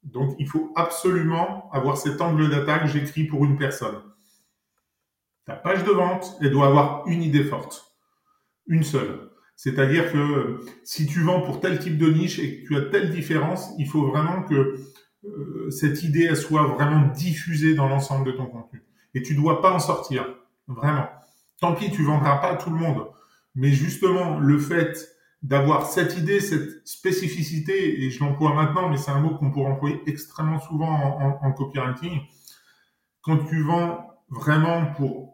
Donc, 0.03 0.35
il 0.39 0.47
faut 0.47 0.71
absolument 0.75 1.69
avoir 1.71 1.97
cet 1.97 2.21
angle 2.21 2.49
d'attaque. 2.49 2.87
J'écris 2.87 3.25
pour 3.25 3.45
une 3.45 3.57
personne. 3.57 4.01
Page 5.55 5.83
de 5.83 5.91
vente, 5.91 6.37
elle 6.41 6.51
doit 6.51 6.67
avoir 6.67 7.07
une 7.07 7.23
idée 7.23 7.43
forte, 7.43 7.95
une 8.67 8.83
seule. 8.83 9.29
C'est-à-dire 9.55 10.11
que 10.11 10.61
si 10.83 11.05
tu 11.05 11.21
vends 11.21 11.41
pour 11.41 11.59
tel 11.59 11.79
type 11.79 11.97
de 11.97 12.09
niche 12.09 12.39
et 12.39 12.63
que 12.63 12.67
tu 12.67 12.77
as 12.77 12.81
telle 12.81 13.11
différence, 13.11 13.71
il 13.77 13.87
faut 13.87 14.07
vraiment 14.07 14.43
que 14.43 14.79
euh, 15.25 15.69
cette 15.69 16.03
idée 16.03 16.33
soit 16.35 16.63
vraiment 16.63 17.07
diffusée 17.07 17.73
dans 17.73 17.89
l'ensemble 17.89 18.25
de 18.25 18.31
ton 18.31 18.45
contenu. 18.45 18.83
Et 19.13 19.21
tu 19.21 19.35
dois 19.35 19.61
pas 19.61 19.73
en 19.73 19.79
sortir, 19.79 20.25
vraiment. 20.67 21.09
Tant 21.59 21.73
pis, 21.73 21.91
tu 21.91 22.03
vendras 22.03 22.37
pas 22.37 22.55
tout 22.55 22.69
le 22.69 22.77
monde. 22.77 23.07
Mais 23.55 23.71
justement, 23.71 24.39
le 24.39 24.57
fait 24.59 25.09
d'avoir 25.41 25.85
cette 25.87 26.17
idée, 26.17 26.39
cette 26.39 26.87
spécificité, 26.87 28.03
et 28.03 28.09
je 28.11 28.19
l'emploie 28.19 28.53
maintenant, 28.53 28.89
mais 28.89 28.97
c'est 28.97 29.11
un 29.11 29.19
mot 29.19 29.37
qu'on 29.37 29.51
pourrait 29.51 29.71
employer 29.71 30.01
extrêmement 30.05 30.59
souvent 30.59 30.89
en, 30.89 31.39
en, 31.45 31.51
copywriting, 31.51 32.21
quand 33.21 33.37
tu 33.45 33.63
vends 33.63 34.09
vraiment 34.29 34.85
pour, 34.93 35.28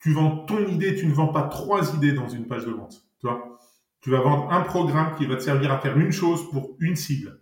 tu 0.00 0.12
vends 0.12 0.44
ton 0.44 0.66
idée, 0.66 0.94
tu 0.94 1.06
ne 1.06 1.12
vends 1.12 1.28
pas 1.28 1.42
trois 1.42 1.94
idées 1.94 2.12
dans 2.12 2.28
une 2.28 2.46
page 2.46 2.64
de 2.64 2.70
vente. 2.70 3.02
Tu 3.20 3.26
vois, 3.26 3.58
tu 4.00 4.10
vas 4.10 4.20
vendre 4.20 4.52
un 4.52 4.60
programme 4.62 5.14
qui 5.16 5.26
va 5.26 5.36
te 5.36 5.42
servir 5.42 5.72
à 5.72 5.78
faire 5.78 5.98
une 5.98 6.12
chose 6.12 6.48
pour 6.50 6.76
une 6.78 6.96
cible 6.96 7.38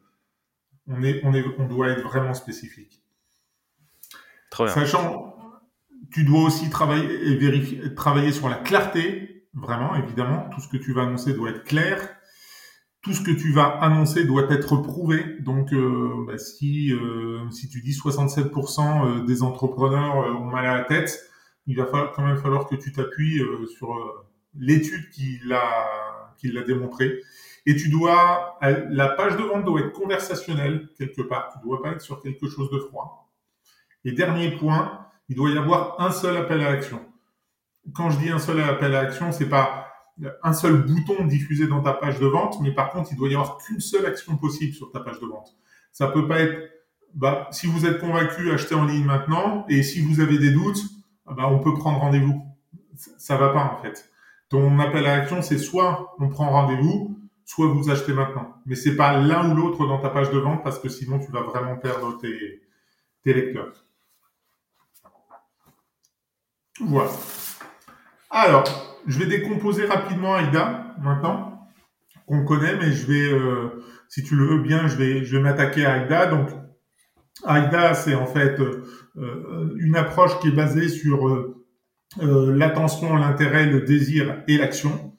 on, 0.89 1.03
est, 1.03 1.21
on, 1.25 1.35
est, 1.35 1.45
on 1.59 1.67
doit 1.67 1.89
être 1.89 2.03
vraiment 2.03 2.35
spécifique. 2.35 3.03
Sachant, 4.69 5.37
tu 6.11 6.25
dois 6.25 6.45
aussi 6.45 6.71
travailler 6.71 7.29
et 7.29 7.37
vérifier, 7.37 7.95
travailler 7.95 8.33
sur 8.33 8.49
la 8.49 8.57
clarté, 8.57 9.49
vraiment, 9.53 9.95
évidemment. 9.97 10.49
Tout 10.51 10.61
ce 10.61 10.69
que 10.69 10.77
tu 10.77 10.93
vas 10.93 11.03
annoncer 11.03 11.35
doit 11.35 11.51
être 11.51 11.65
clair. 11.65 12.09
Tout 13.03 13.13
ce 13.13 13.21
que 13.21 13.31
tu 13.31 13.53
vas 13.53 13.67
annoncer 13.67 14.25
doit 14.25 14.51
être 14.51 14.77
prouvé. 14.79 15.37
Donc, 15.41 15.73
euh, 15.73 16.25
bah, 16.27 16.39
si, 16.39 16.93
euh, 16.93 17.49
si 17.51 17.69
tu 17.69 17.83
dis 17.83 17.93
67% 17.93 19.05
euh, 19.05 19.25
des 19.25 19.43
entrepreneurs 19.43 20.17
ont 20.41 20.47
mal 20.47 20.67
à 20.67 20.79
la 20.79 20.85
tête, 20.85 21.21
il 21.67 21.77
va 21.77 21.87
falloir, 21.87 22.13
quand 22.13 22.23
même 22.23 22.39
falloir 22.39 22.69
que 22.69 22.77
tu 22.77 22.93
t'appuies 22.93 23.43
sur 23.77 24.27
l'étude 24.59 25.11
qui 25.11 25.41
l'a, 25.45 26.35
qui 26.39 26.49
l'a 26.49 26.63
démontré. 26.63 27.21
Et 27.67 27.75
tu 27.75 27.89
dois, 27.89 28.59
la 28.61 29.09
page 29.09 29.37
de 29.37 29.43
vente 29.43 29.65
doit 29.65 29.81
être 29.81 29.93
conversationnelle 29.93 30.89
quelque 30.97 31.23
part. 31.23 31.51
Tu 31.53 31.59
dois 31.67 31.83
pas 31.83 31.91
être 31.91 32.01
sur 32.01 32.23
quelque 32.23 32.49
chose 32.49 32.71
de 32.71 32.79
froid. 32.79 33.33
Et 34.05 34.13
dernier 34.13 34.53
point, 34.53 35.07
il 35.29 35.35
doit 35.35 35.51
y 35.51 35.59
avoir 35.59 36.01
un 36.01 36.13
seul 36.13 36.37
appel 36.37 36.61
à 36.61 36.71
l'action. 36.71 37.05
Quand 37.93 38.11
je 38.11 38.19
dis 38.19 38.31
un 38.31 38.39
seul 38.39 38.61
appel 38.61 38.95
à 38.95 39.03
l'action, 39.03 39.33
c'est 39.33 39.49
pas 39.49 39.89
un 40.43 40.53
seul 40.53 40.83
bouton 40.83 41.25
diffusé 41.25 41.67
dans 41.67 41.83
ta 41.83 41.93
page 41.93 42.19
de 42.21 42.27
vente, 42.27 42.61
mais 42.61 42.73
par 42.73 42.91
contre, 42.91 43.11
il 43.13 43.17
doit 43.17 43.29
y 43.29 43.35
avoir 43.35 43.59
qu'une 43.59 43.81
seule 43.81 44.07
action 44.07 44.37
possible 44.37 44.73
sur 44.73 44.91
ta 44.91 45.01
page 45.01 45.21
de 45.21 45.27
vente. 45.27 45.57
Ça 45.93 46.07
peut 46.07 46.27
pas 46.27 46.41
être, 46.41 46.71
bah, 47.15 47.49
si 47.51 47.67
vous 47.67 47.85
êtes 47.85 47.99
convaincu, 47.99 48.51
achetez 48.51 48.75
en 48.75 48.85
ligne 48.85 49.05
maintenant, 49.05 49.67
et 49.69 49.83
si 49.83 50.01
vous 50.01 50.21
avez 50.21 50.39
des 50.39 50.53
doutes, 50.53 50.83
bah, 51.27 51.49
on 51.49 51.59
peut 51.59 51.75
prendre 51.75 51.99
rendez-vous. 51.99 52.43
Ça 53.19 53.37
va 53.37 53.51
pas, 53.51 53.65
en 53.65 53.83
fait. 53.83 54.11
Ton 54.49 54.79
appel 54.79 55.07
à 55.07 55.19
l'action, 55.19 55.43
c'est 55.43 55.59
soit 55.59 56.15
on 56.21 56.29
prend 56.29 56.51
rendez-vous, 56.51 57.19
soit 57.45 57.67
vous 57.67 57.91
achetez 57.91 58.13
maintenant. 58.13 58.55
Mais 58.65 58.77
c'est 58.77 58.97
pas 58.97 59.17
l'un 59.17 59.51
ou 59.51 59.55
l'autre 59.57 59.87
dans 59.87 59.99
ta 59.99 60.09
page 60.09 60.31
de 60.31 60.39
vente 60.39 60.63
parce 60.63 60.79
que 60.79 60.89
sinon 60.89 61.19
tu 61.19 61.33
vas 61.33 61.43
vraiment 61.43 61.77
perdre 61.77 62.17
tes, 62.19 62.63
lecteurs. 63.25 63.73
Voilà. 66.79 67.11
Alors, 68.31 68.65
je 69.07 69.19
vais 69.19 69.27
décomposer 69.27 69.87
rapidement 69.87 70.35
Aïda 70.35 70.95
maintenant, 71.01 71.69
qu'on 72.27 72.45
connaît, 72.45 72.77
mais 72.77 72.93
je 72.93 73.07
vais, 73.07 73.33
euh, 73.33 73.85
si 74.09 74.23
tu 74.23 74.37
le 74.37 74.45
veux 74.45 74.61
bien, 74.61 74.87
je 74.87 74.97
vais, 74.97 75.25
je 75.25 75.39
m'attaquer 75.39 75.87
à 75.87 75.95
Aïda. 75.95 76.27
Donc, 76.27 76.51
Aïda, 77.45 77.95
c'est 77.95 78.15
en 78.15 78.27
fait 78.27 78.61
une 79.17 79.97
approche 79.97 80.39
qui 80.41 80.49
est 80.49 80.53
basée 80.53 80.89
sur 80.89 81.29
euh, 81.29 82.55
l'attention, 82.55 83.17
l'intérêt, 83.17 83.67
le 83.67 83.83
désir 83.83 84.43
et 84.47 84.59
l'action. 84.59 85.17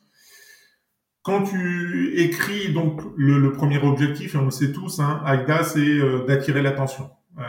Quand 1.27 1.43
tu 1.43 2.13
écris 2.15 2.71
donc 2.71 3.01
le, 3.17 3.51
premier 3.51 3.83
objectif, 3.83 4.33
et 4.33 4.37
on 4.37 4.45
le 4.45 4.49
sait 4.49 4.71
tous, 4.71 4.99
hein, 4.99 5.21
AIDA, 5.25 5.63
c'est 5.63 5.79
euh, 5.79 6.25
d'attirer 6.25 6.61
l'attention. 6.61 7.09
Euh, 7.37 7.41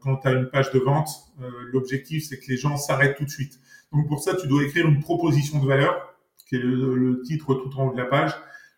quand 0.00 0.16
tu 0.16 0.28
as 0.28 0.32
une 0.32 0.48
page 0.48 0.72
de 0.72 0.78
vente, 0.78 1.10
euh, 1.42 1.50
l'objectif, 1.72 2.24
c'est 2.26 2.38
que 2.38 2.46
les 2.48 2.56
gens 2.56 2.78
s'arrêtent 2.78 3.18
tout 3.18 3.26
de 3.26 3.30
suite. 3.30 3.60
Donc 3.92 4.08
pour 4.08 4.20
ça, 4.20 4.34
tu 4.34 4.46
dois 4.46 4.62
écrire 4.62 4.86
une 4.86 5.00
proposition 5.00 5.58
de 5.62 5.66
valeur, 5.66 6.14
qui 6.48 6.56
est 6.56 6.58
le, 6.58 7.20
titre 7.22 7.54
tout 7.54 7.70
en 7.78 7.88
haut 7.88 7.92
de 7.92 7.98
la 7.98 8.06
page, 8.06 8.32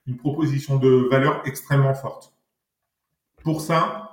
une 0.08 0.16
proposition 0.16 0.78
de 0.78 1.06
valeur 1.08 1.42
extrêmement 1.44 1.94
forte. 1.94 2.34
Pour 3.44 3.60
ça, 3.60 4.09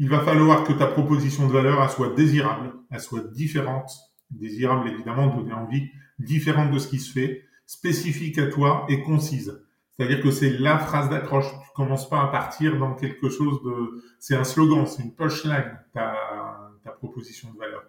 il 0.00 0.08
va 0.08 0.20
falloir 0.20 0.64
que 0.64 0.72
ta 0.72 0.86
proposition 0.86 1.46
de 1.46 1.52
valeur 1.52 1.82
elle 1.82 1.90
soit 1.90 2.14
désirable, 2.14 2.72
elle 2.90 3.00
soit 3.00 3.30
différente, 3.32 3.92
désirable 4.30 4.88
évidemment, 4.88 5.26
donner 5.26 5.52
envie, 5.52 5.90
différente 6.18 6.72
de 6.72 6.78
ce 6.78 6.88
qui 6.88 6.98
se 6.98 7.12
fait, 7.12 7.44
spécifique 7.66 8.38
à 8.38 8.46
toi 8.46 8.86
et 8.88 9.02
concise. 9.02 9.62
C'est-à-dire 9.90 10.22
que 10.22 10.30
c'est 10.30 10.58
la 10.58 10.78
phrase 10.78 11.10
d'accroche. 11.10 11.44
Tu 11.44 11.68
commences 11.74 12.08
pas 12.08 12.22
à 12.22 12.28
partir 12.28 12.78
dans 12.78 12.94
quelque 12.94 13.28
chose 13.28 13.62
de, 13.62 14.02
c'est 14.18 14.34
un 14.34 14.44
slogan, 14.44 14.86
c'est 14.86 15.02
une 15.02 15.14
punchline, 15.14 15.78
ta, 15.92 16.14
ta 16.82 16.90
proposition 16.92 17.52
de 17.52 17.58
valeur. 17.58 17.82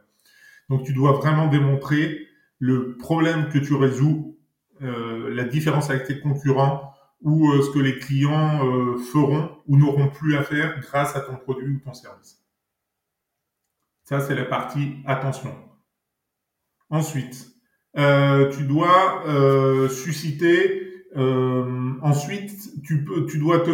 Donc 0.69 0.83
tu 0.83 0.93
dois 0.93 1.13
vraiment 1.13 1.47
démontrer 1.47 2.27
le 2.59 2.97
problème 2.97 3.47
que 3.47 3.57
tu 3.57 3.73
résous, 3.73 4.37
euh, 4.81 5.33
la 5.33 5.45
différence 5.45 5.89
avec 5.89 6.03
tes 6.03 6.19
concurrents 6.19 6.93
ou 7.21 7.51
euh, 7.51 7.61
ce 7.61 7.69
que 7.71 7.79
les 7.79 7.99
clients 7.99 8.65
euh, 8.65 8.97
feront 8.97 9.57
ou 9.67 9.77
n'auront 9.77 10.09
plus 10.09 10.35
à 10.35 10.43
faire 10.43 10.79
grâce 10.79 11.15
à 11.15 11.21
ton 11.21 11.35
produit 11.35 11.75
ou 11.75 11.79
ton 11.79 11.93
service. 11.93 12.39
Ça, 14.03 14.19
c'est 14.19 14.35
la 14.35 14.45
partie 14.45 14.97
attention. 15.05 15.55
Ensuite, 16.89 17.47
tu 17.95 18.63
dois 18.63 19.23
susciter 19.89 20.91
euh, 21.17 21.93
ensuite, 22.01 22.81
tu 22.83 23.03
peux, 23.03 23.25
tu 23.25 23.37
dois 23.37 23.59
te, 23.59 23.71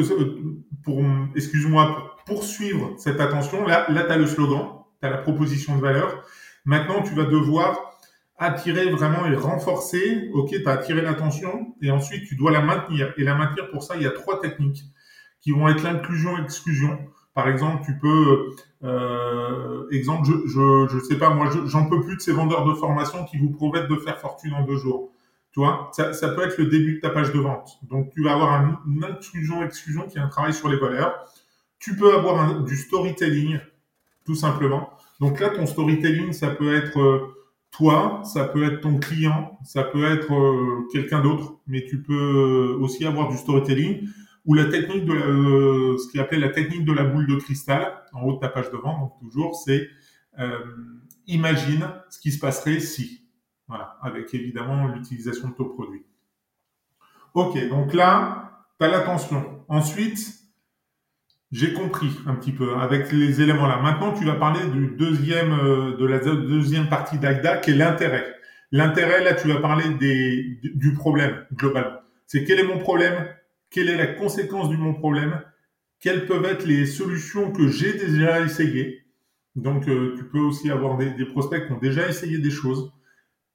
pour, 0.84 1.04
excuse-moi, 1.36 2.16
pour 2.26 2.36
poursuivre 2.38 2.96
cette 2.98 3.20
attention. 3.20 3.66
Là, 3.66 3.86
là, 3.90 4.04
t'as 4.04 4.18
le 4.18 4.26
slogan, 4.26 4.70
t'as 5.02 5.10
la 5.10 5.18
proposition 5.18 5.76
de 5.76 5.82
valeur. 5.82 6.24
Maintenant, 6.66 7.02
tu 7.04 7.14
vas 7.14 7.26
devoir 7.26 7.97
attirer 8.38 8.90
vraiment 8.90 9.26
et 9.26 9.36
renforcer. 9.36 10.30
Ok, 10.34 10.56
t'as 10.64 10.74
attiré 10.74 11.02
l'attention 11.02 11.76
et 11.82 11.92
ensuite 11.92 12.26
tu 12.28 12.36
dois 12.36 12.52
la 12.52 12.62
maintenir. 12.62 13.14
Et 13.18 13.24
la 13.24 13.36
maintenir 13.36 13.70
pour 13.70 13.84
ça, 13.84 13.96
il 13.96 14.04
y 14.04 14.08
a 14.08 14.12
trois 14.12 14.40
techniques 14.40 14.84
qui 15.42 15.52
vont 15.52 15.68
être 15.68 15.84
l'inclusion-exclusion. 15.84 17.00
Par 17.34 17.48
exemple, 17.48 17.84
tu 17.86 17.98
peux, 18.00 18.50
euh, 18.84 19.88
exemple, 19.92 20.28
je, 20.28 20.48
je, 20.48 20.88
je 20.90 21.00
sais 21.04 21.18
pas, 21.18 21.30
moi, 21.30 21.50
j'en 21.66 21.88
peux 21.88 22.02
plus 22.02 22.16
de 22.16 22.22
ces 22.22 22.32
vendeurs 22.32 22.66
de 22.66 22.74
formation 22.74 23.26
qui 23.26 23.38
vous 23.38 23.52
promettent 23.52 23.88
de 23.88 23.96
faire 23.98 24.20
fortune 24.20 24.54
en 24.54 24.64
deux 24.64 24.78
jours. 24.78 25.12
Tu 25.52 25.60
vois, 25.60 25.90
ça, 25.94 26.14
ça, 26.14 26.30
peut 26.30 26.44
être 26.44 26.58
le 26.58 26.66
début 26.66 26.96
de 26.96 27.00
ta 27.00 27.10
page 27.10 27.32
de 27.32 27.40
vente. 27.40 27.80
Donc, 27.84 28.12
tu 28.14 28.24
vas 28.24 28.34
avoir 28.34 28.54
un, 28.54 28.80
une 28.88 29.04
inclusion-exclusion 29.04 30.08
qui 30.08 30.18
est 30.18 30.22
un 30.22 30.28
travail 30.28 30.54
sur 30.54 30.68
les 30.68 30.78
valeurs. 30.78 31.14
Tu 31.80 31.96
peux 31.96 32.14
avoir 32.16 32.64
du 32.64 32.76
storytelling, 32.76 33.60
tout 34.26 34.36
simplement. 34.36 34.90
Donc 35.20 35.40
là, 35.40 35.50
ton 35.50 35.66
storytelling, 35.66 36.34
ça 36.34 36.50
peut 36.50 36.76
être 36.76 37.00
euh, 37.00 37.37
toi, 37.78 38.22
ça 38.24 38.46
peut 38.46 38.64
être 38.64 38.82
ton 38.82 38.98
client, 38.98 39.60
ça 39.64 39.84
peut 39.84 40.12
être 40.12 40.34
euh, 40.34 40.88
quelqu'un 40.92 41.22
d'autre, 41.22 41.60
mais 41.68 41.86
tu 41.86 42.02
peux 42.02 42.76
euh, 42.76 42.84
aussi 42.84 43.06
avoir 43.06 43.30
du 43.30 43.38
storytelling 43.38 44.10
ou 44.46 44.56
la 44.56 44.66
technique 44.66 45.06
de 45.06 45.14
la, 45.14 45.98
ce 46.00 46.10
qu'il 46.10 46.20
appelle 46.20 46.40
la 46.40 46.50
technique 46.50 46.86
de 46.86 46.94
la 46.94 47.04
boule 47.04 47.28
de 47.28 47.36
cristal 47.36 48.02
en 48.14 48.24
haut 48.24 48.34
de 48.34 48.40
ta 48.40 48.50
page 48.50 48.72
de 48.72 48.78
vente. 48.78 49.00
Donc 49.00 49.20
toujours, 49.20 49.56
c'est 49.56 49.90
imagine 51.28 51.88
ce 52.10 52.20
qui 52.20 52.32
se 52.32 52.40
passerait 52.40 52.80
si. 52.80 53.28
Voilà, 53.68 53.98
avec 54.02 54.34
évidemment 54.34 54.88
l'utilisation 54.88 55.50
de 55.50 55.54
ton 55.54 55.66
produit. 55.66 56.04
Ok, 57.34 57.70
donc 57.70 57.94
là, 57.94 58.64
tu 58.80 58.86
as 58.86 58.90
l'attention. 58.90 59.66
Ensuite, 59.68 60.18
j'ai 61.52 61.74
compris 61.74 62.10
un 62.26 62.36
petit 62.36 62.52
peu 62.52 62.76
avec 62.76 63.12
les 63.12 63.42
éléments 63.42 63.68
là. 63.68 63.80
Maintenant, 63.82 64.14
tu 64.14 64.26
vas 64.26 64.36
parler 64.36 64.60
du 64.70 64.96
deuxième, 64.98 65.54
euh, 65.54 65.98
de 65.98 66.06
la 66.06 66.20
deuxième 66.20 66.90
partie 66.90 67.18
d'AIDA 67.18 67.58
qui 67.58 67.72
est 67.72 67.76
l'intérêt. 67.76 68.26
L'intérêt, 68.72 69.24
là, 69.24 69.34
tu 69.34 69.48
vas 69.48 69.60
parler 69.60 69.90
des, 70.00 70.60
du 70.76 70.94
problème 70.94 71.46
globalement. 71.54 72.02
C'est 72.26 72.44
quel 72.44 72.60
est 72.60 72.68
mon 72.68 72.80
problème? 72.80 73.28
Quelle 73.70 73.90
est 73.90 73.98
la 73.98 74.08
conséquence 74.08 74.70
du 74.70 74.78
mon 74.78 74.94
problème? 74.94 75.42
Quelles 76.00 76.26
peuvent 76.26 76.46
être 76.46 76.66
les 76.66 76.86
solutions 76.86 77.52
que 77.52 77.70
j'ai 77.70 77.94
déjà 77.94 78.42
essayées? 78.42 79.06
Donc, 79.56 79.88
euh, 79.88 80.16
tu 80.18 80.26
peux 80.26 80.40
aussi 80.40 80.70
avoir 80.70 80.98
des, 80.98 81.12
des 81.12 81.26
prospects 81.26 81.66
qui 81.66 81.72
ont 81.72 81.80
déjà 81.80 82.08
essayé 82.08 82.38
des 82.40 82.52
choses 82.52 82.92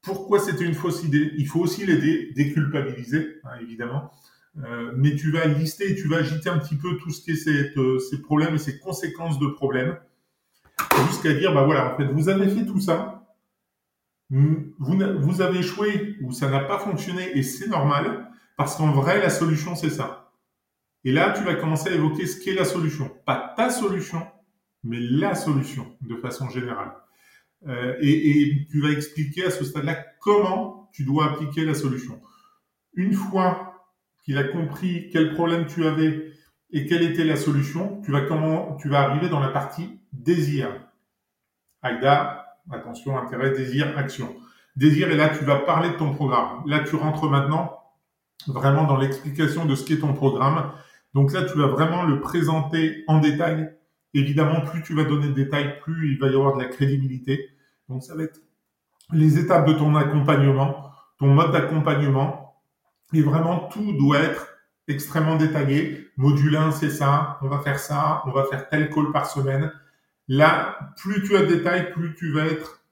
pourquoi 0.02 0.40
c'était 0.40 0.64
une 0.64 0.74
fausse 0.74 1.04
idée? 1.04 1.32
Il 1.38 1.46
faut 1.46 1.60
aussi 1.60 1.86
l'aider, 1.86 2.32
déculpabiliser, 2.34 3.40
hein, 3.44 3.50
évidemment. 3.60 4.10
Euh, 4.58 4.92
mais 4.94 5.16
tu 5.16 5.30
vas 5.30 5.46
lister 5.46 5.94
tu 5.94 6.08
vas 6.08 6.18
agiter 6.18 6.50
un 6.50 6.58
petit 6.58 6.76
peu 6.76 6.98
tout 6.98 7.10
ce 7.10 7.22
qui 7.22 7.30
est 7.30 7.78
euh, 7.78 7.98
ces 7.98 8.20
problèmes 8.20 8.54
et 8.54 8.58
ces 8.58 8.78
conséquences 8.78 9.38
de 9.38 9.46
problèmes, 9.46 9.98
jusqu'à 11.08 11.32
dire, 11.32 11.54
bah 11.54 11.64
voilà, 11.64 11.94
en 11.94 11.96
fait, 11.96 12.04
vous 12.06 12.28
avez 12.28 12.48
fait 12.48 12.66
tout 12.66 12.80
ça, 12.80 13.24
vous, 14.28 14.72
vous 14.78 15.40
avez 15.42 15.58
échoué 15.60 16.16
ou 16.22 16.32
ça 16.32 16.50
n'a 16.50 16.60
pas 16.60 16.78
fonctionné 16.78 17.36
et 17.36 17.42
c'est 17.42 17.68
normal, 17.68 18.30
parce 18.56 18.76
qu'en 18.76 18.92
vrai, 18.92 19.20
la 19.20 19.30
solution, 19.30 19.74
c'est 19.74 19.90
ça. 19.90 20.32
Et 21.04 21.12
là, 21.12 21.34
tu 21.36 21.42
vas 21.44 21.54
commencer 21.54 21.90
à 21.90 21.94
évoquer 21.94 22.26
ce 22.26 22.40
qu'est 22.40 22.54
la 22.54 22.64
solution. 22.64 23.10
Pas 23.26 23.54
ta 23.56 23.70
solution, 23.70 24.26
mais 24.84 24.98
la 25.00 25.34
solution, 25.34 25.96
de 26.00 26.16
façon 26.16 26.48
générale. 26.48 26.92
Euh, 27.66 27.96
et, 28.00 28.66
tu 28.70 28.80
vas 28.80 28.90
expliquer 28.90 29.46
à 29.46 29.50
ce 29.50 29.64
stade-là 29.64 30.04
comment 30.20 30.90
tu 30.92 31.04
dois 31.04 31.32
appliquer 31.32 31.64
la 31.64 31.74
solution. 31.74 32.20
Une 32.94 33.14
fois 33.14 33.71
qu'il 34.22 34.38
a 34.38 34.44
compris 34.44 35.08
quel 35.12 35.34
problème 35.34 35.66
tu 35.66 35.86
avais 35.86 36.32
et 36.70 36.86
quelle 36.86 37.02
était 37.02 37.24
la 37.24 37.36
solution, 37.36 38.00
tu 38.02 38.12
vas 38.12 38.22
comment 38.22 38.76
tu 38.76 38.88
vas 38.88 39.00
arriver 39.00 39.28
dans 39.28 39.40
la 39.40 39.48
partie 39.48 40.00
désir. 40.12 40.68
Aïda, 41.82 42.56
attention, 42.70 43.18
intérêt, 43.18 43.50
désir, 43.50 43.96
action. 43.98 44.34
Désir, 44.76 45.10
et 45.10 45.16
là, 45.16 45.28
tu 45.28 45.44
vas 45.44 45.56
parler 45.56 45.90
de 45.90 45.94
ton 45.96 46.14
programme. 46.14 46.62
Là, 46.66 46.80
tu 46.80 46.96
rentres 46.96 47.28
maintenant 47.28 47.78
vraiment 48.46 48.84
dans 48.84 48.96
l'explication 48.96 49.66
de 49.66 49.74
ce 49.74 49.84
qu'est 49.84 49.98
ton 49.98 50.14
programme. 50.14 50.72
Donc 51.14 51.32
là, 51.32 51.42
tu 51.42 51.58
vas 51.58 51.66
vraiment 51.66 52.04
le 52.04 52.20
présenter 52.20 53.04
en 53.06 53.18
détail. 53.18 53.70
Évidemment, 54.14 54.60
plus 54.62 54.82
tu 54.82 54.94
vas 54.94 55.04
donner 55.04 55.28
de 55.28 55.32
détails, 55.32 55.78
plus 55.80 56.12
il 56.12 56.18
va 56.18 56.28
y 56.28 56.34
avoir 56.34 56.56
de 56.56 56.62
la 56.62 56.68
crédibilité. 56.68 57.48
Donc 57.88 58.02
ça 58.02 58.14
va 58.14 58.24
être 58.24 58.40
les 59.12 59.38
étapes 59.38 59.66
de 59.66 59.74
ton 59.74 59.94
accompagnement, 59.94 60.90
ton 61.18 61.28
mode 61.28 61.52
d'accompagnement. 61.52 62.41
Et 63.12 63.22
vraiment, 63.22 63.68
tout 63.68 63.92
doit 63.92 64.20
être 64.20 64.48
extrêmement 64.88 65.36
détaillé. 65.36 66.08
Module 66.16 66.56
1, 66.56 66.72
c'est 66.72 66.90
ça, 66.90 67.38
on 67.42 67.48
va 67.48 67.60
faire 67.60 67.78
ça, 67.78 68.22
on 68.26 68.30
va 68.30 68.44
faire 68.44 68.68
tel 68.68 68.90
call 68.90 69.12
par 69.12 69.26
semaine. 69.26 69.72
Là, 70.28 70.78
plus 70.96 71.22
tu 71.22 71.36
as 71.36 71.42
de 71.42 71.54
détails, 71.54 71.92
plus 71.92 72.14
tu 72.14 72.32
vas 72.32 72.46
être 72.46 72.84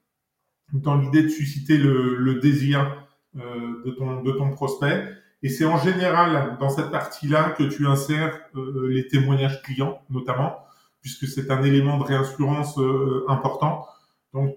dans 0.73 0.95
l'idée 0.97 1.23
de 1.23 1.29
susciter 1.29 1.77
le, 1.77 2.39
désir 2.41 3.05
euh, 3.35 3.83
de, 3.85 3.91
ton, 3.91 4.21
de 4.21 4.31
ton 4.31 4.51
prospect. 4.51 5.07
Et 5.43 5.49
c'est 5.49 5.65
en 5.65 5.77
général 5.77 6.57
dans 6.59 6.69
cette 6.69 6.91
partie-là 6.91 7.51
que 7.51 7.63
tu 7.63 7.87
insères 7.87 8.39
euh, 8.55 8.87
les 8.89 9.07
témoignages 9.07 9.61
clients, 9.63 10.01
notamment, 10.09 10.59
puisque 11.01 11.27
c'est 11.27 11.49
un 11.49 11.63
élément 11.63 11.97
de 11.97 12.03
réassurance 12.03 12.77
euh, 12.77 13.25
important. 13.27 13.87
Donc, 14.33 14.55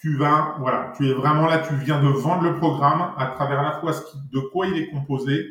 tu 0.00 0.16
vas, 0.16 0.56
voilà, 0.58 0.92
tu 0.96 1.08
es 1.08 1.12
vraiment 1.12 1.46
là, 1.46 1.58
tu 1.58 1.74
viens 1.76 2.02
de 2.02 2.08
vendre 2.08 2.42
le 2.42 2.56
programme 2.56 3.14
à 3.16 3.26
travers 3.34 3.62
la 3.62 3.80
fois 3.80 3.92
de 4.32 4.40
quoi 4.40 4.66
il 4.66 4.76
est 4.76 4.90
composé 4.90 5.46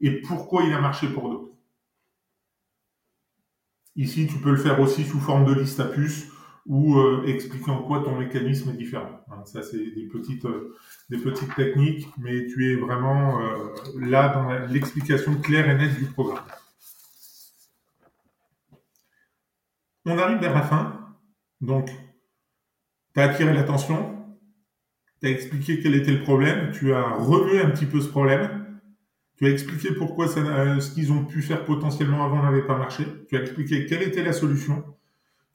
et 0.00 0.20
pourquoi 0.22 0.62
il 0.62 0.72
a 0.72 0.80
marché 0.80 1.08
pour 1.08 1.30
d'autres. 1.30 1.52
Ici, 3.96 4.26
tu 4.26 4.38
peux 4.38 4.50
le 4.50 4.56
faire 4.56 4.80
aussi 4.80 5.04
sous 5.04 5.20
forme 5.20 5.44
de 5.44 5.52
liste 5.52 5.80
à 5.80 5.84
puces 5.84 6.28
ou 6.66 6.98
euh, 6.98 7.24
expliquer 7.26 7.70
en 7.70 7.82
quoi 7.82 8.02
ton 8.02 8.16
mécanisme 8.16 8.70
est 8.70 8.76
différent. 8.76 9.20
Ça, 9.44 9.62
c'est 9.62 9.78
des 9.78 10.06
petites, 10.06 10.44
euh, 10.44 10.76
des 11.10 11.18
petites 11.18 11.54
techniques, 11.54 12.06
mais 12.18 12.46
tu 12.46 12.72
es 12.72 12.76
vraiment 12.76 13.40
euh, 13.40 13.68
là 14.00 14.28
dans 14.28 14.72
l'explication 14.72 15.34
claire 15.40 15.68
et 15.68 15.74
nette 15.76 15.98
du 15.98 16.06
programme. 16.06 16.44
On 20.04 20.18
arrive 20.18 20.38
vers 20.38 20.54
la 20.54 20.62
fin. 20.62 21.16
Donc, 21.60 21.90
tu 23.14 23.20
as 23.20 23.24
attiré 23.24 23.52
l'attention, 23.52 24.16
tu 25.20 25.26
as 25.26 25.30
expliqué 25.30 25.80
quel 25.80 25.94
était 25.94 26.12
le 26.12 26.22
problème, 26.22 26.70
tu 26.72 26.92
as 26.92 27.10
remué 27.10 27.60
un 27.60 27.70
petit 27.70 27.86
peu 27.86 28.00
ce 28.00 28.08
problème, 28.08 28.80
tu 29.36 29.46
as 29.46 29.50
expliqué 29.50 29.92
pourquoi 29.94 30.28
ça, 30.28 30.80
ce 30.80 30.90
qu'ils 30.90 31.12
ont 31.12 31.24
pu 31.24 31.42
faire 31.42 31.64
potentiellement 31.64 32.24
avant 32.24 32.42
n'avait 32.42 32.66
pas 32.66 32.76
marché, 32.76 33.04
tu 33.28 33.36
as 33.36 33.40
expliqué 33.40 33.86
quelle 33.86 34.02
était 34.02 34.22
la 34.22 34.32
solution, 34.32 34.84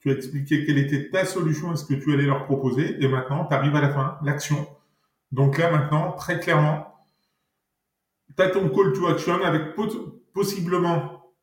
tu 0.00 0.10
as 0.10 0.14
expliqué 0.14 0.64
quelle 0.64 0.78
était 0.78 1.10
ta 1.10 1.24
solution 1.24 1.72
et 1.72 1.76
ce 1.76 1.84
que 1.84 1.94
tu 1.94 2.12
allais 2.12 2.26
leur 2.26 2.44
proposer, 2.44 3.02
et 3.02 3.08
maintenant 3.08 3.44
tu 3.46 3.54
arrives 3.54 3.74
à 3.74 3.80
la 3.80 3.90
fin, 3.90 4.18
l'action. 4.22 4.68
Donc 5.32 5.58
là 5.58 5.70
maintenant, 5.70 6.12
très 6.12 6.38
clairement, 6.40 6.94
tu 8.36 8.42
as 8.42 8.50
ton 8.50 8.68
call 8.68 8.92
to 8.92 9.08
action 9.08 9.42
avec 9.42 9.74
possiblement 10.32 11.34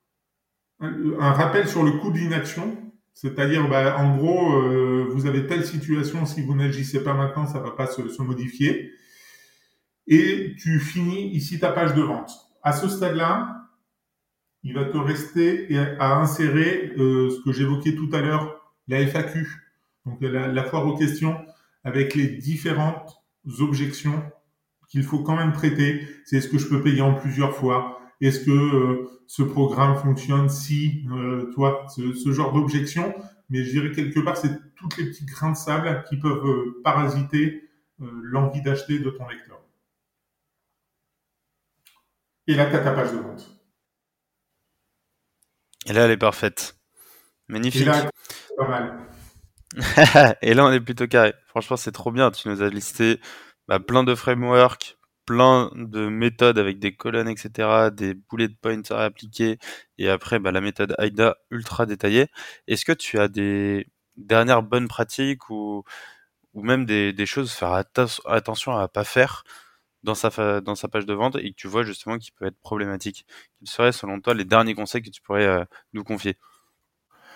un 0.80 1.32
rappel 1.32 1.68
sur 1.68 1.84
le 1.84 1.92
coût 1.92 2.12
de 2.12 2.18
l'inaction, 2.18 2.78
c'est-à-dire, 3.16 3.70
bah, 3.70 3.98
en 3.98 4.18
gros, 4.18 4.62
euh, 4.62 5.08
vous 5.10 5.26
avez 5.26 5.48
telle 5.48 5.66
situation, 5.66 6.26
si 6.26 6.42
vous 6.42 6.54
n'agissez 6.54 7.02
pas 7.02 7.14
maintenant, 7.14 7.48
ça 7.48 7.60
va 7.60 7.72
pas 7.72 7.88
se, 7.88 8.22
modifier. 8.22 8.92
Et 10.06 10.54
tu 10.60 10.80
finis 10.82 11.30
ici 11.34 11.58
ta 11.58 11.72
page 11.72 11.96
de 11.96 12.02
vente. 12.02 12.30
À 12.62 12.74
ce 12.74 12.90
stade-là, 12.90 13.70
il 14.64 14.74
va 14.74 14.84
te 14.84 14.98
rester 14.98 15.70
à 15.98 16.18
insérer 16.18 16.92
euh, 16.98 17.30
ce 17.30 17.42
que 17.44 17.54
j'évoquais 17.54 17.96
tout 17.96 18.10
à 18.12 18.20
l'heure, 18.20 18.76
la 18.90 19.00
FAQ, 19.08 19.48
donc 20.06 20.18
la, 20.20 20.50
la 20.50 20.64
foire 20.66 20.86
aux 20.86 20.98
questions, 20.98 21.38
avec 21.86 22.16
les 22.16 22.28
différentes 22.28 23.24
objections 23.60 24.22
qu'il 24.90 25.04
faut 25.04 25.20
quand 25.20 25.38
même 25.38 25.54
traiter. 25.54 26.06
C'est 26.26 26.38
est-ce 26.38 26.50
que 26.50 26.58
je 26.58 26.68
peux 26.68 26.82
payer 26.82 27.02
en 27.02 27.14
plusieurs 27.14 27.56
fois 27.56 27.95
est-ce 28.22 28.40
que 28.46 28.52
euh, 28.52 29.22
ce 29.28 29.44
programme 29.44 29.96
fonctionne 29.98 30.50
si, 30.50 31.06
euh, 31.12 31.52
toi, 31.54 31.86
ce, 31.90 32.32
genre 32.32 32.54
d'objection, 32.54 33.14
mais 33.50 33.64
je 33.64 33.72
dirais 33.72 33.92
quelque 33.92 34.20
part, 34.20 34.38
c'est 34.38 34.58
toutes 34.76 34.98
les 34.98 35.06
petits 35.06 35.26
grains 35.26 35.52
de 35.52 35.58
sable 35.58 36.04
qui 36.10 36.18
peuvent 36.18 36.46
euh, 36.46 36.82
parasiter 36.84 37.62
l'envie 38.00 38.62
d'acheter 38.62 39.00
de 39.00 39.10
ton 39.10 39.26
lecteur. 39.28 39.62
Et 42.48 42.56
là, 42.56 42.66
tu 42.70 42.76
as 42.76 42.80
ta 42.80 42.92
page 42.92 43.12
de 43.12 43.18
vente. 43.18 43.58
Et 45.86 45.94
là, 45.94 46.06
elle 46.06 46.12
est 46.12 46.18
parfaite. 46.18 46.78
Magnifique. 47.48 47.84
Et 47.84 47.86
là, 47.86 48.12
pas 48.58 48.68
mal. 48.68 49.08
et 50.42 50.54
là, 50.54 50.66
on 50.66 50.72
est 50.72 50.82
plutôt 50.82 51.08
carré. 51.08 51.34
Franchement, 51.48 51.78
c'est 51.78 51.92
trop 51.92 52.12
bien. 52.12 52.32
Tu 52.32 52.50
nous 52.50 52.62
as 52.62 52.70
listé 52.70 53.20
bah, 53.68 53.80
plein 53.80 54.04
de 54.04 54.14
frameworks, 54.14 54.98
plein 55.26 55.72
de 55.76 56.08
méthodes 56.08 56.58
avec 56.60 56.80
des 56.80 56.96
colonnes, 56.96 57.28
etc., 57.30 57.92
des 57.92 58.14
bullet 58.16 58.50
points 58.50 58.82
à 58.92 59.04
appliquer, 59.06 59.58
et 59.98 60.10
après 60.10 60.40
bah, 60.40 60.52
la 60.52 60.62
méthode 60.62 60.96
AIDA 61.00 61.38
ultra 61.52 61.86
détaillée. 61.86 62.28
Est-ce 62.68 62.86
que 62.86 62.92
tu 62.94 63.20
as 63.20 63.28
des 63.28 63.88
dernières 64.18 64.64
bonnes 64.64 64.88
pratiques 64.88 65.50
ou, 65.50 65.84
ou 66.54 66.64
même 66.64 66.86
des, 66.86 67.14
des 67.14 67.26
choses 67.26 67.52
faire 67.54 67.74
attention 68.26 68.78
à 68.78 68.88
pas 68.88 69.04
faire 69.04 69.44
dans 70.04 70.16
sa, 70.16 70.62
dans 70.62 70.76
sa 70.76 70.88
page 70.88 71.06
de 71.06 71.14
vente 71.14 71.36
et 71.38 71.52
que 71.52 71.56
tu 71.56 71.68
vois 71.68 71.84
justement 71.84 72.18
qui 72.20 72.32
peut 72.32 72.46
être 72.46 72.60
problématique? 72.62 73.26
Quels 73.60 73.70
seraient 73.70 73.92
selon 73.94 74.22
toi 74.22 74.34
les 74.34 74.46
derniers 74.46 74.76
conseils 74.76 75.02
que 75.04 75.10
tu 75.10 75.22
pourrais 75.22 75.46
euh, 75.48 75.66
nous 75.94 76.04
confier? 76.04 76.38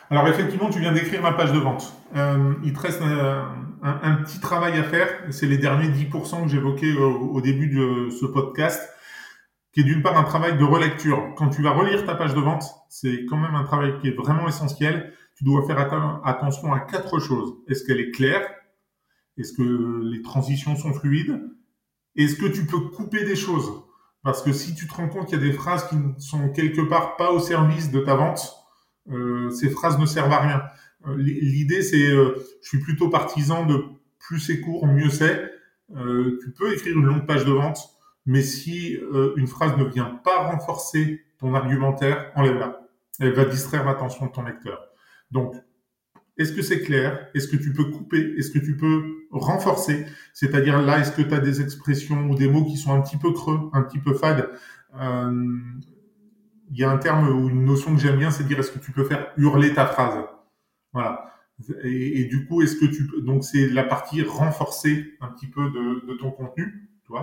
Alors 0.10 0.28
effectivement, 0.28 0.70
tu 0.70 0.80
viens 0.80 0.91
d'écrire 0.91 1.22
ma 1.22 1.34
page 1.34 1.51
de 1.51 1.60
vente. 1.60 1.93
Euh, 2.16 2.55
il 2.64 2.74
te 2.74 2.80
reste 2.80 3.01
un, 3.01 4.16
petit 4.24 4.39
travail 4.39 4.78
à 4.80 4.84
faire. 4.84 5.07
C'est 5.30 5.45
les 5.45 5.60
derniers 5.60 5.89
10% 5.89 6.43
que 6.43 6.49
j'évoquais 6.49 6.93
au, 6.93 7.39
début 7.41 7.68
de 7.68 8.10
ce 8.10 8.26
podcast, 8.26 8.89
qui 9.72 9.82
est 9.82 9.84
d'une 9.84 10.01
part 10.01 10.18
un 10.18 10.24
travail 10.24 10.57
de 10.57 10.64
relecture. 10.64 11.34
Quand 11.38 11.49
tu 11.49 11.62
vas 11.62 11.72
relire 11.72 12.05
ta 12.05 12.16
page 12.16 12.34
de 12.34 12.39
vente, 12.39 12.64
c'est 12.89 13.26
quand 13.30 13.38
même 13.38 13.53
un 13.53 13.64
travail 13.64 13.99
qui 14.01 14.07
est 14.07 14.16
vraiment 14.16 14.47
essentiel. 14.47 15.14
Tu 15.36 15.43
dois 15.43 15.66
faire 15.68 15.80
attention 16.26 16.74
à 16.74 16.80
quatre 16.80 17.20
choses. 17.20 17.53
Est-ce 17.68 17.86
qu'elle 17.86 17.99
est 17.99 18.12
claire? 18.12 18.41
Est-ce 19.38 19.53
que 19.53 20.01
les 20.12 20.24
transitions 20.24 20.76
sont 20.76 20.93
fluides? 20.93 21.39
Est-ce 22.16 22.36
que 22.36 22.47
tu 22.47 22.66
peux 22.66 22.80
couper 22.80 23.24
des 23.26 23.36
choses? 23.36 23.72
Parce 24.24 24.41
que 24.41 24.51
si 24.53 24.74
tu 24.74 24.88
te 24.88 24.93
rends 24.95 25.07
compte 25.07 25.28
qu'il 25.28 25.39
y 25.39 25.41
a 25.41 25.45
des 25.45 25.53
phrases 25.53 25.88
qui 25.88 25.95
ne 25.95 26.14
sont 26.18 26.49
quelque 26.49 26.82
part 26.82 27.16
pas 27.16 27.32
au 27.32 27.39
service 27.39 27.91
de 27.91 27.99
ta 27.99 28.16
vente, 28.16 28.59
ces 29.51 29.70
phrases 29.70 29.97
ne 29.99 30.05
servent 30.05 30.32
à 30.32 30.39
rien. 30.39 30.62
Euh, 31.07 31.16
l'idée, 31.18 31.82
c'est, 31.82 32.12
euh, 32.12 32.36
je 32.62 32.68
suis 32.68 32.80
plutôt 32.80 33.10
partisan 33.10 33.66
de 33.66 33.84
plus 34.20 34.39
c'est 34.39 34.60
court, 34.60 34.86
mieux 34.86 35.10
c'est. 35.10 35.49
tu 35.95 36.51
peux 36.57 36.74
écrire 36.74 36.97
une 36.97 37.05
longue 37.05 37.26
page 37.26 37.45
de 37.45 37.51
vente, 37.51 37.80
mais 38.26 38.41
si 38.41 38.99
une 39.38 39.47
phrase 39.47 39.78
ne 39.78 39.86
vient 39.86 40.20
pas 40.24 40.49
renforcer 40.51 41.22
ton 41.39 41.53
argumentaire, 41.55 42.32
enlève-la. 42.36 42.82
Elle 43.20 43.34
va 43.34 43.45
distraire 43.45 43.86
l'attention 43.86 44.28
de 44.28 44.32
ton 44.32 44.43
lecteur. 44.43 44.80
Donc, 45.32 45.55
est-ce 46.38 46.53
que 46.53 46.62
c'est 46.62 46.82
clair? 46.82 47.28
Est-ce 47.34 47.47
que 47.47 47.55
tu 47.55 47.74
peux 47.74 47.86
couper? 47.86 48.34
Est-ce 48.38 48.51
que 48.51 48.60
tu 48.60 48.78
peux 48.78 49.26
renforcer? 49.32 50.05
C'est-à-dire 50.34 50.82
là, 50.82 50.99
est-ce 50.99 51.12
que 51.12 51.22
tu 51.22 51.34
as 51.34 51.39
des 51.39 51.62
expressions 51.62 52.30
ou 52.30 52.36
des 52.36 52.49
mots 52.49 52.66
qui 52.66 52.78
sont 52.78 52.93
un 52.93 53.01
petit 53.01 53.18
peu 53.18 53.32
creux, 53.32 53.70
un 53.74 53.82
petit 53.84 53.99
peu 53.99 54.14
fades? 54.14 54.49
Il 56.72 56.78
y 56.78 56.84
a 56.84 56.91
un 56.91 56.97
terme 56.97 57.28
ou 57.28 57.49
une 57.49 57.65
notion 57.65 57.95
que 57.95 58.01
j'aime 58.01 58.17
bien, 58.17 58.32
c'est 58.32 58.43
de 58.43 58.47
dire 58.47 58.59
est-ce 58.59 58.72
que 58.72 58.80
tu 58.80 58.91
peux 58.91 59.03
faire 59.03 59.32
hurler 59.38 59.74
ta 59.74 59.86
phrase? 59.86 60.24
Voilà. 60.93 61.34
Et, 61.84 62.24
du 62.26 62.47
coup, 62.47 62.61
est-ce 62.61 62.78
que 62.78 62.86
tu 62.86 63.05
peux 63.05 63.22
donc 63.22 63.43
c'est 63.43 63.67
la 63.67 63.84
partie 63.84 64.24
renforcée 64.24 65.17
un 65.20 65.28
petit 65.28 65.47
peu 65.47 65.70
de, 65.70 66.13
ton 66.17 66.32
contenu, 66.32 66.89
tu. 67.05 67.13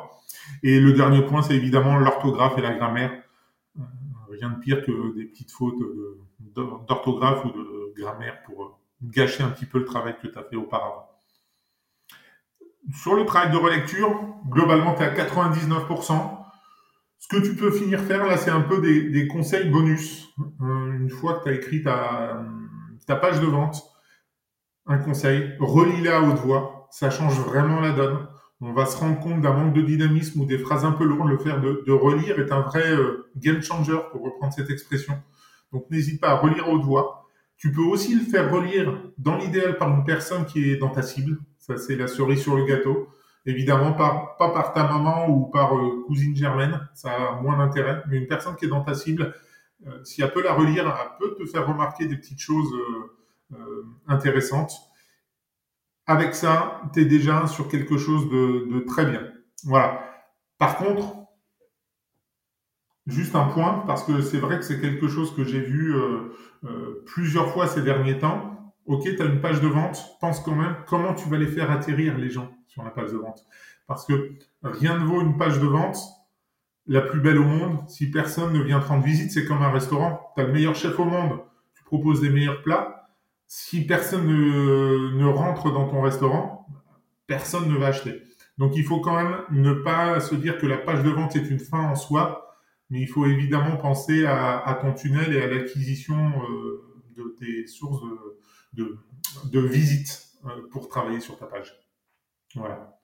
Et 0.62 0.78
le 0.78 0.92
dernier 0.92 1.22
point, 1.22 1.42
c'est 1.42 1.56
évidemment 1.56 1.96
l'orthographe 1.96 2.58
et 2.58 2.60
la 2.60 2.74
grammaire. 2.74 3.12
Euh, 3.78 3.82
rien 4.30 4.50
de 4.50 4.58
pire 4.58 4.84
que 4.84 5.16
des 5.16 5.24
petites 5.24 5.50
fautes 5.50 5.82
d'orthographe 6.54 7.44
ou 7.44 7.50
de 7.50 7.94
grammaire 7.96 8.42
pour 8.42 8.78
gâcher 9.02 9.42
un 9.42 9.48
petit 9.48 9.66
peu 9.66 9.78
le 9.78 9.84
travail 9.84 10.16
que 10.20 10.26
tu 10.26 10.38
as 10.38 10.42
fait 10.42 10.56
auparavant. 10.56 11.08
Sur 12.92 13.14
le 13.14 13.24
travail 13.24 13.50
de 13.50 13.56
relecture, 13.56 14.22
globalement, 14.48 14.94
tu 14.94 15.02
es 15.02 15.06
à 15.06 15.14
99%. 15.14 16.45
Ce 17.28 17.36
que 17.36 17.42
tu 17.42 17.56
peux 17.56 17.72
finir 17.72 18.00
faire 18.02 18.24
là, 18.24 18.36
c'est 18.36 18.52
un 18.52 18.60
peu 18.60 18.80
des, 18.80 19.26
conseils 19.26 19.68
bonus. 19.68 20.32
Euh, 20.38 20.92
une 20.92 21.10
fois 21.10 21.34
que 21.34 21.44
tu 21.44 21.48
as 21.50 21.52
écrit 21.54 21.82
ta, 21.82 22.46
page 23.16 23.40
de 23.40 23.46
vente, 23.46 23.82
un 24.86 24.98
conseil, 24.98 25.54
relis-la 25.58 26.18
à 26.18 26.20
haute 26.20 26.38
voix. 26.38 26.86
Ça 26.92 27.10
change 27.10 27.36
vraiment 27.40 27.80
la 27.80 27.90
donne. 27.90 28.28
On 28.60 28.72
va 28.72 28.86
se 28.86 28.96
rendre 28.96 29.18
compte 29.18 29.40
d'un 29.40 29.54
manque 29.54 29.74
de 29.74 29.82
dynamisme 29.82 30.40
ou 30.40 30.46
des 30.46 30.56
phrases 30.56 30.84
un 30.84 30.92
peu 30.92 31.02
lourdes. 31.02 31.28
Le 31.28 31.38
faire 31.38 31.60
de, 31.60 31.90
relire 31.90 32.38
est 32.38 32.52
un 32.52 32.60
vrai 32.60 32.92
euh, 32.92 33.28
game 33.34 33.60
changer 33.60 33.98
pour 34.12 34.22
reprendre 34.22 34.52
cette 34.52 34.70
expression. 34.70 35.20
Donc 35.72 35.90
n'hésite 35.90 36.20
pas 36.20 36.28
à 36.28 36.36
relire 36.36 36.66
à 36.66 36.68
haute 36.68 36.84
voix. 36.84 37.26
Tu 37.56 37.72
peux 37.72 37.82
aussi 37.82 38.14
le 38.14 38.24
faire 38.24 38.52
relire 38.52 39.02
dans 39.18 39.36
l'idéal 39.36 39.78
par 39.78 39.90
une 39.90 40.04
personne 40.04 40.44
qui 40.44 40.70
est 40.70 40.76
dans 40.76 40.90
ta 40.90 41.02
cible. 41.02 41.38
Ça, 41.58 41.76
c'est 41.76 41.96
la 41.96 42.06
cerise 42.06 42.42
sur 42.42 42.54
le 42.54 42.64
gâteau. 42.66 43.08
Évidemment, 43.46 43.92
pas, 43.92 44.34
par 44.38 44.72
ta 44.72 44.82
maman 44.82 45.28
ou 45.28 45.46
par 45.46 45.76
euh, 45.76 46.02
cousine 46.08 46.34
germaine, 46.34 46.88
ça 46.94 47.12
a 47.12 47.40
moins 47.40 47.56
d'intérêt, 47.56 48.02
mais 48.08 48.16
une 48.16 48.26
personne 48.26 48.56
qui 48.56 48.64
est 48.64 48.68
dans 48.68 48.82
ta 48.82 48.94
cible, 48.94 49.34
euh, 49.86 50.02
si 50.02 50.20
elle 50.20 50.32
peut 50.32 50.42
la 50.42 50.52
relire, 50.52 50.84
elle 50.84 51.16
peut 51.20 51.36
te 51.36 51.46
faire 51.46 51.64
remarquer 51.64 52.06
des 52.06 52.16
petites 52.16 52.40
choses 52.40 52.74
euh, 53.52 53.84
intéressantes. 54.08 54.72
Avec 56.08 56.34
ça, 56.34 56.82
tu 56.92 57.02
es 57.02 57.04
déjà 57.04 57.46
sur 57.46 57.68
quelque 57.68 57.96
chose 57.96 58.28
de 58.28 58.80
très 58.80 59.06
bien. 59.06 59.22
Voilà. 59.64 60.04
Par 60.58 60.76
contre, 60.78 61.14
juste 63.06 63.36
un 63.36 63.44
point, 63.44 63.84
parce 63.86 64.02
que 64.02 64.22
c'est 64.22 64.38
vrai 64.38 64.58
que 64.58 64.64
c'est 64.64 64.80
quelque 64.80 65.08
chose 65.08 65.34
que 65.34 65.42
j'ai 65.42 65.60
vu 65.60 65.94
plusieurs 67.06 67.50
fois 67.50 67.66
ces 67.66 67.82
derniers 67.82 68.18
temps. 68.18 68.55
Ok, 68.86 69.02
tu 69.02 69.20
as 69.20 69.24
une 69.24 69.40
page 69.40 69.60
de 69.60 69.66
vente, 69.66 70.16
pense 70.20 70.38
quand 70.40 70.54
même 70.54 70.76
comment 70.86 71.12
tu 71.12 71.28
vas 71.28 71.38
les 71.38 71.48
faire 71.48 71.72
atterrir 71.72 72.16
les 72.18 72.30
gens 72.30 72.52
sur 72.68 72.84
la 72.84 72.90
page 72.90 73.10
de 73.10 73.16
vente. 73.16 73.44
Parce 73.88 74.06
que 74.06 74.34
rien 74.62 74.98
ne 74.98 75.04
vaut 75.04 75.20
une 75.20 75.36
page 75.36 75.60
de 75.60 75.66
vente 75.66 75.98
la 76.86 77.00
plus 77.00 77.20
belle 77.20 77.38
au 77.38 77.44
monde 77.44 77.78
si 77.88 78.10
personne 78.10 78.52
ne 78.52 78.62
vient 78.62 78.78
te 78.78 78.86
rendre 78.86 79.04
visite. 79.04 79.32
C'est 79.32 79.44
comme 79.44 79.62
un 79.62 79.72
restaurant. 79.72 80.32
Tu 80.36 80.42
as 80.42 80.46
le 80.46 80.52
meilleur 80.52 80.76
chef 80.76 80.98
au 81.00 81.04
monde, 81.04 81.40
tu 81.74 81.82
proposes 81.82 82.20
des 82.20 82.30
meilleurs 82.30 82.62
plats. 82.62 83.08
Si 83.48 83.86
personne 83.86 84.26
ne, 84.26 85.26
rentre 85.26 85.72
dans 85.72 85.88
ton 85.88 86.02
restaurant, 86.02 86.66
personne 87.26 87.68
ne 87.68 87.76
va 87.76 87.88
acheter. 87.88 88.22
Donc 88.58 88.76
il 88.76 88.84
faut 88.84 89.00
quand 89.00 89.16
même 89.16 89.36
ne 89.50 89.72
pas 89.72 90.20
se 90.20 90.34
dire 90.36 90.58
que 90.58 90.66
la 90.66 90.78
page 90.78 91.02
de 91.02 91.10
vente 91.10 91.34
est 91.34 91.50
une 91.50 91.58
fin 91.58 91.90
en 91.90 91.94
soi, 91.96 92.56
mais 92.90 93.00
il 93.00 93.08
faut 93.08 93.26
évidemment 93.26 93.76
penser 93.76 94.26
à, 94.26 94.78
ton 94.80 94.94
tunnel 94.94 95.32
et 95.34 95.42
à 95.42 95.46
l'acquisition 95.48 96.32
euh, 96.48 96.84
de 97.16 97.34
tes 97.38 97.66
sources 97.66 98.02
de, 98.02 98.35
de, 98.76 99.60
visites 99.60 100.28
euh, 100.44 100.68
pour 100.70 100.88
travailler 100.88 101.20
sur 101.20 101.38
ta 101.38 101.46
page. 101.46 101.74
Voilà. 102.54 102.96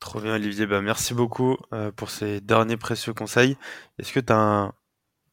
Trop 0.00 0.20
bien, 0.20 0.34
Olivier. 0.34 0.66
Bah, 0.66 0.82
merci 0.82 1.14
beaucoup 1.14 1.56
euh, 1.72 1.90
pour 1.90 2.10
ces 2.10 2.40
derniers 2.40 2.76
précieux 2.76 3.14
conseils. 3.14 3.56
Est-ce 3.98 4.12
que 4.12 4.20
tu 4.20 4.32
as 4.32 4.38
un 4.38 4.72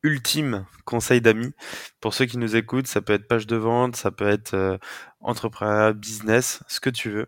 ultime 0.04 0.66
conseil 0.86 1.22
d'amis? 1.22 1.54
Pour 2.00 2.14
ceux 2.14 2.26
qui 2.26 2.38
nous 2.38 2.56
écoutent 2.56 2.88
Ça 2.88 3.02
peut 3.02 3.14
être 3.14 3.28
page 3.28 3.46
de 3.46 3.56
vente, 3.56 3.96
ça 3.96 4.12
peut 4.12 4.28
être 4.28 4.54
euh, 4.54 4.78
entrepreneur, 5.20 5.94
business, 5.94 6.64
ce 6.68 6.80
que 6.80 6.90
tu 6.90 7.10
veux. 7.10 7.28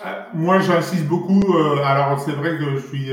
Ah, 0.00 0.28
moi, 0.34 0.60
j'insiste 0.60 1.06
beaucoup. 1.06 1.42
Euh, 1.54 1.82
alors, 1.82 2.20
c'est 2.20 2.32
vrai 2.32 2.58
que 2.58 2.76
je 2.76 2.78
suis 2.78 3.10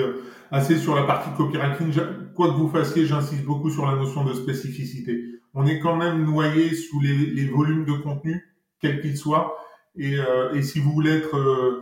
assez 0.51 0.77
sur 0.77 0.95
la 0.95 1.03
partie 1.03 1.29
copywriting. 1.35 1.93
Quoi 2.35 2.49
que 2.49 2.57
vous 2.57 2.69
fassiez, 2.69 3.05
j'insiste 3.05 3.45
beaucoup 3.45 3.69
sur 3.69 3.85
la 3.85 3.95
notion 3.95 4.25
de 4.25 4.33
spécificité. 4.33 5.34
On 5.55 5.65
est 5.65 5.79
quand 5.79 5.95
même 5.95 6.25
noyé 6.25 6.75
sous 6.75 6.99
les, 6.99 7.47
volumes 7.47 7.85
de 7.85 7.93
contenu 7.93 8.45
quel 8.81 9.01
qu'il 9.01 9.17
soit. 9.17 9.57
Et, 9.95 10.19
euh, 10.19 10.53
et, 10.53 10.61
si 10.61 10.79
vous 10.79 10.91
voulez 10.91 11.11
être 11.11 11.37
euh, 11.37 11.81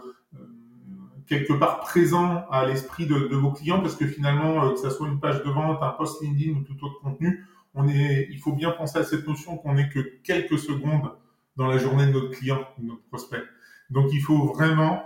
quelque 1.27 1.53
part 1.53 1.79
présent 1.79 2.45
à 2.51 2.65
l'esprit 2.67 3.07
de, 3.07 3.27
de, 3.27 3.35
vos 3.35 3.51
clients, 3.51 3.81
parce 3.81 3.95
que 3.95 4.05
finalement, 4.05 4.63
euh, 4.63 4.73
que 4.73 4.79
ça 4.79 4.91
soit 4.91 5.07
une 5.07 5.19
page 5.19 5.43
de 5.43 5.49
vente, 5.49 5.81
un 5.81 5.89
post 5.89 6.21
LinkedIn 6.21 6.59
ou 6.59 6.61
tout 6.61 6.85
autre 6.85 6.99
contenu, 7.01 7.45
on 7.73 7.87
est, 7.87 8.27
il 8.29 8.37
faut 8.37 8.53
bien 8.53 8.69
penser 8.69 8.99
à 8.99 9.03
cette 9.03 9.27
notion 9.27 9.57
qu'on 9.57 9.73
n'est 9.73 9.89
que 9.89 9.99
quelques 10.23 10.59
secondes 10.59 11.11
dans 11.55 11.67
la 11.67 11.79
journée 11.79 12.05
de 12.05 12.11
notre 12.11 12.29
client, 12.29 12.61
de 12.77 12.85
notre 12.85 13.03
prospect. 13.05 13.41
Donc 13.89 14.13
il 14.13 14.21
faut 14.21 14.53
vraiment 14.53 15.03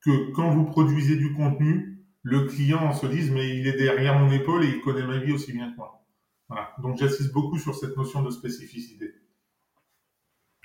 que 0.00 0.32
quand 0.32 0.50
vous 0.50 0.64
produisez 0.64 1.16
du 1.16 1.32
contenu, 1.34 2.04
le 2.22 2.46
client 2.46 2.92
se 2.92 3.06
dise 3.06 3.30
mais 3.30 3.56
il 3.56 3.66
est 3.68 3.76
derrière 3.76 4.18
mon 4.18 4.30
épaule 4.32 4.64
et 4.64 4.68
il 4.68 4.80
connaît 4.80 5.06
ma 5.06 5.18
vie 5.18 5.32
aussi 5.32 5.52
bien 5.52 5.70
que 5.70 5.76
moi. 5.76 5.99
Voilà. 6.50 6.70
Donc 6.82 6.98
j'insiste 6.98 7.32
beaucoup 7.32 7.58
sur 7.58 7.74
cette 7.76 7.96
notion 7.96 8.22
de 8.22 8.30
spécificité. 8.30 9.14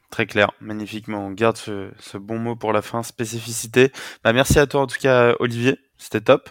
Très 0.09 0.25
clair, 0.25 0.51
magnifiquement. 0.61 1.27
On 1.27 1.31
garde 1.31 1.57
ce, 1.57 2.17
bon 2.17 2.39
mot 2.39 2.55
pour 2.55 2.73
la 2.73 2.81
fin, 2.81 3.03
spécificité. 3.03 3.91
Bah, 4.23 4.33
merci 4.33 4.57
à 4.59 4.65
toi 4.65 4.81
en 4.81 4.87
tout 4.87 4.97
cas, 4.99 5.35
Olivier. 5.39 5.77
C'était 5.97 6.21
top. 6.21 6.49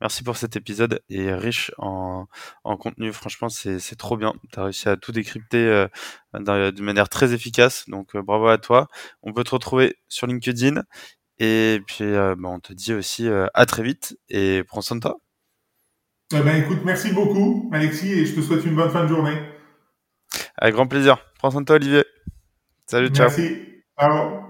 Merci 0.00 0.24
pour 0.24 0.36
cet 0.36 0.56
épisode 0.56 1.02
et 1.08 1.32
riche 1.34 1.72
en, 1.78 2.26
contenu. 2.64 3.12
Franchement, 3.12 3.48
c'est 3.48 3.96
trop 3.96 4.16
bien. 4.16 4.34
Tu 4.52 4.58
as 4.58 4.64
réussi 4.64 4.88
à 4.88 4.96
tout 4.96 5.12
décrypter 5.12 5.66
euh, 5.66 5.88
de 6.34 6.82
manière 6.82 7.08
très 7.08 7.34
efficace. 7.34 7.88
Donc, 7.88 8.16
euh, 8.16 8.22
bravo 8.22 8.48
à 8.48 8.58
toi. 8.58 8.88
On 9.22 9.32
peut 9.32 9.44
te 9.44 9.50
retrouver 9.50 9.96
sur 10.08 10.26
LinkedIn. 10.26 10.82
Et 11.38 11.80
puis, 11.86 12.04
euh, 12.04 12.34
bah, 12.38 12.48
on 12.48 12.60
te 12.60 12.72
dit 12.72 12.94
aussi 12.94 13.28
à 13.28 13.66
très 13.66 13.82
vite 13.82 14.18
et 14.28 14.64
prends 14.64 14.80
soin 14.80 14.96
de 14.96 15.02
toi. 15.02 15.18
Eh 16.34 16.40
ben, 16.40 16.56
écoute, 16.56 16.78
merci 16.84 17.12
beaucoup, 17.12 17.68
Alexis, 17.72 18.12
et 18.12 18.26
je 18.26 18.34
te 18.34 18.40
souhaite 18.40 18.64
une 18.64 18.74
bonne 18.74 18.90
fin 18.90 19.02
de 19.02 19.08
journée. 19.08 19.36
Avec 20.56 20.74
grand 20.74 20.86
plaisir. 20.86 21.18
Prends 21.38 21.50
soin 21.50 21.60
de 21.60 21.66
toi, 21.66 21.76
Olivier. 21.76 22.04
Salut, 22.86 23.08
ciao. 23.08 23.28
Merci. 23.28 23.58
Ciao. 23.98 24.42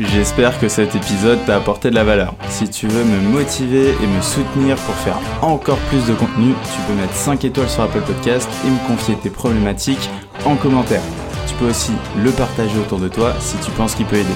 J'espère 0.00 0.58
que 0.58 0.68
cet 0.68 0.96
épisode 0.96 1.38
t'a 1.46 1.56
apporté 1.56 1.90
de 1.90 1.94
la 1.94 2.02
valeur. 2.02 2.34
Si 2.48 2.68
tu 2.68 2.88
veux 2.88 3.04
me 3.04 3.20
motiver 3.20 3.90
et 3.90 4.06
me 4.06 4.20
soutenir 4.22 4.76
pour 4.78 4.94
faire 4.96 5.18
encore 5.40 5.78
plus 5.88 6.04
de 6.08 6.14
contenu, 6.14 6.54
tu 6.64 6.80
peux 6.88 6.94
mettre 7.00 7.14
5 7.14 7.44
étoiles 7.44 7.68
sur 7.68 7.84
Apple 7.84 8.00
Podcast 8.00 8.48
et 8.66 8.70
me 8.70 8.88
confier 8.88 9.14
tes 9.16 9.30
problématiques 9.30 10.10
en 10.44 10.56
commentaire. 10.56 11.02
Tu 11.46 11.54
peux 11.54 11.66
aussi 11.66 11.92
le 12.18 12.32
partager 12.32 12.76
autour 12.78 12.98
de 12.98 13.06
toi 13.08 13.34
si 13.38 13.56
tu 13.58 13.70
penses 13.72 13.94
qu'il 13.94 14.06
peut 14.06 14.16
aider. 14.16 14.34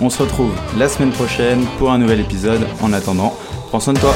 On 0.00 0.10
se 0.10 0.22
retrouve 0.22 0.52
la 0.76 0.88
semaine 0.88 1.12
prochaine 1.12 1.64
pour 1.78 1.92
un 1.92 1.98
nouvel 1.98 2.18
épisode. 2.18 2.66
En 2.82 2.92
attendant, 2.92 3.38
prends 3.68 3.80
soin 3.80 3.92
de 3.92 4.00
toi. 4.00 4.14